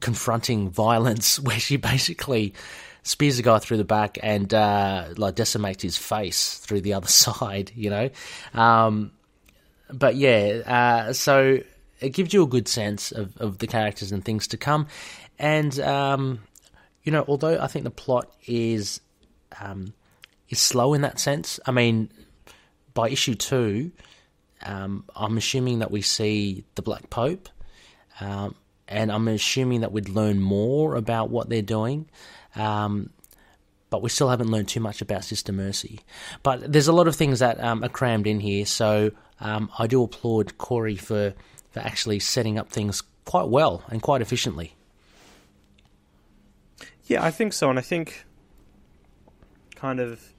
confronting 0.00 0.70
violence 0.70 1.38
where 1.40 1.58
she 1.58 1.76
basically 1.76 2.54
spears 3.02 3.38
a 3.38 3.42
guy 3.42 3.58
through 3.58 3.76
the 3.76 3.84
back 3.84 4.18
and 4.22 4.52
uh, 4.54 5.06
like 5.16 5.34
decimates 5.34 5.82
his 5.82 5.96
face 5.96 6.58
through 6.58 6.80
the 6.80 6.94
other 6.94 7.08
side. 7.08 7.72
You 7.74 7.90
know, 7.90 8.10
um, 8.54 9.12
but 9.92 10.16
yeah, 10.16 11.06
uh, 11.08 11.12
so 11.12 11.60
it 12.00 12.10
gives 12.10 12.32
you 12.32 12.42
a 12.42 12.46
good 12.46 12.68
sense 12.68 13.12
of, 13.12 13.36
of 13.38 13.58
the 13.58 13.66
characters 13.66 14.12
and 14.12 14.24
things 14.24 14.46
to 14.48 14.56
come. 14.56 14.86
And 15.38 15.78
um, 15.80 16.40
you 17.04 17.12
know, 17.12 17.24
although 17.28 17.58
I 17.60 17.66
think 17.66 17.84
the 17.84 17.90
plot 17.90 18.30
is 18.46 19.00
um, 19.60 19.92
is 20.48 20.58
slow 20.58 20.94
in 20.94 21.02
that 21.02 21.20
sense. 21.20 21.60
I 21.66 21.70
mean, 21.70 22.10
by 22.94 23.10
issue 23.10 23.34
two, 23.34 23.92
um, 24.64 25.04
I'm 25.14 25.36
assuming 25.36 25.80
that 25.80 25.90
we 25.90 26.02
see 26.02 26.64
the 26.74 26.82
Black 26.82 27.10
Pope, 27.10 27.48
um, 28.20 28.54
and 28.88 29.12
I'm 29.12 29.28
assuming 29.28 29.82
that 29.82 29.92
we'd 29.92 30.08
learn 30.08 30.40
more 30.40 30.96
about 30.96 31.30
what 31.30 31.48
they're 31.48 31.62
doing. 31.62 32.08
Um, 32.56 33.10
but 33.90 34.02
we 34.02 34.08
still 34.08 34.28
haven't 34.28 34.50
learned 34.50 34.66
too 34.66 34.80
much 34.80 35.02
about 35.02 35.24
Sister 35.24 35.52
Mercy. 35.52 36.00
But 36.42 36.72
there's 36.72 36.88
a 36.88 36.92
lot 36.92 37.06
of 37.06 37.14
things 37.14 37.38
that 37.38 37.62
um, 37.62 37.84
are 37.84 37.88
crammed 37.88 38.26
in 38.26 38.40
here, 38.40 38.66
so 38.66 39.12
um, 39.40 39.70
I 39.78 39.86
do 39.86 40.02
applaud 40.02 40.58
Corey 40.58 40.96
for, 40.96 41.32
for 41.70 41.80
actually 41.80 42.18
setting 42.18 42.58
up 42.58 42.70
things 42.70 43.02
quite 43.24 43.48
well 43.48 43.84
and 43.88 44.02
quite 44.02 44.20
efficiently. 44.20 44.74
Yeah, 47.06 47.22
I 47.24 47.30
think 47.30 47.52
so, 47.52 47.68
and 47.70 47.78
I 47.78 47.82
think 47.82 48.24
kind 49.76 50.00
of 50.00 50.32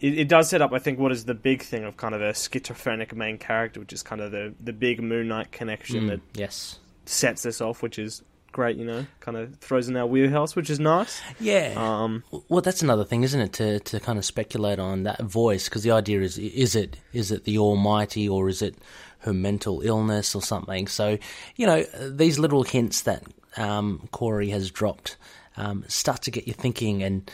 it, 0.00 0.18
it 0.18 0.28
does 0.28 0.48
set 0.48 0.62
up. 0.62 0.72
I 0.72 0.78
think 0.78 0.98
what 0.98 1.12
is 1.12 1.24
the 1.26 1.34
big 1.34 1.62
thing 1.62 1.84
of 1.84 1.96
kind 1.96 2.14
of 2.14 2.22
a 2.22 2.34
schizophrenic 2.34 3.14
main 3.14 3.38
character, 3.38 3.80
which 3.80 3.92
is 3.92 4.02
kind 4.02 4.20
of 4.20 4.32
the 4.32 4.54
the 4.60 4.72
big 4.72 5.02
Moon 5.02 5.28
Knight 5.28 5.52
connection 5.52 6.04
mm, 6.04 6.08
that 6.08 6.20
Yes. 6.34 6.78
sets 7.06 7.42
this 7.42 7.60
off, 7.60 7.82
which 7.82 7.98
is 7.98 8.22
great. 8.52 8.76
You 8.76 8.84
know, 8.84 9.06
kind 9.20 9.36
of 9.36 9.56
throws 9.56 9.88
in 9.88 9.96
our 9.96 10.06
wheelhouse, 10.06 10.54
which 10.56 10.70
is 10.70 10.80
nice. 10.80 11.20
Yeah. 11.38 11.74
Um, 11.76 12.24
Well, 12.48 12.60
that's 12.62 12.82
another 12.82 13.04
thing, 13.04 13.22
isn't 13.22 13.40
it? 13.40 13.52
To 13.54 13.80
to 13.80 14.00
kind 14.00 14.18
of 14.18 14.24
speculate 14.24 14.78
on 14.78 15.04
that 15.04 15.20
voice, 15.22 15.68
because 15.68 15.82
the 15.82 15.90
idea 15.92 16.20
is 16.20 16.38
is 16.38 16.74
it 16.76 16.96
is 17.12 17.30
it 17.30 17.44
the 17.44 17.58
Almighty 17.58 18.28
or 18.28 18.48
is 18.48 18.62
it 18.62 18.74
her 19.20 19.32
mental 19.32 19.82
illness 19.82 20.34
or 20.34 20.42
something? 20.42 20.86
So 20.88 21.18
you 21.56 21.66
know 21.66 21.82
these 22.08 22.38
little 22.38 22.62
hints 22.62 23.02
that 23.02 23.22
um, 23.56 24.08
Corey 24.12 24.50
has 24.50 24.70
dropped 24.70 25.16
um, 25.56 25.84
start 25.88 26.22
to 26.22 26.30
get 26.30 26.46
you 26.46 26.54
thinking 26.54 27.02
and 27.02 27.30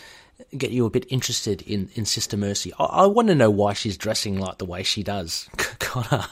get 0.57 0.71
you 0.71 0.85
a 0.87 0.91
bit 0.91 1.07
interested 1.09 1.63
in, 1.63 1.89
in 1.95 2.05
Sister 2.05 2.37
Mercy. 2.37 2.73
I, 2.79 2.85
I 2.85 3.07
want 3.07 3.29
to 3.29 3.35
know 3.35 3.51
why 3.51 3.73
she's 3.73 3.97
dressing 3.97 4.39
like 4.39 4.59
the 4.59 4.65
way 4.67 4.83
she 4.83 5.03
does, 5.03 5.49
Connor. 5.79 6.25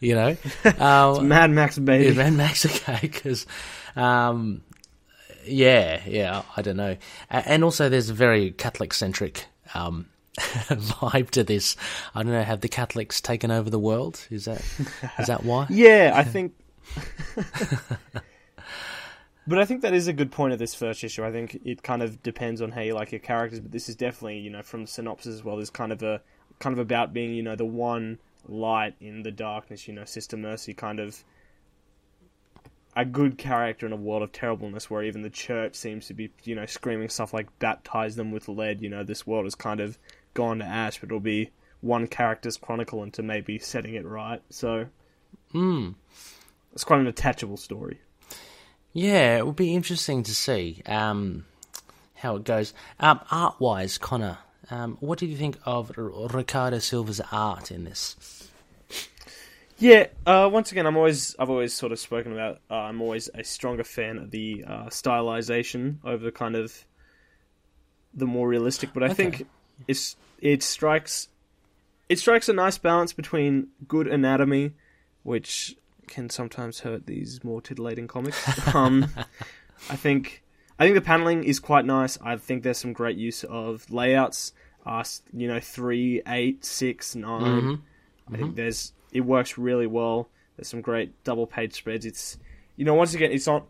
You 0.00 0.14
know, 0.14 0.36
um, 0.78 1.28
Mad 1.28 1.50
Max 1.50 1.78
baby. 1.78 2.06
is 2.06 2.16
Mad 2.16 2.32
Max 2.34 2.64
okay? 2.66 2.98
Because, 3.02 3.46
um, 3.96 4.62
yeah, 5.44 6.00
yeah, 6.06 6.42
I 6.56 6.62
don't 6.62 6.76
know. 6.76 6.96
And 7.30 7.64
also, 7.64 7.88
there's 7.88 8.10
a 8.10 8.14
very 8.14 8.50
Catholic 8.52 8.92
centric 8.92 9.46
um, 9.74 10.06
vibe 10.38 11.30
to 11.30 11.44
this. 11.44 11.76
I 12.14 12.22
don't 12.22 12.32
know. 12.32 12.42
Have 12.42 12.60
the 12.60 12.68
Catholics 12.68 13.20
taken 13.20 13.50
over 13.50 13.70
the 13.70 13.78
world? 13.78 14.26
Is 14.30 14.44
that 14.44 14.62
is 15.18 15.26
that 15.26 15.44
why? 15.44 15.66
Yeah, 15.70 16.12
I 16.14 16.24
think. 16.24 16.54
but 19.46 19.58
I 19.58 19.64
think 19.64 19.82
that 19.82 19.94
is 19.94 20.08
a 20.08 20.12
good 20.12 20.30
point 20.30 20.52
of 20.52 20.58
this 20.58 20.74
first 20.74 21.02
issue. 21.04 21.24
I 21.24 21.32
think 21.32 21.60
it 21.64 21.82
kind 21.82 22.02
of 22.02 22.22
depends 22.22 22.62
on 22.62 22.72
how 22.72 22.80
you 22.80 22.94
like 22.94 23.12
your 23.12 23.20
characters, 23.20 23.60
but 23.60 23.72
this 23.72 23.88
is 23.88 23.96
definitely, 23.96 24.38
you 24.38 24.50
know, 24.50 24.62
from 24.62 24.82
the 24.82 24.88
synopsis 24.88 25.34
as 25.34 25.44
well. 25.44 25.56
There's 25.56 25.70
kind 25.70 25.92
of 25.92 26.02
a 26.02 26.20
kind 26.58 26.72
of 26.72 26.78
about 26.78 27.12
being, 27.12 27.34
you 27.34 27.42
know, 27.42 27.56
the 27.56 27.64
one 27.64 28.18
light 28.46 28.94
in 29.00 29.22
the 29.22 29.30
darkness. 29.30 29.88
You 29.88 29.94
know, 29.94 30.04
Sister 30.04 30.36
Mercy, 30.36 30.74
kind 30.74 31.00
of 31.00 31.24
a 32.98 33.04
good 33.04 33.38
character 33.38 33.86
in 33.86 33.92
a 33.92 33.96
world 33.96 34.22
of 34.22 34.32
terribleness, 34.32 34.90
where 34.90 35.04
even 35.04 35.22
the 35.22 35.30
church 35.30 35.74
seems 35.76 36.06
to 36.08 36.14
be, 36.14 36.30
you 36.44 36.54
know, 36.54 36.66
screaming 36.66 37.08
stuff 37.08 37.32
like 37.32 37.58
"baptize 37.60 38.16
them 38.16 38.32
with 38.32 38.48
lead." 38.48 38.82
You 38.82 38.88
know, 38.90 39.04
this 39.04 39.26
world 39.26 39.44
has 39.46 39.54
kind 39.54 39.80
of 39.80 39.96
gone 40.34 40.58
to 40.58 40.64
ash, 40.64 40.98
but 41.00 41.08
it'll 41.08 41.20
be 41.20 41.50
one 41.80 42.06
character's 42.08 42.56
chronicle 42.56 43.02
into 43.04 43.22
maybe 43.22 43.58
setting 43.58 43.94
it 43.94 44.04
right. 44.04 44.42
So 44.50 44.86
Hmm. 45.52 45.90
it's 46.72 46.84
quite 46.84 47.00
an 47.00 47.06
attachable 47.06 47.56
story. 47.56 48.00
Yeah, 48.92 49.38
it 49.38 49.46
would 49.46 49.56
be 49.56 49.74
interesting 49.74 50.22
to 50.24 50.34
see 50.34 50.82
um, 50.86 51.44
how 52.14 52.36
it 52.36 52.44
goes. 52.44 52.74
Um, 52.98 53.20
art 53.30 53.60
wise, 53.60 53.96
Connor, 53.96 54.38
um, 54.70 54.96
what 55.00 55.18
did 55.18 55.28
you 55.28 55.36
think 55.36 55.56
of 55.64 55.92
R- 55.96 56.28
Ricardo 56.28 56.78
Silva's 56.80 57.20
art 57.30 57.70
in 57.70 57.84
this? 57.84 58.37
Yeah, 59.78 60.08
uh, 60.26 60.50
once 60.52 60.72
again, 60.72 60.86
I'm 60.86 60.96
always 60.96 61.36
I've 61.38 61.50
always 61.50 61.72
sort 61.72 61.92
of 61.92 62.00
spoken 62.00 62.32
about. 62.32 62.60
Uh, 62.68 62.74
I'm 62.74 63.00
always 63.00 63.30
a 63.32 63.44
stronger 63.44 63.84
fan 63.84 64.18
of 64.18 64.30
the 64.30 64.64
uh, 64.66 64.86
stylization 64.86 65.98
over 66.04 66.30
kind 66.32 66.56
of 66.56 66.84
the 68.12 68.26
more 68.26 68.48
realistic. 68.48 68.92
But 68.92 69.04
I 69.04 69.14
think 69.14 69.46
it's 69.86 70.16
it 70.40 70.64
strikes 70.64 71.28
it 72.08 72.18
strikes 72.18 72.48
a 72.48 72.52
nice 72.52 72.76
balance 72.76 73.12
between 73.12 73.68
good 73.86 74.08
anatomy, 74.08 74.72
which 75.22 75.76
can 76.08 76.28
sometimes 76.28 76.80
hurt 76.80 77.06
these 77.06 77.44
more 77.44 77.60
titillating 77.60 78.08
comics. 78.08 78.44
um, 78.74 79.06
I 79.88 79.94
think 79.94 80.42
I 80.78 80.84
think 80.84 80.96
the 80.96 81.02
paneling 81.02 81.44
is 81.44 81.60
quite 81.60 81.84
nice. 81.84 82.18
I 82.20 82.36
think 82.36 82.64
there's 82.64 82.78
some 82.78 82.92
great 82.92 83.16
use 83.16 83.44
of 83.44 83.88
layouts. 83.92 84.52
Uh, 84.84 85.04
you 85.32 85.46
know, 85.46 85.60
three, 85.60 86.22
eight, 86.26 86.64
six, 86.64 87.14
nine. 87.14 87.82
I 88.32 88.36
think 88.36 88.56
there's 88.56 88.92
it 89.12 89.22
works 89.22 89.58
really 89.58 89.86
well. 89.86 90.28
There's 90.56 90.68
some 90.68 90.80
great 90.80 91.22
double 91.24 91.46
page 91.46 91.74
spreads. 91.74 92.04
It's 92.04 92.38
you 92.76 92.84
know 92.84 92.94
once 92.94 93.14
again 93.14 93.32
it's 93.32 93.46
not 93.46 93.66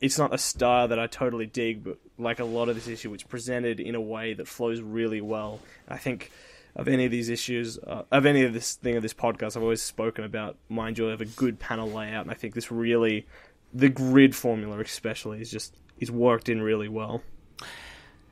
it's 0.00 0.18
not 0.18 0.34
a 0.34 0.38
style 0.38 0.88
that 0.88 0.98
I 0.98 1.06
totally 1.06 1.46
dig, 1.46 1.84
but 1.84 1.98
like 2.18 2.40
a 2.40 2.44
lot 2.44 2.68
of 2.68 2.74
this 2.74 2.88
issue, 2.88 3.12
it's 3.14 3.22
presented 3.22 3.80
in 3.80 3.94
a 3.94 4.00
way 4.00 4.34
that 4.34 4.46
flows 4.46 4.80
really 4.80 5.20
well. 5.20 5.60
I 5.88 5.96
think 5.96 6.30
of 6.74 6.88
any 6.88 7.06
of 7.06 7.10
these 7.10 7.30
issues, 7.30 7.78
uh, 7.78 8.02
of 8.10 8.26
any 8.26 8.42
of 8.42 8.52
this 8.52 8.74
thing 8.74 8.96
of 8.96 9.02
this 9.02 9.14
podcast, 9.14 9.56
I've 9.56 9.62
always 9.62 9.82
spoken 9.82 10.24
about 10.24 10.56
my 10.68 10.88
enjoy 10.88 11.10
of 11.10 11.20
a 11.20 11.24
good 11.24 11.58
panel 11.58 11.90
layout, 11.90 12.22
and 12.22 12.30
I 12.30 12.34
think 12.34 12.54
this 12.54 12.70
really, 12.70 13.26
the 13.72 13.88
grid 13.88 14.36
formula 14.36 14.78
especially, 14.80 15.40
is 15.40 15.50
just 15.50 15.74
is 15.98 16.10
worked 16.10 16.48
in 16.48 16.60
really 16.60 16.88
well. 16.88 17.22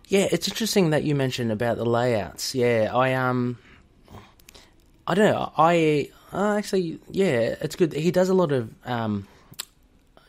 Yeah, 0.08 0.28
it's 0.30 0.48
interesting 0.48 0.90
that 0.90 1.04
you 1.04 1.14
mentioned 1.14 1.50
about 1.50 1.78
the 1.78 1.86
layouts. 1.86 2.54
Yeah, 2.54 2.90
I 2.94 3.14
um, 3.14 3.58
I 5.06 5.14
don't 5.14 5.32
know. 5.32 5.52
I 5.56 6.10
uh, 6.34 6.56
actually, 6.56 6.98
yeah, 7.10 7.54
it's 7.60 7.76
good. 7.76 7.92
He 7.92 8.10
does 8.10 8.28
a 8.28 8.34
lot 8.34 8.52
of 8.52 8.70
um, 8.84 9.26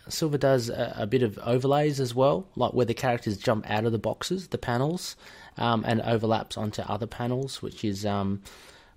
Silva 0.09 0.37
does 0.37 0.69
a, 0.69 0.95
a, 0.99 1.07
bit 1.07 1.23
of 1.23 1.39
overlays 1.39 1.99
as 1.99 2.13
well, 2.13 2.47
like 2.55 2.73
where 2.73 2.85
the 2.85 2.93
characters 2.93 3.37
jump 3.37 3.69
out 3.69 3.85
of 3.85 3.91
the 3.91 3.97
boxes, 3.97 4.49
the 4.49 4.57
panels, 4.57 5.15
um, 5.57 5.83
and 5.87 6.01
overlaps 6.01 6.57
onto 6.57 6.81
other 6.83 7.07
panels, 7.07 7.61
which 7.61 7.83
is 7.83 8.05
um, 8.05 8.41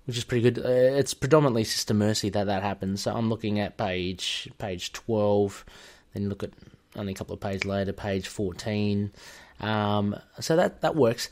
which 0.05 0.17
is 0.17 0.23
pretty 0.23 0.49
good. 0.49 0.63
Uh, 0.63 0.97
it's 0.97 1.13
predominantly 1.13 1.63
Sister 1.63 1.93
Mercy 1.93 2.29
that 2.29 2.45
that 2.45 2.61
happens. 2.61 3.01
So 3.01 3.13
I'm 3.13 3.29
looking 3.29 3.59
at 3.59 3.77
page 3.77 4.49
page 4.57 4.91
twelve, 4.91 5.65
then 6.13 6.29
look 6.29 6.43
at 6.43 6.51
only 6.95 7.13
a 7.13 7.15
couple 7.15 7.33
of 7.33 7.39
pages 7.39 7.65
later, 7.65 7.93
page 7.93 8.27
fourteen. 8.27 9.11
Um, 9.59 10.15
so 10.39 10.55
that 10.55 10.81
that 10.81 10.95
works. 10.95 11.29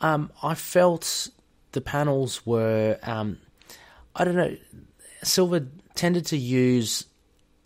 Um, 0.00 0.30
I 0.42 0.54
felt 0.54 1.28
the 1.72 1.80
panels 1.80 2.44
were 2.44 2.98
um, 3.02 3.38
I 4.14 4.24
don't 4.24 4.36
know. 4.36 4.56
Silva 5.26 5.66
tended 5.94 6.26
to 6.26 6.36
use 6.36 7.06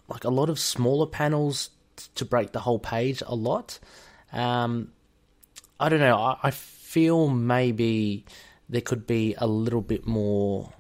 like 0.08 0.24
a 0.24 0.30
lot 0.30 0.48
of 0.48 0.58
smaller 0.58 1.06
panels 1.06 1.70
to 2.14 2.24
break 2.24 2.52
the 2.52 2.60
whole 2.60 2.78
page 2.78 3.22
a 3.26 3.34
lot. 3.34 3.78
Um, 4.32 4.92
I 5.80 5.88
don't 5.88 6.00
know. 6.00 6.16
I, 6.16 6.38
I, 6.42 6.50
feel 6.50 7.28
maybe 7.28 8.24
there 8.68 8.80
could 8.80 9.06
be 9.06 9.34
a 9.36 9.46
little 9.46 9.82
bit 9.82 10.06
more 10.06 10.72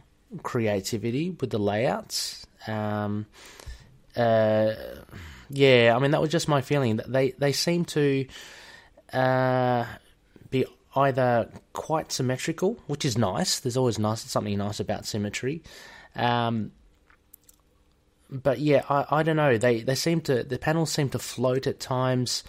creativity 0.42 1.30
with 1.30 1.50
the 1.50 1.58
layouts. 1.58 2.46
Um, 2.66 3.26
uh, 4.16 4.74
yeah, 5.50 5.94
I 5.94 5.98
mean 5.98 6.10
that 6.10 6.20
was 6.20 6.30
just 6.30 6.48
my 6.48 6.60
feeling. 6.60 6.96
That 6.96 7.12
they 7.12 7.32
they 7.32 7.52
seem 7.52 7.84
to 7.86 8.26
uh, 9.12 9.84
be 10.50 10.66
either 10.96 11.50
quite 11.72 12.12
symmetrical, 12.12 12.78
which 12.86 13.04
is 13.04 13.16
nice. 13.16 13.60
There's 13.60 13.76
always 13.76 13.98
nice 13.98 14.22
something 14.22 14.56
nice 14.58 14.80
about 14.80 15.06
symmetry. 15.06 15.62
Um, 16.14 16.72
but 18.30 18.58
yeah, 18.58 18.82
I, 18.88 19.06
I 19.10 19.22
don't 19.22 19.36
know. 19.36 19.58
They 19.58 19.80
they 19.82 19.94
seem 19.94 20.20
to 20.22 20.42
the 20.42 20.58
panels 20.58 20.92
seem 20.92 21.08
to 21.10 21.18
float 21.18 21.66
at 21.66 21.80
times. 21.80 22.44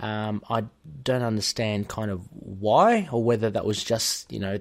Um, 0.00 0.42
I 0.50 0.64
don't 1.02 1.22
understand 1.22 1.88
kind 1.88 2.10
of 2.10 2.20
why 2.32 3.08
or 3.12 3.22
whether 3.22 3.50
that 3.50 3.64
was 3.64 3.82
just 3.82 4.32
you 4.32 4.40
know 4.40 4.58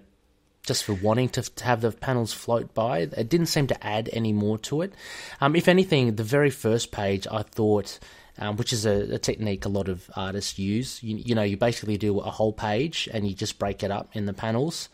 just 0.66 0.86
for 0.86 0.94
wanting 0.94 1.28
to, 1.28 1.42
to 1.42 1.64
have 1.66 1.82
the 1.82 1.92
panels 1.92 2.32
float 2.32 2.74
by. 2.74 3.00
It 3.00 3.30
didn't 3.30 3.48
seem 3.48 3.68
to 3.68 3.86
add 3.86 4.10
any 4.14 4.32
more 4.32 4.58
to 4.60 4.82
it. 4.82 4.94
Um, 5.42 5.56
if 5.56 5.68
anything, 5.68 6.16
the 6.16 6.24
very 6.24 6.50
first 6.50 6.92
page 6.92 7.28
I 7.30 7.44
thought. 7.44 8.00
Um, 8.40 8.58
which 8.58 8.74
is 8.74 8.88
a, 8.88 9.14
a, 9.14 9.20
technique 9.20 9.64
a 9.64 9.70
lot 9.70 9.88
of 9.88 10.10
artists 10.16 10.58
use. 10.58 11.04
You, 11.04 11.18
you, 11.18 11.36
know, 11.36 11.44
you 11.44 11.56
basically 11.56 12.00
do 12.00 12.20
a 12.20 12.32
whole 12.32 12.52
page 12.52 13.08
and 13.14 13.28
you 13.28 13.36
just 13.36 13.60
break 13.60 13.84
it 13.84 13.92
up 13.92 14.10
in 14.14 14.26
the 14.26 14.34
panels, 14.34 14.90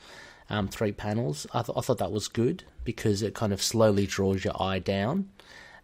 um, 0.50 0.68
three 0.68 0.92
panels. 0.92 1.48
I, 1.54 1.62
th- 1.62 1.78
I, 1.78 1.80
thought 1.80 2.00
that 2.00 2.12
was 2.12 2.28
good 2.28 2.66
because 2.90 3.22
it 3.22 3.36
kind 3.36 3.54
of 3.54 3.62
slowly 3.62 4.08
draws 4.08 4.44
your 4.44 4.60
eye 4.60 4.80
down. 4.80 5.30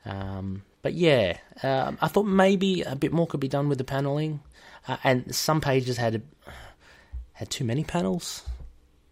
Um, 0.06 0.64
but 0.82 0.96
yeah, 0.96 1.38
um, 1.62 2.00
I 2.02 2.08
thought 2.08 2.26
maybe 2.26 2.82
a 2.82 2.96
bit 2.96 3.14
more 3.14 3.28
could 3.28 3.40
be 3.40 3.48
done 3.48 3.70
with 3.70 3.78
the 3.78 3.84
paneling, 3.84 4.40
uh, 4.88 4.98
and 5.04 5.36
some 5.36 5.62
pages 5.62 5.98
had 5.98 6.24
had 7.34 7.52
too 7.52 7.64
many 7.64 7.84
panels 7.84 8.42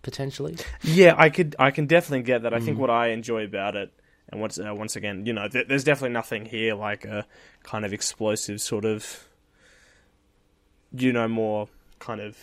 potentially. 0.02 0.58
Yeah, 0.82 1.14
I 1.16 1.30
could, 1.30 1.56
I 1.60 1.70
can 1.70 1.86
definitely 1.86 2.24
get 2.24 2.42
that. 2.42 2.54
I 2.56 2.58
mm. 2.58 2.66
think 2.66 2.80
what 2.80 2.90
I 2.90 3.10
enjoy 3.10 3.44
about 3.44 3.76
it, 3.76 3.94
and 4.30 4.42
once, 4.42 4.58
uh, 4.58 4.74
once 4.74 4.96
again, 4.96 5.28
you 5.28 5.34
know, 5.34 5.48
th- 5.48 5.68
there's 5.68 5.84
definitely 5.84 6.14
nothing 6.14 6.46
here 6.46 6.74
like 6.74 7.06
a 7.06 7.28
kind 7.62 7.86
of 7.86 7.94
explosive 7.94 8.60
sort 8.60 8.86
of, 8.86 9.28
you 10.98 11.14
know, 11.14 11.28
more 11.28 11.68
kind 12.00 12.22
of 12.22 12.36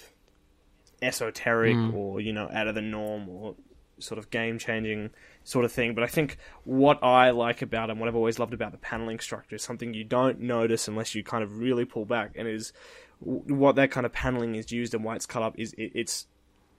esoteric 1.03 1.75
mm. 1.75 1.93
or 1.95 2.21
you 2.21 2.33
know 2.33 2.49
out 2.53 2.69
of 2.69 2.75
the 2.75 2.83
norm 2.83 3.29
or 3.29 3.57
sort 4.01 4.19
of 4.19 4.31
game 4.31 4.59
changing 4.59 5.11
sort 5.45 5.65
of 5.65 5.73
thing. 5.73 5.95
But 5.95 6.05
I 6.05 6.07
think 6.07 6.37
what 6.65 7.03
I 7.03 7.31
like 7.31 7.63
about 7.63 7.91
and 7.91 8.01
what 8.01 8.09
I've 8.09 8.17
always 8.17 8.39
loved 8.39 8.55
about 8.55 8.73
the 8.73 8.79
paneling 8.79 9.21
structure 9.21 9.57
is 9.57 9.63
something 9.63 9.95
you 9.95 10.05
don't 10.05 10.41
notice 10.41 10.89
unless 10.89 11.15
you 11.15 11.23
kind 11.23 11.43
of 11.43 11.59
really 11.59 11.85
pull 11.85 12.05
back, 12.05 12.33
and 12.37 12.49
is 12.49 12.73
what 13.21 13.77
that 13.77 13.91
kind 13.91 14.07
of 14.07 14.13
paneling 14.13 14.55
is 14.55 14.73
used 14.73 14.95
and 14.95 15.05
why 15.05 15.15
it's 15.15 15.27
cut 15.27 15.43
up 15.43 15.59
is 15.59 15.75
it, 15.75 15.93
it's 15.95 16.27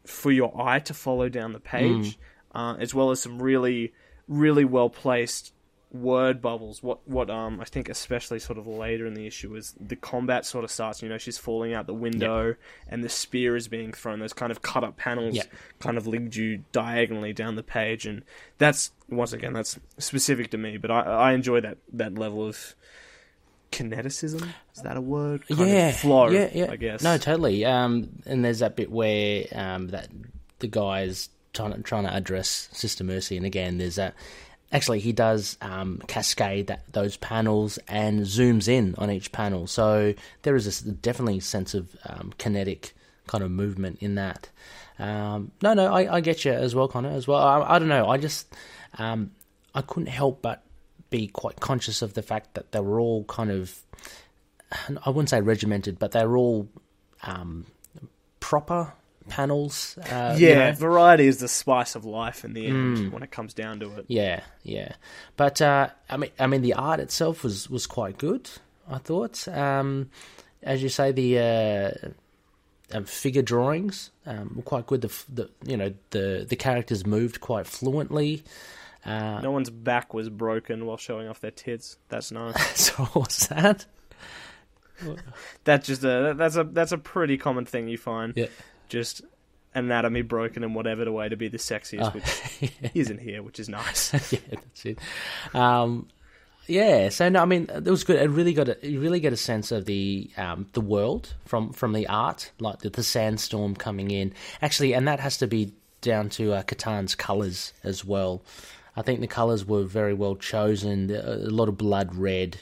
for 0.06 0.32
your 0.32 0.60
eye 0.60 0.80
to 0.80 0.94
follow 0.94 1.30
down 1.30 1.54
the 1.54 1.60
page, 1.60 2.18
mm. 2.18 2.18
uh, 2.56 2.76
as 2.80 2.94
well 2.94 3.12
as 3.12 3.22
some 3.22 3.42
really, 3.42 3.94
really 4.28 4.66
well 4.66 4.90
placed 4.90 5.54
word 5.94 6.42
bubbles. 6.42 6.82
What 6.82 7.06
what 7.08 7.30
um 7.30 7.60
I 7.60 7.66
think 7.66 7.90
especially 7.90 8.40
sort 8.40 8.58
of 8.58 8.68
later 8.68 9.06
in 9.06 9.14
the 9.14 9.28
issue 9.28 9.56
is 9.56 9.76
the 9.80 9.96
combat 9.96 10.46
sort 10.46 10.64
of 10.64 10.72
starts. 10.72 11.02
You 11.02 11.10
know, 11.10 11.18
she's 11.18 11.38
falling 11.38 11.74
out 11.74 11.88
the 11.88 11.94
window 11.94 12.48
yep. 12.48 12.58
and 12.88 13.04
the 13.04 13.10
spear 13.10 13.56
is 13.56 13.68
being 13.68 13.92
thrown. 13.92 14.20
Those 14.20 14.34
kind 14.34 14.52
of 14.52 14.62
cut 14.62 14.84
up 14.84 14.98
panels 14.98 15.36
yep. 15.36 15.52
kind 15.80 15.98
of 15.98 16.08
lead 16.08 16.36
you 16.36 16.64
diagonally 16.72 17.34
down 17.34 17.56
the 17.56 17.64
page, 17.64 18.06
and 18.06 18.24
that's 18.58 18.92
once 19.10 19.34
again 19.34 19.54
that's 19.54 19.80
specific 19.98 20.52
to 20.52 20.58
me. 20.58 20.78
But 20.78 20.92
I 20.92 21.02
I 21.02 21.34
enjoy 21.34 21.62
that 21.62 21.78
that 21.94 22.16
level 22.16 22.48
of 22.48 22.76
kineticism. 23.72 24.48
Is 24.76 24.84
that 24.84 24.98
a 24.98 25.02
word? 25.02 25.48
Kind 25.48 25.70
yeah, 25.70 25.92
flow. 25.92 26.30
Yeah, 26.30 26.50
yeah. 26.54 26.72
I 26.72 26.78
guess. 26.78 27.04
No, 27.04 27.18
totally. 27.18 27.66
Um, 27.66 28.22
and 28.26 28.46
there's 28.46 28.60
that 28.60 28.76
bit 28.76 28.92
where 28.92 29.46
um 29.54 29.90
that 29.90 30.08
the 30.60 30.68
guy's 30.68 31.30
trying 31.54 31.74
to, 31.74 31.82
trying 31.82 32.04
to 32.06 32.16
address 32.16 32.70
Sister 32.72 33.04
Mercy, 33.04 33.36
and 33.36 33.46
again, 33.46 33.78
there's 33.78 33.96
that 33.96 34.14
actually 34.72 35.00
he 35.00 35.12
does 35.12 35.58
um, 35.62 36.02
cascade 36.08 36.68
that, 36.68 36.84
those 36.94 37.18
panels 37.18 37.78
and 37.88 38.22
zooms 38.22 38.68
in 38.68 38.96
on 38.98 39.12
each 39.12 39.32
panel. 39.32 39.68
So 39.68 40.14
there 40.44 40.56
is 40.56 40.86
a 40.86 40.92
definitely 40.92 41.40
sense 41.40 41.74
of 41.74 41.96
um, 42.06 42.34
kinetic 42.38 42.94
kind 43.28 43.44
of 43.44 43.52
movement 43.52 43.98
in 44.02 44.16
that. 44.16 44.50
Um, 45.00 45.52
no, 45.62 45.74
no, 45.74 45.94
I, 45.94 46.18
I, 46.18 46.22
get 46.22 46.46
you 46.46 46.52
as 46.52 46.76
well, 46.76 46.88
Connor, 46.88 47.10
as 47.10 47.28
well. 47.28 47.40
I, 47.40 47.76
I 47.76 47.80
don't 47.80 47.88
know. 47.88 48.08
I 48.08 48.18
just 48.18 48.54
um, 48.98 49.32
I 49.74 49.82
couldn't 49.82 50.10
help 50.10 50.42
but 50.42 50.64
be 51.10 51.28
quite 51.28 51.60
conscious 51.60 52.02
of 52.02 52.14
the 52.14 52.22
fact 52.22 52.54
that 52.54 52.72
they 52.72 52.80
were 52.80 53.00
all 53.00 53.24
kind 53.26 53.52
of 53.52 53.80
I 55.06 55.10
wouldn't 55.10 55.30
say 55.30 55.42
regimented, 55.42 56.00
but 56.00 56.12
they 56.12 56.26
were 56.26 56.38
all 56.38 56.70
um, 57.24 57.66
proper 58.40 58.94
panels. 59.30 59.98
Uh, 59.98 60.36
yeah, 60.38 60.50
you 60.50 60.56
know. 60.56 60.72
variety 60.74 61.28
is 61.28 61.38
the 61.40 61.48
spice 61.48 61.96
of 61.96 62.06
life 62.06 62.44
in 62.44 62.54
the 62.54 62.68
end 62.68 62.98
mm. 62.98 63.12
when 63.12 63.24
it 63.24 63.32
comes 63.32 63.54
down 63.54 63.80
to 63.80 63.98
it. 63.98 64.06
Yeah, 64.08 64.42
yeah. 64.64 64.94
But 65.38 65.62
uh, 65.62 65.90
I 66.10 66.18
mean, 66.18 66.32
I 66.40 66.48
mean, 66.48 66.62
the 66.62 66.74
art 66.74 67.00
itself 67.00 67.44
was 67.44 67.70
was 67.70 67.88
quite 67.88 68.18
good. 68.18 68.50
I 68.90 68.98
thought, 68.98 69.48
um, 69.48 70.10
as 70.62 70.84
you 70.84 70.90
say, 70.90 71.12
the 71.12 71.40
uh, 71.40 72.10
um, 72.98 73.06
figure 73.06 73.42
drawings 73.42 74.12
um, 74.26 74.54
were 74.56 74.64
quite 74.64 74.88
good. 74.88 75.02
The, 75.02 75.24
the 75.30 75.50
you 75.66 75.78
know 75.78 75.94
the 76.12 76.46
the 76.48 76.56
characters 76.56 77.06
moved 77.06 77.42
quite 77.42 77.68
fluently. 77.68 78.44
Uh, 79.04 79.40
no 79.42 79.52
one's 79.52 79.72
back 79.72 80.14
was 80.14 80.30
broken 80.30 80.86
while 80.86 80.98
showing 80.98 81.28
off 81.28 81.40
their 81.40 81.52
tits. 81.52 81.98
That's 82.10 82.32
nice. 82.32 82.80
so 82.80 83.06
what's 83.06 83.48
that? 83.48 83.86
that's 85.64 85.88
just 85.88 86.04
a 86.04 86.36
that's 86.38 86.56
a 86.56 86.64
that's 86.64 86.92
a 86.92 86.98
pretty 86.98 87.36
common 87.38 87.66
thing 87.66 87.88
you 87.88 87.98
find. 87.98 88.34
Yeah 88.36 88.48
just 88.92 89.22
anatomy 89.74 90.22
broken 90.22 90.64
in 90.64 90.74
whatever 90.74 91.06
the 91.06 91.12
way 91.12 91.30
to 91.30 91.38
be 91.38 91.48
the 91.48 91.58
sexiest, 91.58 92.04
oh, 92.04 92.10
which 92.10 92.72
yeah. 92.82 92.90
isn't 92.94 93.20
here, 93.20 93.42
which 93.42 93.60
is 93.60 93.70
nice. 93.70 94.14
yeah, 94.34 94.40
that's 94.52 94.86
it. 94.86 95.00
Um, 95.54 96.10
yeah, 96.68 97.10
so 97.10 97.30
no, 97.30 97.42
I 97.42 97.46
mean, 97.46 97.68
it 97.74 97.86
was 97.86 98.04
good. 98.04 98.22
It 98.22 98.30
really 98.30 98.54
got 98.54 98.70
a, 98.70 98.78
you 98.84 99.00
really 99.00 99.20
get 99.20 99.34
a 99.34 99.38
sense 99.38 99.72
of 99.72 99.86
the 99.86 100.30
um, 100.38 100.68
the 100.74 100.82
world 100.82 101.34
from 101.46 101.74
from 101.74 101.94
the 101.94 102.08
art, 102.08 102.52
like 102.60 102.80
the, 102.80 102.90
the, 102.90 103.04
sandstorm 103.04 103.76
coming 103.76 104.12
in. 104.12 104.34
Actually, 104.62 104.94
and 104.94 105.08
that 105.08 105.20
has 105.20 105.38
to 105.38 105.48
be 105.48 105.74
down 106.02 106.30
to 106.30 106.54
uh, 106.54 106.64
C'tan's 106.64 107.16
colours 107.16 107.74
as 107.84 108.06
well. 108.06 108.44
I 108.96 109.02
think 109.02 109.22
the 109.22 109.28
colours 109.28 109.66
were 109.66 109.84
very 109.84 110.14
well 110.14 110.36
chosen. 110.36 111.10
A 111.12 111.50
lot 111.50 111.70
of 111.70 111.78
blood 111.78 112.14
red, 112.14 112.58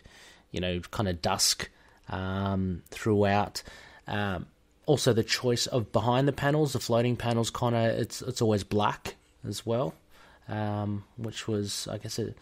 you 0.52 0.62
know, 0.62 0.80
kind 0.92 1.10
of 1.10 1.22
dusk 1.22 1.70
um, 2.08 2.84
throughout. 2.92 3.64
Um, 4.08 4.46
also 4.90 5.14
the 5.14 5.24
choice 5.24 5.68
of 5.68 5.92
behind 5.92 6.28
the 6.28 6.34
panels, 6.34 6.74
the 6.74 6.80
floating 6.80 7.16
panels, 7.16 7.52
kind 7.52 7.76
of 7.76 8.00
it's 8.00 8.24
it's 8.24 8.42
always 8.42 8.64
black 8.64 9.16
as 9.48 9.64
well, 9.64 9.94
um, 10.48 11.04
which 11.16 11.48
was 11.48 11.88
I 11.88 12.00
guess 12.00 12.18
a, 12.18 12.34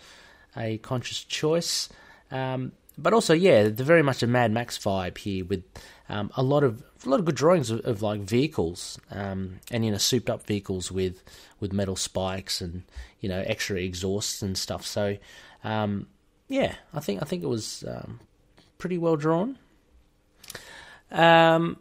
a 0.55 0.77
conscious 0.77 1.25
choice. 1.25 1.89
Um, 2.31 2.71
but 2.97 3.13
also, 3.13 3.33
yeah, 3.33 3.63
the 3.63 3.83
very 3.83 4.01
much 4.01 4.23
a 4.23 4.27
Mad 4.27 4.51
Max 4.53 4.77
vibe 4.77 5.17
here 5.17 5.43
with 5.43 5.65
um, 6.07 6.31
a 6.37 6.41
lot 6.41 6.63
of 6.63 6.83
a 7.05 7.09
lot 7.09 7.19
of 7.19 7.25
good 7.25 7.35
drawings 7.35 7.69
of, 7.69 7.81
of 7.81 8.01
like 8.01 8.21
vehicles 8.21 8.97
um, 9.11 9.59
and 9.69 9.83
you 9.83 9.91
know 9.91 9.97
souped 9.97 10.29
up 10.29 10.47
vehicles 10.47 10.89
with 10.89 11.21
with 11.59 11.73
metal 11.73 11.97
spikes 11.97 12.61
and 12.61 12.83
you 13.19 13.27
know 13.27 13.43
extra 13.45 13.75
exhausts 13.75 14.41
and 14.41 14.57
stuff. 14.57 14.85
So 14.85 15.17
um, 15.65 16.07
yeah, 16.47 16.75
I 16.93 17.01
think 17.01 17.21
I 17.21 17.25
think 17.25 17.43
it 17.43 17.49
was 17.49 17.83
um, 17.85 18.21
pretty 18.77 18.97
well 18.97 19.17
drawn. 19.17 19.57
Um, 21.11 21.77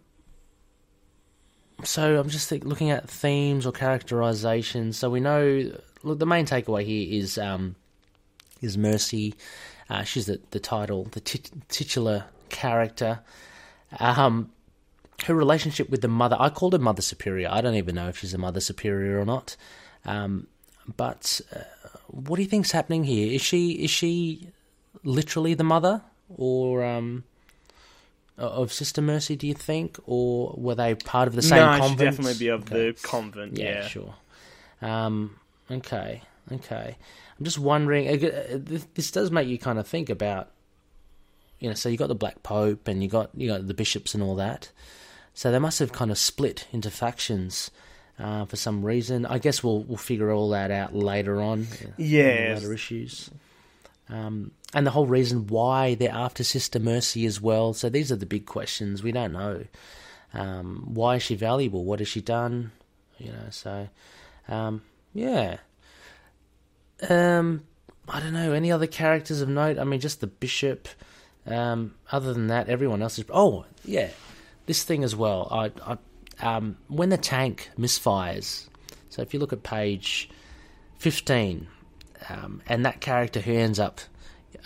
so 1.84 2.18
I'm 2.18 2.28
just 2.28 2.50
looking 2.64 2.90
at 2.90 3.08
themes 3.08 3.66
or 3.66 3.72
characterizations. 3.72 4.96
So 4.96 5.10
we 5.10 5.20
know, 5.20 5.72
look, 6.02 6.18
the 6.18 6.26
main 6.26 6.46
takeaway 6.46 6.84
here 6.84 7.20
is 7.20 7.38
um, 7.38 7.76
is 8.60 8.78
Mercy. 8.78 9.34
Uh, 9.88 10.02
she's 10.02 10.26
the, 10.26 10.40
the 10.50 10.58
title, 10.58 11.04
the 11.12 11.20
tit- 11.20 11.50
titular 11.68 12.24
character. 12.48 13.20
Um, 14.00 14.50
her 15.24 15.34
relationship 15.34 15.88
with 15.88 16.00
the 16.00 16.08
mother, 16.08 16.36
I 16.38 16.50
called 16.50 16.72
her 16.72 16.78
Mother 16.78 17.02
Superior. 17.02 17.48
I 17.50 17.60
don't 17.60 17.76
even 17.76 17.94
know 17.94 18.08
if 18.08 18.18
she's 18.18 18.34
a 18.34 18.38
Mother 18.38 18.60
Superior 18.60 19.20
or 19.20 19.24
not. 19.24 19.56
Um, 20.04 20.48
but 20.96 21.40
uh, 21.54 21.60
what 22.08 22.36
do 22.36 22.42
you 22.42 22.48
think's 22.48 22.72
happening 22.72 23.04
here? 23.04 23.32
Is 23.32 23.42
she 23.42 23.72
is 23.72 23.90
she 23.90 24.48
literally 25.02 25.54
the 25.54 25.64
mother, 25.64 26.02
or 26.28 26.84
um, 26.84 27.24
of 28.38 28.72
Sister 28.72 29.00
Mercy? 29.02 29.36
Do 29.36 29.46
you 29.46 29.54
think, 29.54 29.98
or 30.06 30.54
were 30.56 30.74
they 30.74 30.94
part 30.94 31.28
of 31.28 31.34
the 31.34 31.42
same 31.42 31.58
convent? 31.58 31.80
no, 31.80 31.86
convent? 31.88 32.10
definitely 32.10 32.38
be 32.38 32.48
of 32.48 32.62
Okay. 32.62 32.90
the 32.90 32.98
convent. 33.02 33.56
Yeah, 33.56 33.64
Yeah, 33.82 33.88
sure. 33.88 34.14
Um, 34.82 35.36
okay, 35.70 36.22
okay. 36.52 36.96
I'm 37.38 37.44
just 37.44 37.58
wondering. 37.58 38.08
uh, 38.08 38.26
uh, 38.26 38.58
This 38.94 39.10
does 39.10 39.30
make 39.30 39.48
you 39.48 39.58
kind 39.58 39.78
of 39.78 39.86
think 39.86 40.08
about, 40.10 40.50
you 41.58 41.68
know. 41.68 41.74
So 41.74 41.88
you 41.88 41.96
got 41.96 42.08
the 42.08 42.14
Black 42.14 42.42
Pope, 42.42 42.88
and 42.88 43.02
you 43.02 43.08
got 43.08 43.30
you 43.34 43.48
got 43.48 43.66
the 43.66 43.74
bishops 43.74 44.14
and 44.14 44.22
all 44.22 44.34
that. 44.36 44.70
So 45.34 45.50
they 45.52 45.58
must 45.58 45.78
have 45.80 45.92
kind 45.92 46.10
of 46.10 46.16
split 46.18 46.66
into 46.72 46.90
factions 46.90 47.70
uh, 48.18 48.46
for 48.46 48.56
some 48.56 48.82
reason. 48.84 49.26
I 49.26 49.38
guess 49.38 49.62
we'll 49.62 49.82
we'll 49.82 49.98
figure 49.98 50.30
all 50.30 50.48
that 50.50 50.70
out 50.70 50.94
later 50.94 51.40
on. 51.42 51.66
uh, 51.84 51.88
Yes. 51.98 52.60
later 52.62 52.72
issues. 52.74 53.30
Um, 54.08 54.52
and 54.74 54.86
the 54.86 54.90
whole 54.90 55.06
reason 55.06 55.46
why 55.46 55.94
they're 55.94 56.10
after 56.10 56.44
Sister 56.44 56.78
Mercy 56.78 57.24
as 57.26 57.40
well. 57.40 57.72
So 57.72 57.88
these 57.88 58.10
are 58.10 58.16
the 58.16 58.26
big 58.26 58.46
questions. 58.46 59.02
We 59.02 59.12
don't 59.12 59.32
know. 59.32 59.64
Um, 60.34 60.82
why 60.86 61.16
is 61.16 61.22
she 61.22 61.34
valuable? 61.34 61.84
What 61.84 62.00
has 62.00 62.08
she 62.08 62.20
done? 62.20 62.72
You 63.18 63.32
know, 63.32 63.46
so 63.50 63.88
um, 64.48 64.82
yeah. 65.14 65.58
Um, 67.08 67.64
I 68.08 68.20
don't 68.20 68.32
know 68.32 68.52
any 68.52 68.70
other 68.70 68.86
characters 68.86 69.40
of 69.40 69.48
note. 69.48 69.78
I 69.78 69.84
mean, 69.84 70.00
just 70.00 70.20
the 70.20 70.26
bishop. 70.26 70.88
Um, 71.46 71.94
other 72.10 72.34
than 72.34 72.48
that, 72.48 72.68
everyone 72.68 73.02
else 73.02 73.18
is. 73.18 73.24
Oh, 73.30 73.64
yeah, 73.84 74.10
this 74.66 74.82
thing 74.82 75.04
as 75.04 75.14
well. 75.14 75.48
I, 75.50 75.96
I 76.40 76.56
um, 76.56 76.76
when 76.88 77.08
the 77.08 77.16
tank 77.16 77.70
misfires. 77.78 78.68
So 79.10 79.22
if 79.22 79.32
you 79.32 79.40
look 79.40 79.52
at 79.52 79.62
page 79.62 80.28
fifteen, 80.98 81.68
um, 82.28 82.60
and 82.68 82.84
that 82.84 83.00
character 83.00 83.40
who 83.40 83.52
ends 83.52 83.78
up 83.78 84.00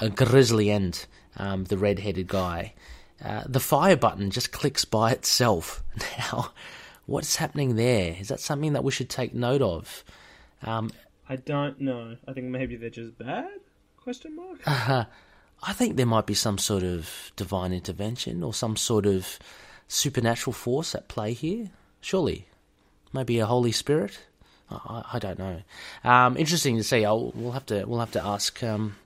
a 0.01 0.09
grisly 0.11 0.71
end, 0.71 1.07
um, 1.37 1.65
the 1.65 1.79
red-headed 1.79 2.27
guy, 2.29 2.75
uh, 3.25 3.45
the 3.47 3.61
fire 3.61 3.97
button 3.97 4.31
just 4.31 4.53
clicks 4.53 4.85
by 4.85 5.13
itself. 5.13 5.83
Now, 6.19 6.53
what's 7.07 7.37
happening 7.37 7.77
there? 7.77 8.17
Is 8.21 8.29
that 8.29 8.41
something 8.41 8.73
that 8.75 8.85
we 8.85 8.93
should 8.93 9.11
take 9.11 9.35
note 9.35 9.63
of? 9.63 10.05
Um, 10.63 10.91
I 11.29 11.37
don't 11.37 11.81
know. 11.81 12.17
I 12.27 12.33
think 12.33 12.47
maybe 12.47 12.77
they're 12.77 12.91
just 12.91 13.17
bad? 13.19 13.49
Question 14.03 14.37
mark. 14.37 14.61
I 15.63 15.73
think 15.75 15.97
there 15.97 16.07
might 16.07 16.27
be 16.27 16.35
some 16.35 16.57
sort 16.57 16.83
of 16.83 17.33
divine 17.37 17.73
intervention 17.73 18.43
or 18.43 18.55
some 18.55 18.77
sort 18.77 19.05
of 19.07 19.39
supernatural 19.89 20.55
force 20.55 20.95
at 20.95 21.09
play 21.09 21.33
here. 21.35 21.71
Surely, 22.01 22.47
maybe 23.13 23.39
a 23.41 23.47
Holy 23.47 23.73
Spirit. 23.73 24.19
I, 24.71 24.77
I- 24.87 25.05
I 25.15 25.19
don't 25.19 25.39
know. 25.39 25.61
Um, 26.05 26.37
interesting 26.39 26.77
to 26.79 26.83
see. 26.85 27.05
I'll, 27.05 27.33
we'll 27.35 27.53
have 27.53 27.67
to 27.67 27.85
we'll 27.85 28.01
have 28.01 28.13
to 28.13 28.25
ask 28.25 28.63
um, 28.63 28.97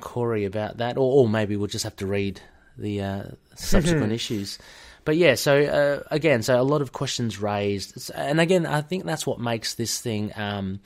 Corey 0.00 0.44
about 0.44 0.78
that, 0.78 0.96
or, 0.96 1.22
or 1.22 1.28
maybe 1.28 1.56
we'll 1.56 1.66
just 1.66 1.84
have 1.84 1.96
to 1.96 2.06
read 2.06 2.40
the 2.76 3.02
uh, 3.02 3.22
subsequent 3.54 4.12
issues. 4.20 4.58
But 5.04 5.16
yeah, 5.16 5.34
so 5.34 5.60
uh, 5.60 6.06
again, 6.10 6.42
so 6.42 6.60
a 6.60 6.62
lot 6.62 6.80
of 6.80 6.92
questions 6.92 7.40
raised, 7.40 8.10
and 8.14 8.40
again, 8.40 8.66
I 8.66 8.82
think 8.82 9.04
that's 9.04 9.26
what 9.26 9.40
makes 9.40 9.74
this 9.74 10.00
thing 10.00 10.32
um, 10.36 10.80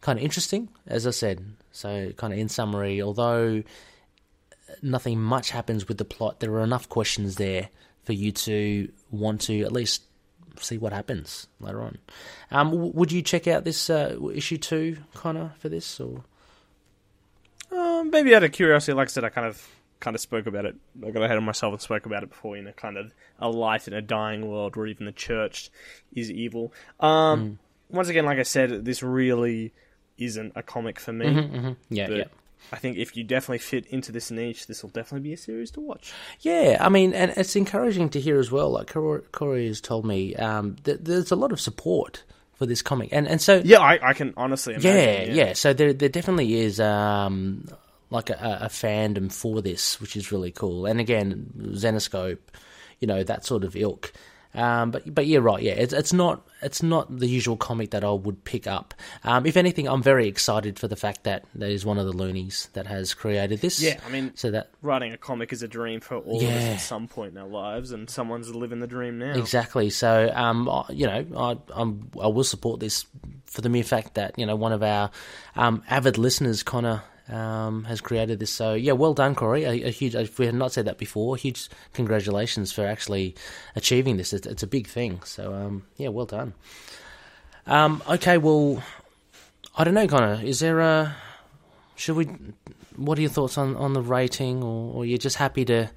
kind 0.00 0.18
of 0.18 0.24
interesting. 0.24 0.68
As 0.86 1.06
I 1.06 1.10
said, 1.10 1.44
so 1.70 2.12
kind 2.16 2.32
of 2.32 2.38
in 2.38 2.48
summary, 2.48 3.00
although 3.00 3.62
nothing 4.82 5.20
much 5.20 5.50
happens 5.50 5.86
with 5.86 5.98
the 5.98 6.04
plot, 6.04 6.40
there 6.40 6.52
are 6.52 6.62
enough 6.64 6.88
questions 6.88 7.36
there 7.36 7.68
for 8.04 8.12
you 8.12 8.32
to 8.32 8.90
want 9.10 9.42
to 9.42 9.62
at 9.62 9.72
least 9.72 10.02
see 10.58 10.78
what 10.78 10.92
happens 10.92 11.46
later 11.60 11.82
on. 11.82 11.98
Um, 12.50 12.70
w- 12.70 12.92
would 12.94 13.12
you 13.12 13.22
check 13.22 13.46
out 13.46 13.64
this 13.64 13.88
uh, 13.88 14.16
issue 14.34 14.58
two, 14.58 14.98
Connor, 15.14 15.52
for 15.58 15.68
this 15.68 16.00
or? 16.00 16.24
Um, 17.72 18.10
maybe 18.10 18.34
out 18.34 18.42
of 18.44 18.52
curiosity, 18.52 18.92
like 18.92 19.08
I 19.08 19.10
said, 19.10 19.24
I 19.24 19.28
kind 19.30 19.46
of 19.46 19.66
kind 20.00 20.14
of 20.14 20.20
spoke 20.20 20.46
about 20.46 20.64
it. 20.64 20.76
I 21.06 21.10
got 21.10 21.22
ahead 21.22 21.36
of 21.36 21.42
myself 21.44 21.72
and 21.72 21.80
spoke 21.80 22.06
about 22.06 22.22
it 22.22 22.30
before. 22.30 22.56
You 22.56 22.62
know, 22.62 22.72
kind 22.72 22.96
of 22.96 23.12
a 23.38 23.48
light 23.48 23.86
in 23.88 23.94
a 23.94 24.02
dying 24.02 24.48
world 24.48 24.76
where 24.76 24.86
even 24.86 25.06
the 25.06 25.12
church 25.12 25.70
is 26.12 26.30
evil. 26.30 26.72
Um, 27.00 27.58
once 27.90 28.08
again, 28.08 28.24
like 28.24 28.38
I 28.38 28.42
said, 28.42 28.84
this 28.84 29.02
really 29.02 29.72
isn't 30.18 30.52
a 30.54 30.62
comic 30.62 31.00
for 31.00 31.12
me. 31.12 31.76
Yeah, 31.88 32.08
But 32.08 32.16
yeah. 32.16 32.24
I 32.72 32.76
think 32.76 32.96
if 32.96 33.16
you 33.16 33.24
definitely 33.24 33.58
fit 33.58 33.86
into 33.86 34.12
this 34.12 34.30
niche, 34.30 34.66
this 34.66 34.82
will 34.82 34.90
definitely 34.90 35.28
be 35.28 35.32
a 35.32 35.36
series 35.36 35.70
to 35.72 35.80
watch. 35.80 36.12
Yeah, 36.40 36.78
I 36.80 36.88
mean, 36.88 37.12
and 37.12 37.32
it's 37.36 37.56
encouraging 37.56 38.08
to 38.10 38.20
hear 38.20 38.38
as 38.38 38.50
well. 38.52 38.70
Like 38.70 38.92
Corey, 38.92 39.22
Corey 39.32 39.66
has 39.66 39.80
told 39.80 40.04
me, 40.04 40.34
um, 40.36 40.76
that 40.84 41.04
there's 41.04 41.30
a 41.32 41.36
lot 41.36 41.52
of 41.52 41.60
support 41.60 42.22
for 42.62 42.66
this 42.66 42.80
comic, 42.80 43.08
and 43.10 43.26
and 43.26 43.40
so 43.40 43.60
Yeah, 43.64 43.80
I, 43.80 44.10
I 44.10 44.12
can 44.14 44.32
honestly 44.36 44.74
yeah, 44.78 44.92
imagine. 44.92 45.34
yeah, 45.34 45.52
So 45.54 45.72
there, 45.72 45.92
there 45.92 46.08
definitely 46.08 46.54
is 46.60 46.78
um, 46.78 47.66
like 48.10 48.30
a, 48.30 48.58
a 48.62 48.68
fandom 48.68 49.32
for 49.32 49.60
this, 49.60 50.00
which 50.00 50.14
is 50.16 50.30
really 50.30 50.52
cool. 50.52 50.86
And 50.86 51.00
again, 51.00 51.50
Zenescope, 51.72 52.38
you 53.00 53.08
know, 53.08 53.24
that 53.24 53.44
sort 53.44 53.64
of 53.64 53.74
ilk. 53.74 54.12
Um, 54.54 54.90
but 54.90 55.14
but 55.14 55.26
yeah, 55.26 55.38
right. 55.38 55.62
Yeah, 55.62 55.72
it's 55.72 55.92
it's 55.92 56.12
not 56.12 56.46
it's 56.60 56.82
not 56.82 57.18
the 57.18 57.26
usual 57.26 57.56
comic 57.56 57.90
that 57.92 58.04
I 58.04 58.10
would 58.10 58.44
pick 58.44 58.66
up. 58.66 58.92
Um, 59.24 59.46
if 59.46 59.56
anything, 59.56 59.88
I'm 59.88 60.02
very 60.02 60.28
excited 60.28 60.78
for 60.78 60.88
the 60.88 60.96
fact 60.96 61.24
that 61.24 61.44
there 61.54 61.70
is 61.70 61.84
one 61.86 61.98
of 61.98 62.06
the 62.06 62.12
loonies 62.12 62.68
that 62.74 62.86
has 62.86 63.14
created 63.14 63.60
this. 63.60 63.80
Yeah, 63.80 63.98
I 64.06 64.10
mean- 64.10 64.32
so 64.34 64.50
that 64.50 64.68
Writing 64.82 65.12
a 65.12 65.16
comic 65.18 65.52
is 65.52 65.62
a 65.62 65.68
dream 65.68 66.00
for 66.00 66.16
all 66.16 66.36
of 66.42 66.48
us 66.48 66.62
at 66.64 66.76
some 66.80 67.08
point 67.08 67.32
in 67.32 67.38
our 67.38 67.48
lives, 67.48 67.92
and 67.92 68.08
someone's 68.10 68.54
living 68.54 68.80
the 68.80 68.86
dream 68.86 69.18
now. 69.18 69.32
Exactly. 69.34 69.88
So, 69.90 70.30
um, 70.34 70.68
I- 70.68 70.84
you 70.90 71.06
know, 71.06 71.24
I, 71.36 71.56
I'm, 71.74 72.10
I 72.20 72.26
will 72.28 72.44
support 72.44 72.80
this 72.80 73.06
for 73.46 73.60
the 73.62 73.68
mere 73.68 73.84
fact 73.84 74.14
that 74.14 74.38
you 74.38 74.46
know 74.46 74.56
one 74.56 74.72
of 74.72 74.82
our 74.82 75.10
um, 75.56 75.82
avid 75.88 76.18
listeners, 76.18 76.62
Connor, 76.62 77.02
um, 77.28 77.84
has 77.84 78.00
created 78.00 78.38
this. 78.38 78.50
So, 78.50 78.74
yeah, 78.74 78.92
well 78.92 79.14
done, 79.14 79.34
Corey. 79.34 79.64
A, 79.64 79.88
a 79.88 79.90
huge. 79.90 80.14
If 80.14 80.38
we 80.38 80.46
had 80.46 80.54
not 80.54 80.72
said 80.72 80.84
that 80.86 80.98
before, 80.98 81.36
huge 81.36 81.68
congratulations 81.92 82.72
for 82.72 82.86
actually 82.86 83.34
achieving 83.76 84.16
this. 84.16 84.32
It's, 84.32 84.46
it's 84.46 84.62
a 84.62 84.66
big 84.66 84.86
thing. 84.86 85.22
So, 85.24 85.54
um, 85.54 85.84
yeah, 85.96 86.08
well 86.08 86.26
done. 86.26 86.54
Um, 87.66 88.02
okay, 88.08 88.38
well, 88.38 88.82
I 89.76 89.84
don't 89.84 89.94
know, 89.94 90.08
Connor. 90.08 90.40
Is 90.42 90.60
there 90.60 90.80
a? 90.80 91.16
Should 91.96 92.16
we? 92.16 92.26
What 92.96 93.18
are 93.18 93.22
your 93.22 93.30
thoughts 93.30 93.56
on, 93.56 93.76
on 93.76 93.92
the 93.92 94.02
rating, 94.02 94.62
or, 94.62 94.94
or 94.94 95.04
you're 95.04 95.18
just 95.18 95.36
happy 95.36 95.64
to? 95.66 95.90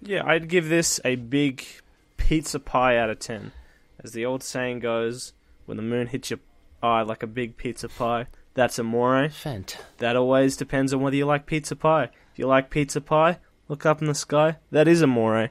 Yeah, 0.00 0.24
I'd 0.24 0.48
give 0.48 0.68
this 0.68 1.00
a 1.04 1.16
big 1.16 1.64
pizza 2.16 2.60
pie 2.60 2.96
out 2.96 3.10
of 3.10 3.18
10. 3.18 3.52
As 4.02 4.12
the 4.12 4.26
old 4.26 4.42
saying 4.42 4.80
goes, 4.80 5.32
when 5.64 5.76
the 5.76 5.82
moon 5.82 6.08
hits 6.08 6.30
your 6.30 6.40
eye 6.82 7.02
like 7.02 7.22
a 7.22 7.26
big 7.26 7.56
pizza 7.56 7.88
pie, 7.88 8.26
that's 8.56 8.78
amore. 8.78 9.28
Fant. 9.28 9.76
That 9.98 10.16
always 10.16 10.56
depends 10.56 10.92
on 10.94 11.02
whether 11.02 11.14
you 11.14 11.26
like 11.26 11.44
pizza 11.44 11.76
pie. 11.76 12.04
If 12.32 12.38
you 12.38 12.46
like 12.46 12.70
pizza 12.70 13.02
pie, 13.02 13.38
look 13.68 13.84
up 13.84 14.00
in 14.00 14.08
the 14.08 14.14
sky. 14.14 14.56
That 14.70 14.88
is 14.88 15.02
amore. 15.02 15.50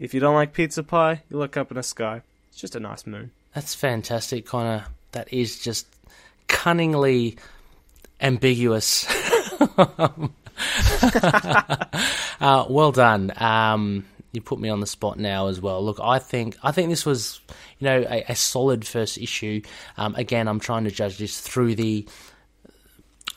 If 0.00 0.12
you 0.12 0.18
don't 0.18 0.34
like 0.34 0.52
pizza 0.52 0.82
pie, 0.82 1.22
you 1.30 1.38
look 1.38 1.56
up 1.56 1.70
in 1.70 1.76
the 1.76 1.84
sky. 1.84 2.22
It's 2.48 2.58
just 2.58 2.74
a 2.74 2.80
nice 2.80 3.06
moon. 3.06 3.30
That's 3.54 3.76
fantastic, 3.76 4.44
Connor. 4.44 4.86
That 5.12 5.32
is 5.32 5.60
just 5.60 5.86
cunningly 6.48 7.38
ambiguous. 8.20 9.06
uh, 9.78 10.08
well 12.68 12.90
done. 12.90 13.32
Um, 13.36 14.04
you 14.32 14.40
put 14.40 14.58
me 14.58 14.68
on 14.68 14.80
the 14.80 14.86
spot 14.86 15.16
now 15.18 15.46
as 15.46 15.60
well. 15.60 15.84
Look, 15.84 16.00
I 16.02 16.18
think 16.18 16.56
I 16.62 16.72
think 16.72 16.88
this 16.88 17.06
was, 17.06 17.40
you 17.78 17.84
know, 17.84 18.04
a, 18.08 18.24
a 18.30 18.34
solid 18.34 18.84
first 18.84 19.16
issue. 19.18 19.60
Um, 19.96 20.16
again, 20.16 20.48
I'm 20.48 20.58
trying 20.58 20.84
to 20.84 20.90
judge 20.90 21.18
this 21.18 21.40
through 21.40 21.76
the 21.76 22.08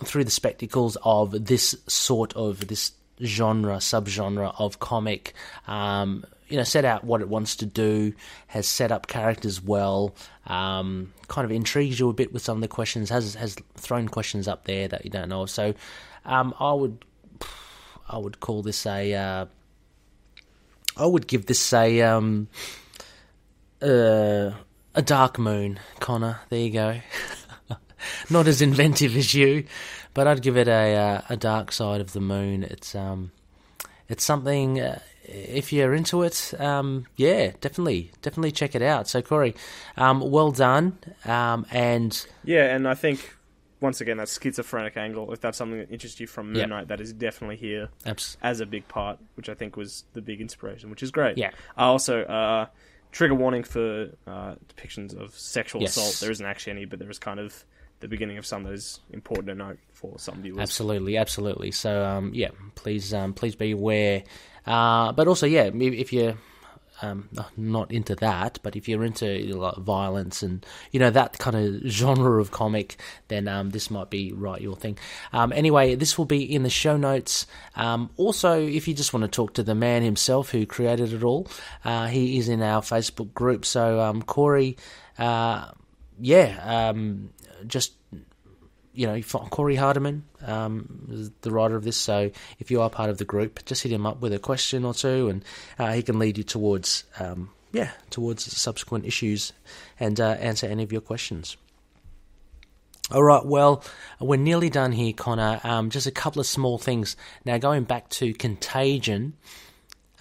through 0.03 0.23
the 0.23 0.31
spectacles 0.31 0.97
of 1.03 1.45
this 1.45 1.75
sort 1.87 2.33
of 2.33 2.67
this 2.67 2.91
genre 3.23 3.77
subgenre 3.77 4.53
of 4.59 4.79
comic 4.79 5.33
um, 5.67 6.25
you 6.49 6.57
know 6.57 6.63
set 6.63 6.83
out 6.85 7.03
what 7.03 7.21
it 7.21 7.29
wants 7.29 7.55
to 7.55 7.65
do 7.65 8.13
has 8.47 8.67
set 8.67 8.91
up 8.91 9.07
characters 9.07 9.61
well 9.61 10.13
um, 10.47 11.13
kind 11.27 11.45
of 11.45 11.51
intrigues 11.51 11.99
you 11.99 12.09
a 12.09 12.13
bit 12.13 12.33
with 12.33 12.41
some 12.41 12.57
of 12.57 12.61
the 12.61 12.67
questions 12.67 13.09
has 13.09 13.35
has 13.35 13.55
thrown 13.75 14.07
questions 14.07 14.47
up 14.47 14.65
there 14.65 14.87
that 14.87 15.05
you 15.05 15.11
don't 15.11 15.29
know 15.29 15.45
so 15.45 15.73
um, 16.25 16.53
I 16.59 16.73
would 16.73 17.05
I 18.07 18.17
would 18.17 18.39
call 18.39 18.61
this 18.61 18.85
a 18.85 19.13
uh, 19.13 19.45
I 20.97 21.05
would 21.05 21.27
give 21.27 21.45
this 21.45 21.73
a 21.73 22.01
um, 22.01 22.47
uh, 23.81 24.51
a 24.93 25.01
dark 25.03 25.37
moon 25.37 25.79
Connor. 25.99 26.39
There 26.49 26.59
you 26.59 26.71
go 26.71 26.99
not 28.29 28.47
as 28.47 28.61
inventive 28.61 29.15
as 29.15 29.33
you, 29.33 29.65
but 30.13 30.27
I'd 30.27 30.41
give 30.41 30.57
it 30.57 30.67
a 30.67 30.95
uh, 30.95 31.21
a 31.29 31.37
dark 31.37 31.71
side 31.71 32.01
of 32.01 32.13
the 32.13 32.21
moon. 32.21 32.63
It's 32.63 32.95
um, 32.95 33.31
it's 34.09 34.23
something. 34.23 34.79
Uh, 34.79 34.99
if 35.27 35.73
you're 35.73 35.95
into 35.95 36.21
it, 36.21 36.53
um, 36.59 37.07
yeah, 37.15 37.51
definitely, 37.59 38.11
definitely 38.21 38.51
check 38.51 38.75
it 38.75 38.83
out. 38.83 39.07
So 39.07 39.23
Corey, 39.23 39.55
um, 39.97 40.19
well 40.29 40.51
done, 40.51 40.99
um, 41.25 41.65
and 41.71 42.27
Yeah, 42.43 42.75
and 42.75 42.87
I 42.87 42.93
think 42.93 43.35
once 43.81 44.01
again 44.01 44.17
that 44.17 44.29
schizophrenic 44.29 44.95
angle, 44.97 45.33
if 45.33 45.41
that's 45.41 45.57
something 45.57 45.79
that 45.79 45.89
interests 45.91 46.19
you 46.19 46.27
from 46.27 46.47
Moon 46.53 46.57
Yeah. 46.57 46.65
Knight, 46.67 46.89
that 46.89 47.01
is 47.01 47.11
definitely 47.11 47.55
here 47.57 47.89
abs- 48.05 48.37
as 48.43 48.59
a 48.59 48.67
big 48.67 48.87
part, 48.87 49.17
which 49.33 49.49
I 49.49 49.55
think 49.55 49.75
was 49.75 50.03
the 50.13 50.21
big 50.21 50.41
inspiration, 50.41 50.91
which 50.91 51.01
is 51.01 51.09
great. 51.09 51.39
Yeah. 51.39 51.49
I 51.75 51.85
also 51.85 52.21
uh, 52.21 52.67
trigger 53.11 53.33
warning 53.33 53.63
for 53.63 54.09
uh, 54.27 54.55
depictions 54.75 55.19
of 55.19 55.33
sexual 55.35 55.81
Yes. 55.81 55.97
assault. 55.97 56.19
There 56.19 56.29
isn't 56.31 56.45
actually 56.45 56.73
any, 56.73 56.85
but 56.85 56.99
there 56.99 57.09
is 57.09 57.17
kind 57.17 57.39
of 57.39 57.65
the 57.99 58.07
beginning 58.07 58.37
of 58.37 58.45
some 58.45 58.63
that 58.63 58.73
is 58.73 58.99
important 59.11 59.47
to 59.47 59.55
note 59.55 59.79
for 59.93 60.19
some 60.19 60.41
viewers. 60.41 60.59
Absolutely, 60.59 61.17
absolutely. 61.17 61.71
So, 61.71 62.03
um, 62.03 62.31
yeah, 62.33 62.49
please, 62.75 63.13
um, 63.13 63.33
please 63.33 63.55
be 63.55 63.71
aware. 63.71 64.23
Uh, 64.65 65.11
but 65.11 65.27
also, 65.27 65.45
yeah, 65.45 65.69
if 65.73 66.11
you're 66.11 66.35
um, 67.01 67.29
not 67.57 67.91
into 67.91 68.15
that, 68.15 68.59
but 68.63 68.75
if 68.75 68.87
you're 68.87 69.03
into 69.03 69.27
you 69.27 69.53
know, 69.53 69.59
like 69.59 69.75
violence 69.77 70.41
and 70.43 70.65
you 70.91 70.99
know 70.99 71.09
that 71.09 71.37
kind 71.39 71.55
of 71.55 71.89
genre 71.89 72.39
of 72.39 72.51
comic, 72.51 72.97
then 73.27 73.47
um, 73.47 73.71
this 73.71 73.91
might 73.91 74.09
be 74.09 74.31
right 74.31 74.61
your 74.61 74.75
thing. 74.75 74.97
Um, 75.33 75.51
anyway, 75.51 75.95
this 75.95 76.17
will 76.17 76.25
be 76.25 76.43
in 76.43 76.63
the 76.63 76.69
show 76.69 76.97
notes. 76.97 77.47
Um, 77.75 78.09
also, 78.17 78.59
if 78.61 78.87
you 78.87 78.93
just 78.93 79.13
want 79.13 79.23
to 79.23 79.27
talk 79.27 79.53
to 79.55 79.63
the 79.63 79.75
man 79.75 80.03
himself 80.03 80.51
who 80.51 80.65
created 80.65 81.13
it 81.13 81.23
all, 81.23 81.47
uh, 81.83 82.07
he 82.07 82.37
is 82.37 82.49
in 82.49 82.61
our 82.61 82.81
Facebook 82.81 83.33
group. 83.33 83.65
So, 83.65 83.99
um, 83.99 84.21
Corey, 84.21 84.77
uh, 85.17 85.71
yeah, 86.19 86.89
um, 86.89 87.29
just 87.67 87.93
you 88.95 89.05
know, 89.07 89.21
Corey 89.21 89.75
Hardiman, 89.75 90.23
um, 90.45 91.31
the 91.41 91.51
writer 91.51 91.75
of 91.75 91.83
this. 91.83 91.97
So 91.97 92.31
if 92.59 92.71
you 92.71 92.81
are 92.81 92.89
part 92.89 93.09
of 93.09 93.17
the 93.17 93.25
group, 93.25 93.63
just 93.65 93.83
hit 93.83 93.91
him 93.91 94.05
up 94.05 94.21
with 94.21 94.33
a 94.33 94.39
question 94.39 94.85
or 94.85 94.93
two, 94.93 95.27
and 95.27 95.43
uh, 95.77 95.91
he 95.91 96.01
can 96.01 96.17
lead 96.17 96.37
you 96.37 96.43
towards, 96.43 97.03
um, 97.19 97.49
yeah, 97.73 97.91
towards 98.09 98.45
subsequent 98.57 99.05
issues 99.05 99.51
and 99.99 100.19
uh, 100.19 100.31
answer 100.39 100.65
any 100.65 100.81
of 100.81 100.91
your 100.91 101.01
questions. 101.01 101.57
All 103.11 103.21
right, 103.21 103.45
well, 103.45 103.83
we're 104.19 104.37
nearly 104.37 104.69
done 104.69 104.91
here, 104.91 105.13
Connor. 105.13 105.59
Um, 105.63 105.91
just 105.91 106.07
a 106.07 106.11
couple 106.11 106.39
of 106.39 106.47
small 106.47 106.79
things. 106.79 107.15
Now, 107.43 107.59
going 107.59 107.83
back 107.83 108.09
to 108.11 108.33
Contagion, 108.33 109.33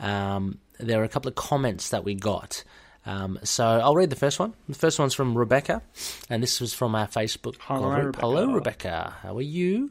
um, 0.00 0.58
there 0.78 1.00
are 1.00 1.04
a 1.04 1.08
couple 1.08 1.28
of 1.28 1.34
comments 1.34 1.90
that 1.90 2.04
we 2.04 2.14
got. 2.14 2.62
Um, 3.06 3.38
so 3.42 3.64
I'll 3.64 3.94
read 3.94 4.10
the 4.10 4.16
first 4.16 4.38
one. 4.38 4.54
The 4.68 4.74
first 4.74 4.98
one's 4.98 5.14
from 5.14 5.36
Rebecca, 5.36 5.82
and 6.30 6.42
this 6.42 6.60
was 6.60 6.72
from 6.72 6.94
our 6.94 7.06
Facebook 7.06 7.56
Hello, 7.60 7.90
group. 7.90 8.06
Rebecca. 8.06 8.20
Hello, 8.20 8.52
Rebecca. 8.52 9.14
How 9.22 9.36
are 9.36 9.42
you? 9.42 9.90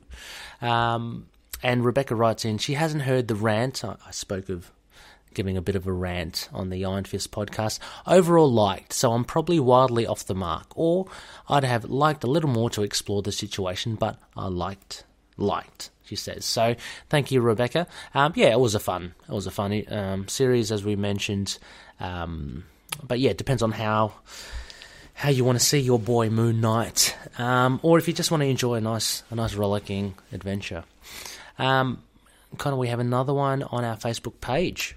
Um, 0.61 1.27
and 1.61 1.85
Rebecca 1.85 2.15
writes 2.15 2.43
in, 2.43 2.57
she 2.57 2.73
hasn't 2.73 3.03
heard 3.03 3.27
the 3.27 3.35
rant. 3.35 3.85
I, 3.85 3.95
I 4.05 4.11
spoke 4.11 4.49
of 4.49 4.71
giving 5.33 5.57
a 5.57 5.61
bit 5.61 5.75
of 5.75 5.87
a 5.87 5.91
rant 5.91 6.49
on 6.53 6.69
the 6.69 6.85
Iron 6.85 7.05
Fist 7.05 7.31
podcast. 7.31 7.79
Overall 8.05 8.51
liked, 8.51 8.93
so 8.93 9.13
I'm 9.13 9.25
probably 9.25 9.59
wildly 9.59 10.05
off 10.05 10.25
the 10.25 10.35
mark. 10.35 10.67
Or 10.75 11.07
I'd 11.49 11.63
have 11.63 11.85
liked 11.85 12.23
a 12.23 12.27
little 12.27 12.49
more 12.49 12.69
to 12.71 12.83
explore 12.83 13.21
the 13.21 13.31
situation, 13.31 13.95
but 13.95 14.17
I 14.35 14.47
liked, 14.47 15.05
liked, 15.37 15.89
she 16.03 16.15
says. 16.15 16.45
So 16.45 16.75
thank 17.09 17.31
you, 17.31 17.41
Rebecca. 17.41 17.87
Um, 18.13 18.33
yeah, 18.35 18.49
it 18.49 18.59
was 18.59 18.75
a 18.75 18.79
fun, 18.79 19.13
it 19.27 19.33
was 19.33 19.47
a 19.47 19.51
funny 19.51 19.87
um, 19.87 20.27
series, 20.27 20.71
as 20.71 20.83
we 20.83 20.95
mentioned. 20.95 21.57
Um, 21.99 22.65
but 23.01 23.19
yeah, 23.19 23.31
it 23.31 23.37
depends 23.37 23.63
on 23.63 23.71
how 23.71 24.13
how 25.15 25.29
you 25.29 25.43
want 25.43 25.59
to 25.59 25.63
see 25.65 25.79
your 25.79 25.99
boy 25.99 26.29
Moon 26.29 26.59
Knight, 26.59 27.15
um, 27.37 27.79
or 27.83 27.97
if 27.97 28.07
you 28.07 28.13
just 28.13 28.31
want 28.31 28.41
to 28.41 28.47
enjoy 28.47 28.75
a 28.75 28.81
nice 28.81 29.23
a 29.31 29.35
nice 29.35 29.53
rollicking 29.55 30.15
adventure. 30.31 30.83
Um, 31.59 32.03
kind 32.57 32.73
of, 32.73 32.79
we 32.79 32.87
have 32.87 32.99
another 32.99 33.33
one 33.33 33.63
on 33.63 33.83
our 33.83 33.95
Facebook 33.97 34.41
page. 34.41 34.95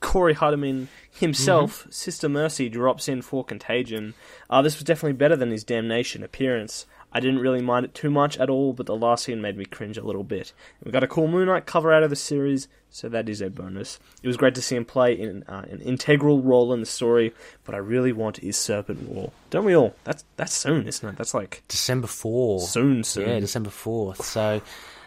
Corey 0.00 0.34
Hardiman 0.34 0.88
himself, 1.12 1.82
Mm-hmm. 1.82 1.90
Sister 1.90 2.28
Mercy, 2.28 2.68
drops 2.68 3.08
in 3.08 3.22
for 3.22 3.44
Contagion. 3.44 4.14
Uh, 4.50 4.60
this 4.62 4.76
was 4.76 4.84
definitely 4.84 5.12
better 5.12 5.36
than 5.36 5.50
his 5.50 5.62
Damnation 5.62 6.22
appearance. 6.24 6.86
I 7.12 7.20
didn't 7.20 7.40
really 7.40 7.62
mind 7.62 7.84
it 7.84 7.94
too 7.94 8.10
much 8.10 8.38
at 8.38 8.48
all, 8.48 8.72
but 8.72 8.86
the 8.86 8.96
last 8.96 9.24
scene 9.24 9.40
made 9.40 9.56
me 9.56 9.64
cringe 9.64 9.98
a 9.98 10.04
little 10.04 10.24
bit. 10.24 10.52
We 10.84 10.90
got 10.90 11.04
a 11.04 11.06
cool 11.08 11.28
Moon 11.28 11.46
Knight 11.46 11.66
cover 11.66 11.92
out 11.92 12.02
of 12.02 12.10
the 12.10 12.16
series, 12.16 12.68
so 12.90 13.08
that 13.08 13.28
is 13.28 13.40
a 13.40 13.50
bonus. 13.50 13.98
It 14.22 14.26
was 14.26 14.36
great 14.36 14.54
to 14.54 14.62
see 14.62 14.76
him 14.76 14.84
play 14.84 15.12
in 15.12 15.44
uh, 15.48 15.64
an 15.70 15.80
integral 15.80 16.40
role 16.40 16.72
in 16.72 16.80
the 16.80 16.86
story, 16.86 17.32
but 17.64 17.74
I 17.74 17.78
really 17.78 18.12
want 18.12 18.38
his 18.38 18.56
Serpent 18.56 19.02
War. 19.02 19.32
Don't 19.50 19.64
we 19.64 19.76
all? 19.76 19.94
That's 20.04 20.24
that's 20.36 20.54
soon, 20.54 20.86
isn't 20.86 21.06
it? 21.08 21.16
That's 21.16 21.34
like 21.34 21.62
December 21.68 22.06
4th. 22.08 22.62
soon, 22.62 23.04
soon. 23.04 23.28
Yeah, 23.28 23.40
December 23.40 23.70
4th. 23.70 24.22
So, 24.22 24.62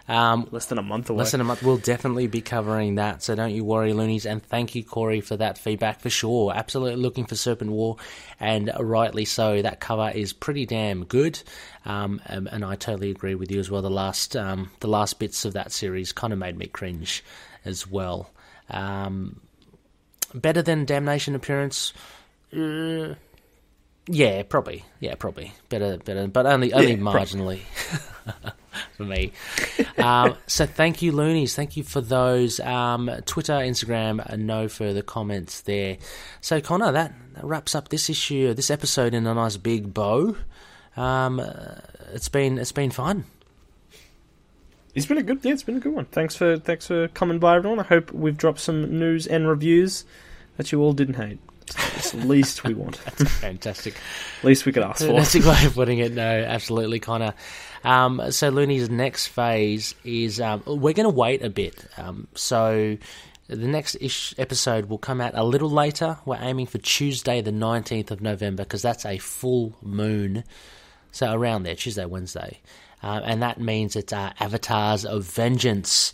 um, 0.07 0.47
Less 0.51 0.67
than 0.67 0.77
a 0.77 0.83
month 0.83 1.09
away. 1.09 1.17
less 1.19 1.31
than 1.31 1.41
a 1.41 1.43
month. 1.43 1.63
We'll 1.63 1.77
definitely 1.77 2.27
be 2.27 2.41
covering 2.41 2.95
that. 2.95 3.23
So 3.23 3.33
don't 3.35 3.51
you 3.53 3.63
worry, 3.63 3.93
loonies. 3.93 4.25
And 4.25 4.43
thank 4.43 4.75
you, 4.75 4.83
Corey, 4.83 5.21
for 5.21 5.35
that 5.37 5.57
feedback 5.57 5.99
for 5.99 6.09
sure. 6.09 6.53
Absolutely 6.55 7.01
looking 7.01 7.25
for 7.25 7.35
Serpent 7.35 7.71
War, 7.71 7.97
and 8.39 8.71
rightly 8.79 9.25
so. 9.25 9.61
That 9.61 9.79
cover 9.79 10.11
is 10.13 10.31
pretty 10.33 10.65
damn 10.65 11.05
good. 11.05 11.41
Um, 11.85 12.21
and, 12.25 12.63
I 12.65 12.75
totally 12.75 13.11
agree 13.11 13.35
with 13.35 13.51
you 13.51 13.59
as 13.59 13.69
well. 13.71 13.81
The 13.81 13.89
last, 13.89 14.35
um, 14.35 14.71
the 14.79 14.87
last 14.87 15.19
bits 15.19 15.45
of 15.45 15.53
that 15.53 15.71
series 15.71 16.11
kind 16.11 16.33
of 16.33 16.39
made 16.39 16.57
me 16.57 16.67
cringe 16.67 17.23
as 17.63 17.87
well. 17.87 18.29
Um, 18.69 19.39
better 20.33 20.61
than 20.61 20.85
Damnation 20.85 21.35
appearance. 21.35 21.93
Uh, 22.55 23.15
yeah, 24.07 24.43
probably. 24.43 24.83
Yeah, 24.99 25.15
probably 25.15 25.51
better, 25.69 25.97
better, 25.97 26.27
but 26.27 26.45
only 26.45 26.73
only 26.73 26.91
Yeah, 26.91 26.97
marginally 26.97 27.59
for 28.97 29.03
me. 29.03 29.31
um, 29.97 30.35
so 30.47 30.65
thank 30.65 31.01
you, 31.01 31.11
Loonies. 31.11 31.55
Thank 31.55 31.77
you 31.77 31.83
for 31.83 32.01
those. 32.01 32.59
Um, 32.59 33.09
Twitter, 33.25 33.53
Instagram, 33.53 34.31
uh, 34.31 34.35
no 34.35 34.67
further 34.67 35.01
comments 35.01 35.61
there. 35.61 35.97
So 36.41 36.61
Connor, 36.61 36.91
that, 36.91 37.13
that 37.33 37.43
wraps 37.43 37.75
up 37.75 37.89
this 37.89 38.09
issue, 38.09 38.53
this 38.53 38.69
episode 38.71 39.13
in 39.13 39.25
a 39.27 39.33
nice 39.33 39.57
big 39.57 39.93
bow. 39.93 40.35
Um, 40.97 41.39
uh, 41.39 41.75
it's 42.13 42.29
been 42.29 42.57
it's 42.57 42.71
been 42.71 42.91
fun. 42.91 43.25
It's 44.93 45.05
been 45.05 45.17
a 45.17 45.23
good, 45.23 45.39
yeah, 45.43 45.51
it's 45.51 45.63
been 45.63 45.75
a 45.75 45.81
good 45.81 45.93
one. 45.93 46.05
Thanks 46.05 46.35
for 46.35 46.57
thanks 46.57 46.87
for 46.87 47.09
coming 47.09 47.37
by, 47.39 47.57
everyone. 47.57 47.79
I 47.79 47.83
hope 47.83 48.11
we've 48.13 48.37
dropped 48.37 48.59
some 48.59 48.97
news 48.97 49.27
and 49.27 49.47
reviews 49.47 50.05
that 50.55 50.71
you 50.71 50.81
all 50.81 50.93
didn't 50.93 51.15
hate. 51.15 51.39
It's 51.97 52.11
the 52.11 52.17
least 52.17 52.63
we 52.63 52.73
want, 52.73 53.03
That's 53.05 53.23
Fantastic. 53.39 53.95
least 54.43 54.65
we 54.65 54.71
could 54.71 54.83
ask 54.83 54.99
for. 54.99 55.07
Good 55.39 55.45
way 55.45 55.65
of 55.65 55.73
putting 55.73 55.99
it. 55.99 56.13
No, 56.13 56.21
absolutely, 56.21 56.99
Connor. 56.99 57.33
Um, 57.85 58.31
so 58.31 58.49
Looney's 58.49 58.89
next 58.89 59.27
phase 59.27 59.95
is 60.03 60.41
um, 60.41 60.63
we're 60.65 60.93
going 60.93 61.09
to 61.09 61.15
wait 61.15 61.43
a 61.43 61.49
bit. 61.49 61.85
Um, 61.97 62.27
so 62.33 62.97
the 63.47 63.55
next 63.55 63.95
ish 64.01 64.33
episode 64.37 64.85
will 64.89 64.97
come 64.97 65.21
out 65.21 65.33
a 65.35 65.43
little 65.43 65.69
later. 65.69 66.17
We're 66.25 66.41
aiming 66.41 66.65
for 66.65 66.79
Tuesday, 66.79 67.41
the 67.41 67.51
nineteenth 67.51 68.09
of 68.09 68.21
November, 68.21 68.63
because 68.63 68.81
that's 68.81 69.05
a 69.05 69.19
full 69.19 69.75
moon. 69.81 70.43
So 71.11 71.31
around 71.31 71.63
there, 71.63 71.75
Tuesday, 71.75 72.05
Wednesday, 72.05 72.59
uh, 73.03 73.21
and 73.23 73.41
that 73.41 73.59
means 73.59 73.95
it's 73.95 74.11
uh, 74.11 74.33
Avatars 74.39 75.05
of 75.05 75.23
Vengeance. 75.23 76.11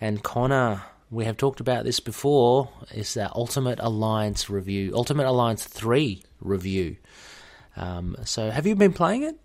And 0.00 0.22
Connor, 0.22 0.82
we 1.10 1.26
have 1.26 1.36
talked 1.36 1.60
about 1.60 1.84
this 1.84 2.00
before. 2.00 2.70
Is 2.94 3.14
the 3.14 3.30
Ultimate 3.34 3.78
Alliance 3.78 4.48
review, 4.48 4.92
Ultimate 4.94 5.26
Alliance 5.26 5.64
three 5.64 6.22
review. 6.40 6.96
Um, 7.76 8.16
so, 8.24 8.50
have 8.50 8.66
you 8.66 8.74
been 8.74 8.94
playing 8.94 9.22
it? 9.22 9.36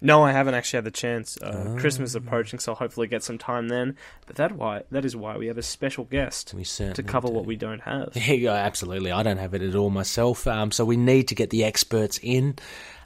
No, 0.00 0.22
I 0.22 0.32
haven't 0.32 0.54
actually 0.54 0.78
had 0.78 0.84
the 0.84 0.90
chance. 0.92 1.36
Uh, 1.42 1.64
Oh. 1.68 1.76
Christmas 1.78 2.10
is 2.10 2.14
approaching, 2.14 2.58
so 2.60 2.72
I'll 2.72 2.76
hopefully 2.76 3.08
get 3.08 3.22
some 3.24 3.36
time 3.38 3.68
then. 3.68 3.96
But 4.26 4.36
that 4.36 4.52
why 4.52 4.82
that 4.90 5.04
is 5.04 5.16
why 5.16 5.36
we 5.36 5.48
have 5.48 5.58
a 5.58 5.62
special 5.62 6.04
guest 6.04 6.54
We 6.54 6.64
to 6.64 7.02
cover 7.02 7.28
do. 7.28 7.34
what 7.34 7.46
we 7.46 7.56
don't 7.56 7.80
have. 7.82 8.10
Yeah, 8.16 8.52
absolutely. 8.52 9.10
I 9.10 9.22
don't 9.22 9.38
have 9.38 9.54
it 9.54 9.62
at 9.62 9.74
all 9.74 9.90
myself. 9.90 10.46
Um, 10.46 10.70
so 10.70 10.84
we 10.84 10.96
need 10.96 11.28
to 11.28 11.34
get 11.34 11.50
the 11.50 11.64
experts 11.64 12.20
in. 12.22 12.56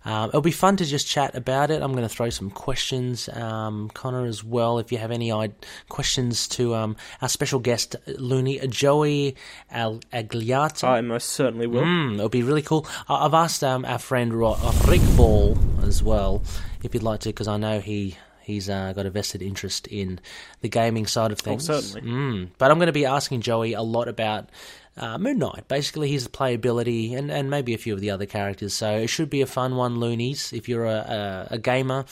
Um, 0.05 0.31
it'll 0.31 0.41
be 0.43 0.51
fun 0.51 0.77
to 0.79 0.85
just 0.85 1.07
chat 1.07 1.37
about 1.37 1.71
it. 1.71 1.81
I'm 1.81 1.93
going 1.93 2.03
to 2.03 2.09
throw 2.09 2.29
some 2.29 2.51
questions, 2.51 3.29
um, 3.29 3.89
Connor, 3.95 4.27
as 4.27 4.43
well. 4.43 4.81
If 4.81 4.91
you 4.91 4.99
have 4.99 5.13
any 5.13 5.31
i- 5.31 5.53
questions 5.89 6.49
to 6.49 6.75
um, 6.75 6.97
our 7.23 7.29
special 7.29 7.61
guest, 7.61 7.95
Looney 8.19 8.59
Joey 8.67 9.37
Al- 9.71 10.01
Agliata. 10.13 10.89
I 10.89 11.01
most 11.03 11.29
certainly 11.31 11.69
will. 11.69 11.83
Mm, 11.85 12.15
it'll 12.15 12.29
be 12.29 12.43
really 12.43 12.63
cool. 12.63 12.85
I- 13.09 13.25
I've 13.27 13.35
asked 13.35 13.63
um, 13.63 13.85
our 13.85 13.99
friend 14.01 14.35
Ro- 14.35 14.59
Rick 14.89 15.03
Ball 15.17 15.57
as 15.85 16.03
well 16.03 16.43
if 16.83 16.95
you'd 16.95 17.03
like 17.03 17.21
to, 17.21 17.29
because 17.29 17.49
I 17.49 17.57
know 17.57 17.81
he 17.81 18.17
he's 18.43 18.69
uh, 18.69 18.93
got 18.93 19.07
a 19.07 19.11
vested 19.11 19.43
interest 19.43 19.87
in 19.87 20.21
the 20.61 20.69
gaming 20.69 21.07
side 21.07 21.33
of 21.33 21.39
things. 21.39 21.69
Oh, 21.71 21.81
certainly. 21.81 22.11
Mm. 22.11 22.49
But 22.59 22.71
I'm 22.71 22.79
going 22.79 22.87
to 22.87 22.93
be 22.93 23.07
asking 23.07 23.41
Joey 23.41 23.73
a 23.73 23.83
lot 23.83 24.09
about 24.09 24.51
uh, 24.97 25.17
Moon 25.19 25.39
Knight, 25.39 25.69
basically 25.69 26.11
his 26.11 26.29
playability, 26.29 27.17
and, 27.17 27.31
and 27.31 27.49
maybe 27.51 27.75
a 27.75 27.79
few 27.79 27.95
of 27.95 28.01
the 28.01 28.11
other 28.11 28.27
characters. 28.27 28.75
So 28.75 28.91
it 28.91 29.09
should 29.09 29.31
be 29.31 29.41
a 29.41 29.47
fun 29.47 29.77
one, 29.77 30.01
Loonies. 30.01 30.53
If 30.53 30.69
you're 30.69 30.87
a, 30.87 31.49
a, 31.51 31.55
a 31.55 31.59
gamer, 31.59 32.05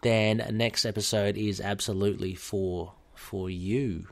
then 0.00 0.44
next 0.52 0.84
episode 0.84 1.36
is 1.36 1.60
absolutely 1.60 2.34
for 2.34 2.92
for 3.14 3.48
you. 3.48 4.06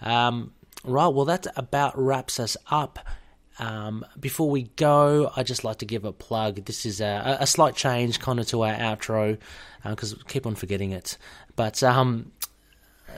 Um, 0.00 0.52
right, 0.84 1.08
well, 1.08 1.24
that 1.26 1.46
about 1.56 1.98
wraps 1.98 2.38
us 2.40 2.56
up. 2.70 2.98
Um, 3.58 4.04
before 4.18 4.48
we 4.48 4.64
go, 4.76 5.30
I'd 5.36 5.46
just 5.46 5.64
like 5.64 5.78
to 5.78 5.86
give 5.86 6.04
a 6.04 6.12
plug. 6.12 6.64
This 6.64 6.86
is 6.86 7.00
a, 7.00 7.38
a 7.40 7.46
slight 7.46 7.74
change, 7.74 8.18
kind 8.18 8.40
of 8.40 8.46
to 8.48 8.62
our 8.62 8.74
outro, 8.74 9.38
because 9.84 10.16
we 10.16 10.22
keep 10.26 10.46
on 10.46 10.54
forgetting 10.54 10.92
it. 10.92 11.18
But 11.54 11.82
um, 11.82 12.32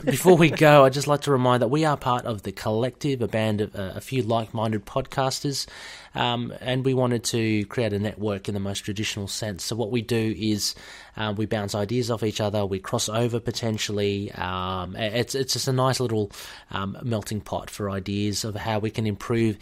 before 0.05 0.37
we 0.37 0.51
go, 0.51 0.85
I'd 0.85 0.93
just 0.93 1.07
like 1.07 1.23
to 1.23 1.31
remind 1.31 1.63
that 1.63 1.69
we 1.69 1.85
are 1.85 1.97
part 1.97 2.27
of 2.27 2.43
the 2.43 2.53
collective, 2.53 3.23
a 3.23 3.29
band 3.29 3.61
of 3.61 3.77
uh, 3.77 3.93
a 3.95 4.01
few 4.01 4.23
like-minded 4.23 4.85
podcasters, 4.85 5.67
um, 6.15 6.53
and 6.61 6.85
we 6.85 6.95
wanted 6.95 7.23
to 7.25 7.65
create 7.67 7.93
a 7.93 7.99
network 7.99 8.49
in 8.49 8.55
the 8.55 8.61
most 8.61 8.81
traditional 8.81 9.29
sense. 9.29 9.63
So 9.65 9.77
what 9.77 9.91
we 9.91 10.03
do 10.03 10.35
is 10.37 10.75
uh, 11.17 11.33
we 11.37 11.47
bounce 11.47 11.75
ideas 11.75 12.11
off 12.11 12.25
each 12.25 12.41
other, 12.41 12.67
we 12.67 12.81
cross 12.81 13.09
over 13.09 13.39
potentially. 13.41 14.33
Um, 14.33 14.97
it's 14.97 15.35
it's 15.35 15.53
just 15.53 15.69
a 15.69 15.73
nice 15.73 16.01
little 16.01 16.33
um, 16.71 16.99
melting 17.03 17.41
pot 17.41 17.71
for 17.71 17.89
ideas 17.89 18.45
of 18.45 18.57
how 18.57 18.81
we 18.81 18.91
can 18.91 19.07
improve 19.07 19.59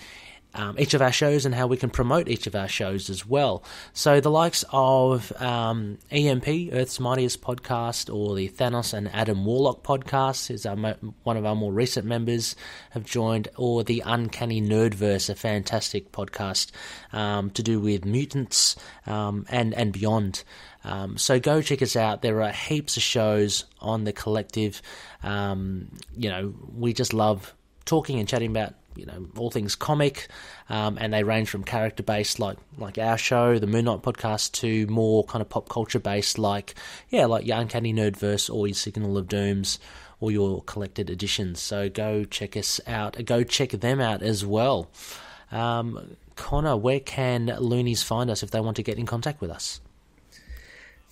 um, 0.54 0.78
each 0.78 0.94
of 0.94 1.02
our 1.02 1.12
shows 1.12 1.46
and 1.46 1.54
how 1.54 1.66
we 1.66 1.76
can 1.76 1.90
promote 1.90 2.28
each 2.28 2.46
of 2.46 2.54
our 2.54 2.68
shows 2.68 3.08
as 3.10 3.26
well. 3.26 3.64
So 3.92 4.20
the 4.20 4.30
likes 4.30 4.64
of 4.70 5.32
um, 5.40 5.98
EMP, 6.10 6.72
Earth's 6.72 7.00
Mightiest 7.00 7.40
podcast, 7.40 8.12
or 8.14 8.34
the 8.34 8.48
Thanos 8.48 8.92
and 8.92 9.08
Adam 9.14 9.44
Warlock 9.44 9.82
podcast 9.82 10.50
is 10.50 10.66
our 10.66 10.76
mo- 10.76 10.96
one 11.22 11.36
of 11.36 11.46
our 11.46 11.54
more 11.54 11.72
recent 11.72 12.06
members 12.06 12.54
have 12.90 13.04
joined, 13.04 13.48
or 13.56 13.82
the 13.84 14.02
Uncanny 14.04 14.60
Nerdverse, 14.60 15.30
a 15.30 15.34
fantastic 15.34 16.12
podcast 16.12 16.70
um, 17.12 17.50
to 17.50 17.62
do 17.62 17.80
with 17.80 18.04
mutants 18.04 18.76
um, 19.06 19.46
and 19.48 19.74
and 19.74 19.92
beyond. 19.92 20.44
Um, 20.84 21.16
so 21.16 21.38
go 21.38 21.62
check 21.62 21.80
us 21.80 21.96
out. 21.96 22.22
There 22.22 22.42
are 22.42 22.50
heaps 22.50 22.96
of 22.96 23.02
shows 23.02 23.64
on 23.80 24.04
the 24.04 24.12
collective. 24.12 24.82
Um, 25.22 25.88
you 26.16 26.28
know, 26.28 26.54
we 26.74 26.92
just 26.92 27.14
love 27.14 27.54
talking 27.84 28.18
and 28.18 28.28
chatting 28.28 28.50
about 28.50 28.74
you 28.96 29.06
know 29.06 29.26
all 29.36 29.50
things 29.50 29.74
comic, 29.74 30.28
um, 30.68 30.98
and 31.00 31.12
they 31.12 31.22
range 31.22 31.48
from 31.48 31.64
character 31.64 32.02
based 32.02 32.38
like 32.38 32.58
like 32.78 32.98
our 32.98 33.18
show, 33.18 33.58
the 33.58 33.66
Moon 33.66 33.84
Knight 33.84 34.02
podcast, 34.02 34.52
to 34.52 34.86
more 34.86 35.24
kind 35.24 35.42
of 35.42 35.48
pop 35.48 35.68
culture 35.68 35.98
based 35.98 36.38
like 36.38 36.74
yeah 37.10 37.26
like 37.26 37.46
your 37.46 37.58
Uncanny 37.58 37.92
Nerdverse 37.92 38.52
or 38.52 38.66
your 38.66 38.74
Signal 38.74 39.18
of 39.18 39.28
Dooms 39.28 39.78
or 40.20 40.30
your 40.30 40.62
collected 40.62 41.10
editions. 41.10 41.60
So 41.60 41.88
go 41.88 42.24
check 42.24 42.56
us 42.56 42.80
out. 42.86 43.22
Go 43.24 43.42
check 43.42 43.70
them 43.70 44.00
out 44.00 44.22
as 44.22 44.46
well. 44.46 44.88
Um, 45.50 46.16
Connor, 46.36 46.76
where 46.76 47.00
can 47.00 47.46
loonies 47.46 48.02
find 48.02 48.30
us 48.30 48.42
if 48.42 48.50
they 48.50 48.60
want 48.60 48.76
to 48.76 48.82
get 48.82 48.98
in 48.98 49.06
contact 49.06 49.40
with 49.40 49.50
us? 49.50 49.80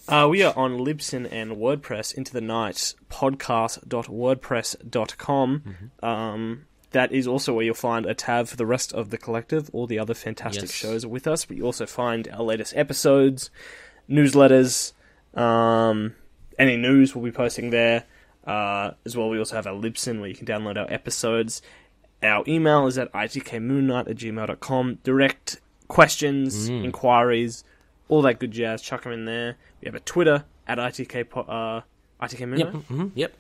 Uh, 0.09 0.27
we 0.29 0.43
are 0.43 0.53
on 0.57 0.79
Libsyn 0.79 1.29
and 1.31 1.53
WordPress 1.53 2.13
into 2.15 2.33
the 2.33 2.41
knight 2.41 2.95
podcast.wordpress.com. 3.11 5.61
Mm-hmm. 5.61 6.05
Um, 6.05 6.67
that 6.93 7.13
is 7.13 7.27
also 7.27 7.55
where 7.55 7.65
you'll 7.65 7.75
find 7.75 8.05
a 8.07 8.15
tab 8.15 8.49
for 8.49 8.57
the 8.57 8.67
rest 8.67 8.93
of 8.93 9.11
the 9.11 9.19
collective, 9.19 9.71
all 9.73 9.87
the 9.87 9.99
other 9.99 10.15
fantastic 10.15 10.63
Yes. 10.63 10.73
shows 10.73 11.07
with 11.07 11.27
us. 11.27 11.45
But 11.45 11.57
you 11.57 11.65
also 11.65 11.87
find 11.87 12.29
our 12.33 12.43
latest 12.43 12.75
episodes, 12.77 13.51
newsletters, 14.09 14.93
um, 15.35 16.15
any 16.59 16.77
news 16.77 17.15
we'll 17.15 17.25
be 17.25 17.31
posting 17.33 17.71
there. 17.71 18.05
Uh, 18.47 18.93
as 19.05 19.17
well, 19.17 19.29
we 19.29 19.39
also 19.39 19.55
have 19.57 19.67
our 19.67 19.75
Libsyn 19.75 20.19
where 20.21 20.29
you 20.29 20.35
can 20.35 20.47
download 20.47 20.77
our 20.77 20.91
episodes. 20.93 21.63
Our 22.23 22.43
email 22.49 22.87
is 22.87 22.99
at 22.99 23.13
itkmoonnight 23.13 24.09
at 24.11 24.17
gmail.com. 24.17 24.99
Direct 25.05 25.61
questions, 25.89 26.69
inquiries, 26.69 27.65
all 28.09 28.23
that 28.23 28.39
good 28.39 28.51
jazz, 28.51 28.83
chuck 28.83 29.05
them 29.05 29.13
in 29.13 29.25
there. 29.25 29.57
We 29.81 29.87
have 29.87 29.95
a 29.95 30.01
Twitter 30.01 30.45
at 30.67 30.79
ITK, 30.79 31.29
po- 31.31 31.43
uh, 31.43 31.83
ITK 32.21 32.47
Moon 32.49 32.59
Yep, 32.59 32.73
Knight. 32.75 32.83
hmm 32.85 33.07
yep. 33.15 33.33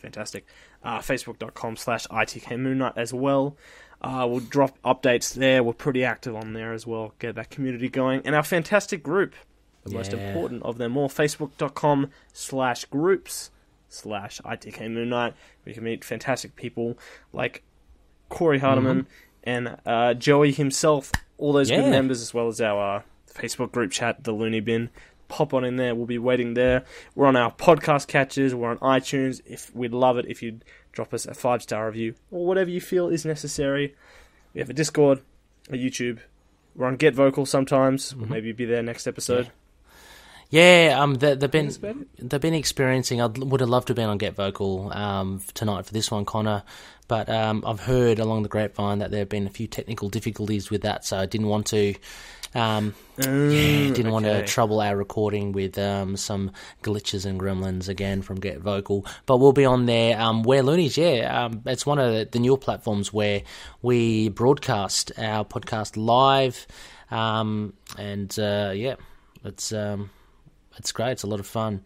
Fantastic. 0.00 0.46
Uh, 0.82 0.98
Facebook.com 0.98 1.76
slash 1.76 2.06
ITK 2.08 2.58
Moon 2.58 2.78
Knight 2.78 2.94
as 2.96 3.12
well. 3.12 3.56
Uh, 4.02 4.26
we'll 4.28 4.40
drop 4.40 4.78
updates 4.82 5.34
there. 5.34 5.62
We're 5.62 5.74
pretty 5.74 6.02
active 6.04 6.34
on 6.34 6.54
there 6.54 6.72
as 6.72 6.86
well. 6.86 7.12
Get 7.18 7.34
that 7.34 7.50
community 7.50 7.88
going. 7.88 8.22
And 8.24 8.34
our 8.34 8.42
fantastic 8.42 9.02
group, 9.02 9.34
the 9.84 9.92
most 9.92 10.12
important 10.14 10.62
of 10.62 10.78
them 10.78 10.96
all, 10.96 11.08
Facebook.com 11.08 12.10
slash 12.32 12.86
groups 12.86 13.50
slash 13.88 14.40
ITK 14.40 14.90
Moon 14.90 15.10
Knight. 15.10 15.34
We 15.66 15.74
can 15.74 15.84
meet 15.84 16.02
fantastic 16.04 16.56
people 16.56 16.96
like 17.32 17.62
Corey 18.30 18.60
Hardiman 18.60 19.06
and 19.44 19.76
uh, 19.84 20.14
Joey 20.14 20.52
himself. 20.52 21.12
All 21.36 21.52
those 21.52 21.70
Yeah. 21.70 21.82
good 21.82 21.90
members, 21.90 22.22
as 22.22 22.32
well 22.32 22.48
as 22.48 22.60
our 22.60 22.96
uh, 22.98 23.02
Facebook 23.32 23.72
group 23.72 23.90
chat, 23.90 24.24
the 24.24 24.32
Looney 24.32 24.60
Bin. 24.60 24.88
Pop 25.30 25.54
on 25.54 25.64
in 25.64 25.76
there. 25.76 25.94
We'll 25.94 26.06
be 26.06 26.18
waiting 26.18 26.54
there. 26.54 26.84
We're 27.14 27.26
on 27.26 27.36
our 27.36 27.52
podcast 27.52 28.08
catches. 28.08 28.54
We're 28.54 28.70
on 28.70 28.78
iTunes. 28.78 29.40
If 29.46 29.74
we'd 29.74 29.92
love 29.92 30.18
it 30.18 30.26
if 30.28 30.42
you'd 30.42 30.64
drop 30.92 31.14
us 31.14 31.24
a 31.24 31.34
five 31.34 31.62
star 31.62 31.86
review 31.86 32.14
or 32.30 32.44
whatever 32.44 32.68
you 32.68 32.80
feel 32.80 33.08
is 33.08 33.24
necessary. 33.24 33.94
We 34.52 34.60
have 34.60 34.68
a 34.68 34.74
Discord, 34.74 35.22
a 35.68 35.74
YouTube. 35.74 36.18
We're 36.74 36.86
on 36.86 36.96
Get 36.96 37.14
Vocal 37.14 37.46
sometimes. 37.46 38.14
We'll 38.14 38.28
maybe 38.28 38.52
be 38.52 38.64
there 38.64 38.82
next 38.82 39.06
episode. 39.06 39.46
Yeah, 39.46 39.52
um, 40.88 41.14
they, 41.14 41.34
they've 41.36 41.50
been 41.50 42.06
they've 42.18 42.40
been 42.40 42.54
experiencing. 42.54 43.20
I 43.20 43.26
would 43.26 43.60
have 43.60 43.70
loved 43.70 43.86
to 43.86 43.92
have 43.92 43.96
been 43.96 44.08
on 44.08 44.18
Get 44.18 44.34
Vocal 44.34 44.92
um, 44.92 45.40
tonight 45.54 45.86
for 45.86 45.92
this 45.92 46.10
one, 46.10 46.24
Connor, 46.24 46.64
but 47.06 47.28
um, 47.28 47.62
I've 47.66 47.80
heard 47.80 48.18
along 48.18 48.42
the 48.42 48.48
grapevine 48.48 48.98
that 48.98 49.10
there 49.10 49.20
have 49.20 49.28
been 49.28 49.46
a 49.46 49.50
few 49.50 49.68
technical 49.68 50.08
difficulties 50.08 50.70
with 50.70 50.82
that, 50.82 51.04
so 51.04 51.18
I 51.18 51.26
didn't 51.26 51.48
want 51.48 51.66
to. 51.66 51.94
Um, 52.52 52.96
yeah, 53.16 53.92
didn't 53.92 54.10
want 54.10 54.24
to 54.24 54.44
trouble 54.44 54.80
our 54.80 54.96
recording 54.96 55.52
with 55.52 55.78
um, 55.78 56.16
some 56.16 56.50
glitches 56.82 57.24
and 57.24 57.38
gremlins 57.38 57.88
again 57.88 58.22
from 58.22 58.40
Get 58.40 58.58
Vocal. 58.58 59.06
But 59.26 59.36
we'll 59.36 59.52
be 59.52 59.64
on 59.64 59.86
there. 59.86 60.20
Um, 60.20 60.42
Where 60.42 60.64
Loonies, 60.64 60.98
yeah, 60.98 61.44
um, 61.44 61.62
it's 61.66 61.86
one 61.86 62.00
of 62.00 62.12
the, 62.12 62.28
the 62.28 62.40
newer 62.40 62.58
platforms 62.58 63.12
where 63.12 63.42
we 63.82 64.30
broadcast 64.30 65.12
our 65.16 65.44
podcast 65.44 65.92
live, 65.96 66.66
um, 67.12 67.74
and 67.96 68.36
uh, 68.36 68.72
yeah, 68.74 68.96
it's 69.44 69.72
um, 69.72 70.10
it's 70.76 70.92
great. 70.92 71.12
It's 71.12 71.22
a 71.22 71.28
lot 71.28 71.40
of 71.40 71.46
fun. 71.46 71.82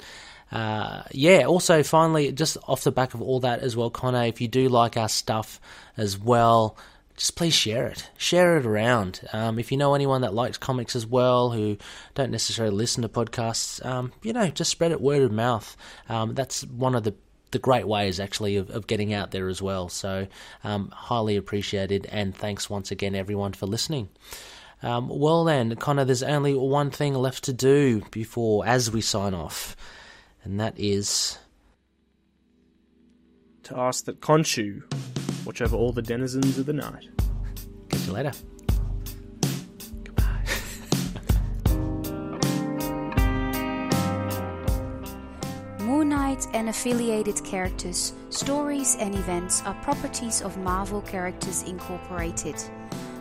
Uh, 0.52 1.02
yeah, 1.10 1.44
also, 1.44 1.82
finally, 1.82 2.30
just 2.30 2.56
off 2.68 2.84
the 2.84 2.92
back 2.92 3.14
of 3.14 3.22
all 3.22 3.40
that 3.40 3.60
as 3.60 3.76
well, 3.76 3.90
Connor, 3.90 4.24
if 4.24 4.40
you 4.40 4.48
do 4.48 4.68
like 4.68 4.96
our 4.96 5.08
stuff 5.08 5.60
as 5.96 6.18
well, 6.18 6.76
just 7.16 7.36
please 7.36 7.54
share 7.54 7.86
it. 7.86 8.08
Share 8.16 8.56
it 8.56 8.66
around. 8.66 9.20
Um, 9.32 9.58
if 9.58 9.72
you 9.72 9.78
know 9.78 9.94
anyone 9.94 10.20
that 10.22 10.34
likes 10.34 10.58
comics 10.58 10.96
as 10.96 11.06
well, 11.06 11.50
who 11.50 11.76
don't 12.14 12.30
necessarily 12.30 12.74
listen 12.74 13.02
to 13.02 13.08
podcasts, 13.08 13.84
um, 13.84 14.12
you 14.22 14.32
know, 14.32 14.48
just 14.48 14.70
spread 14.70 14.92
it 14.92 15.00
word 15.00 15.22
of 15.22 15.32
mouth. 15.32 15.76
Um, 16.08 16.34
that's 16.34 16.64
one 16.64 16.94
of 16.94 17.04
the 17.04 17.14
the 17.52 17.58
great 17.60 17.86
ways 17.86 18.18
actually 18.18 18.56
of, 18.56 18.68
of 18.70 18.88
getting 18.88 19.14
out 19.14 19.30
there 19.30 19.48
as 19.48 19.62
well. 19.62 19.88
So 19.88 20.26
um, 20.64 20.90
highly 20.90 21.36
appreciated, 21.36 22.06
and 22.10 22.34
thanks 22.34 22.68
once 22.68 22.90
again, 22.90 23.14
everyone, 23.14 23.52
for 23.52 23.66
listening. 23.66 24.08
Um, 24.84 25.08
well 25.08 25.44
then, 25.44 25.74
Connor, 25.76 26.04
there's 26.04 26.22
only 26.22 26.52
one 26.52 26.90
thing 26.90 27.14
left 27.14 27.44
to 27.44 27.54
do 27.54 28.02
before, 28.10 28.66
as 28.66 28.90
we 28.90 29.00
sign 29.00 29.32
off, 29.32 29.74
and 30.44 30.60
that 30.60 30.78
is 30.78 31.38
To 33.62 33.78
ask 33.78 34.04
that 34.04 34.20
Khonshu 34.20 34.82
watch 35.46 35.62
over 35.62 35.74
all 35.74 35.92
the 35.92 36.02
denizens 36.02 36.58
of 36.58 36.66
the 36.66 36.74
night. 36.74 37.08
catch 37.88 38.06
you 38.06 38.12
later. 38.12 38.32
Moon 45.80 46.10
Knight 46.10 46.46
and 46.52 46.68
affiliated 46.68 47.42
characters, 47.42 48.12
stories, 48.28 48.98
and 49.00 49.14
events 49.14 49.62
are 49.62 49.74
properties 49.82 50.42
of 50.42 50.58
Marvel 50.58 51.00
Characters 51.00 51.62
Incorporated. 51.62 52.62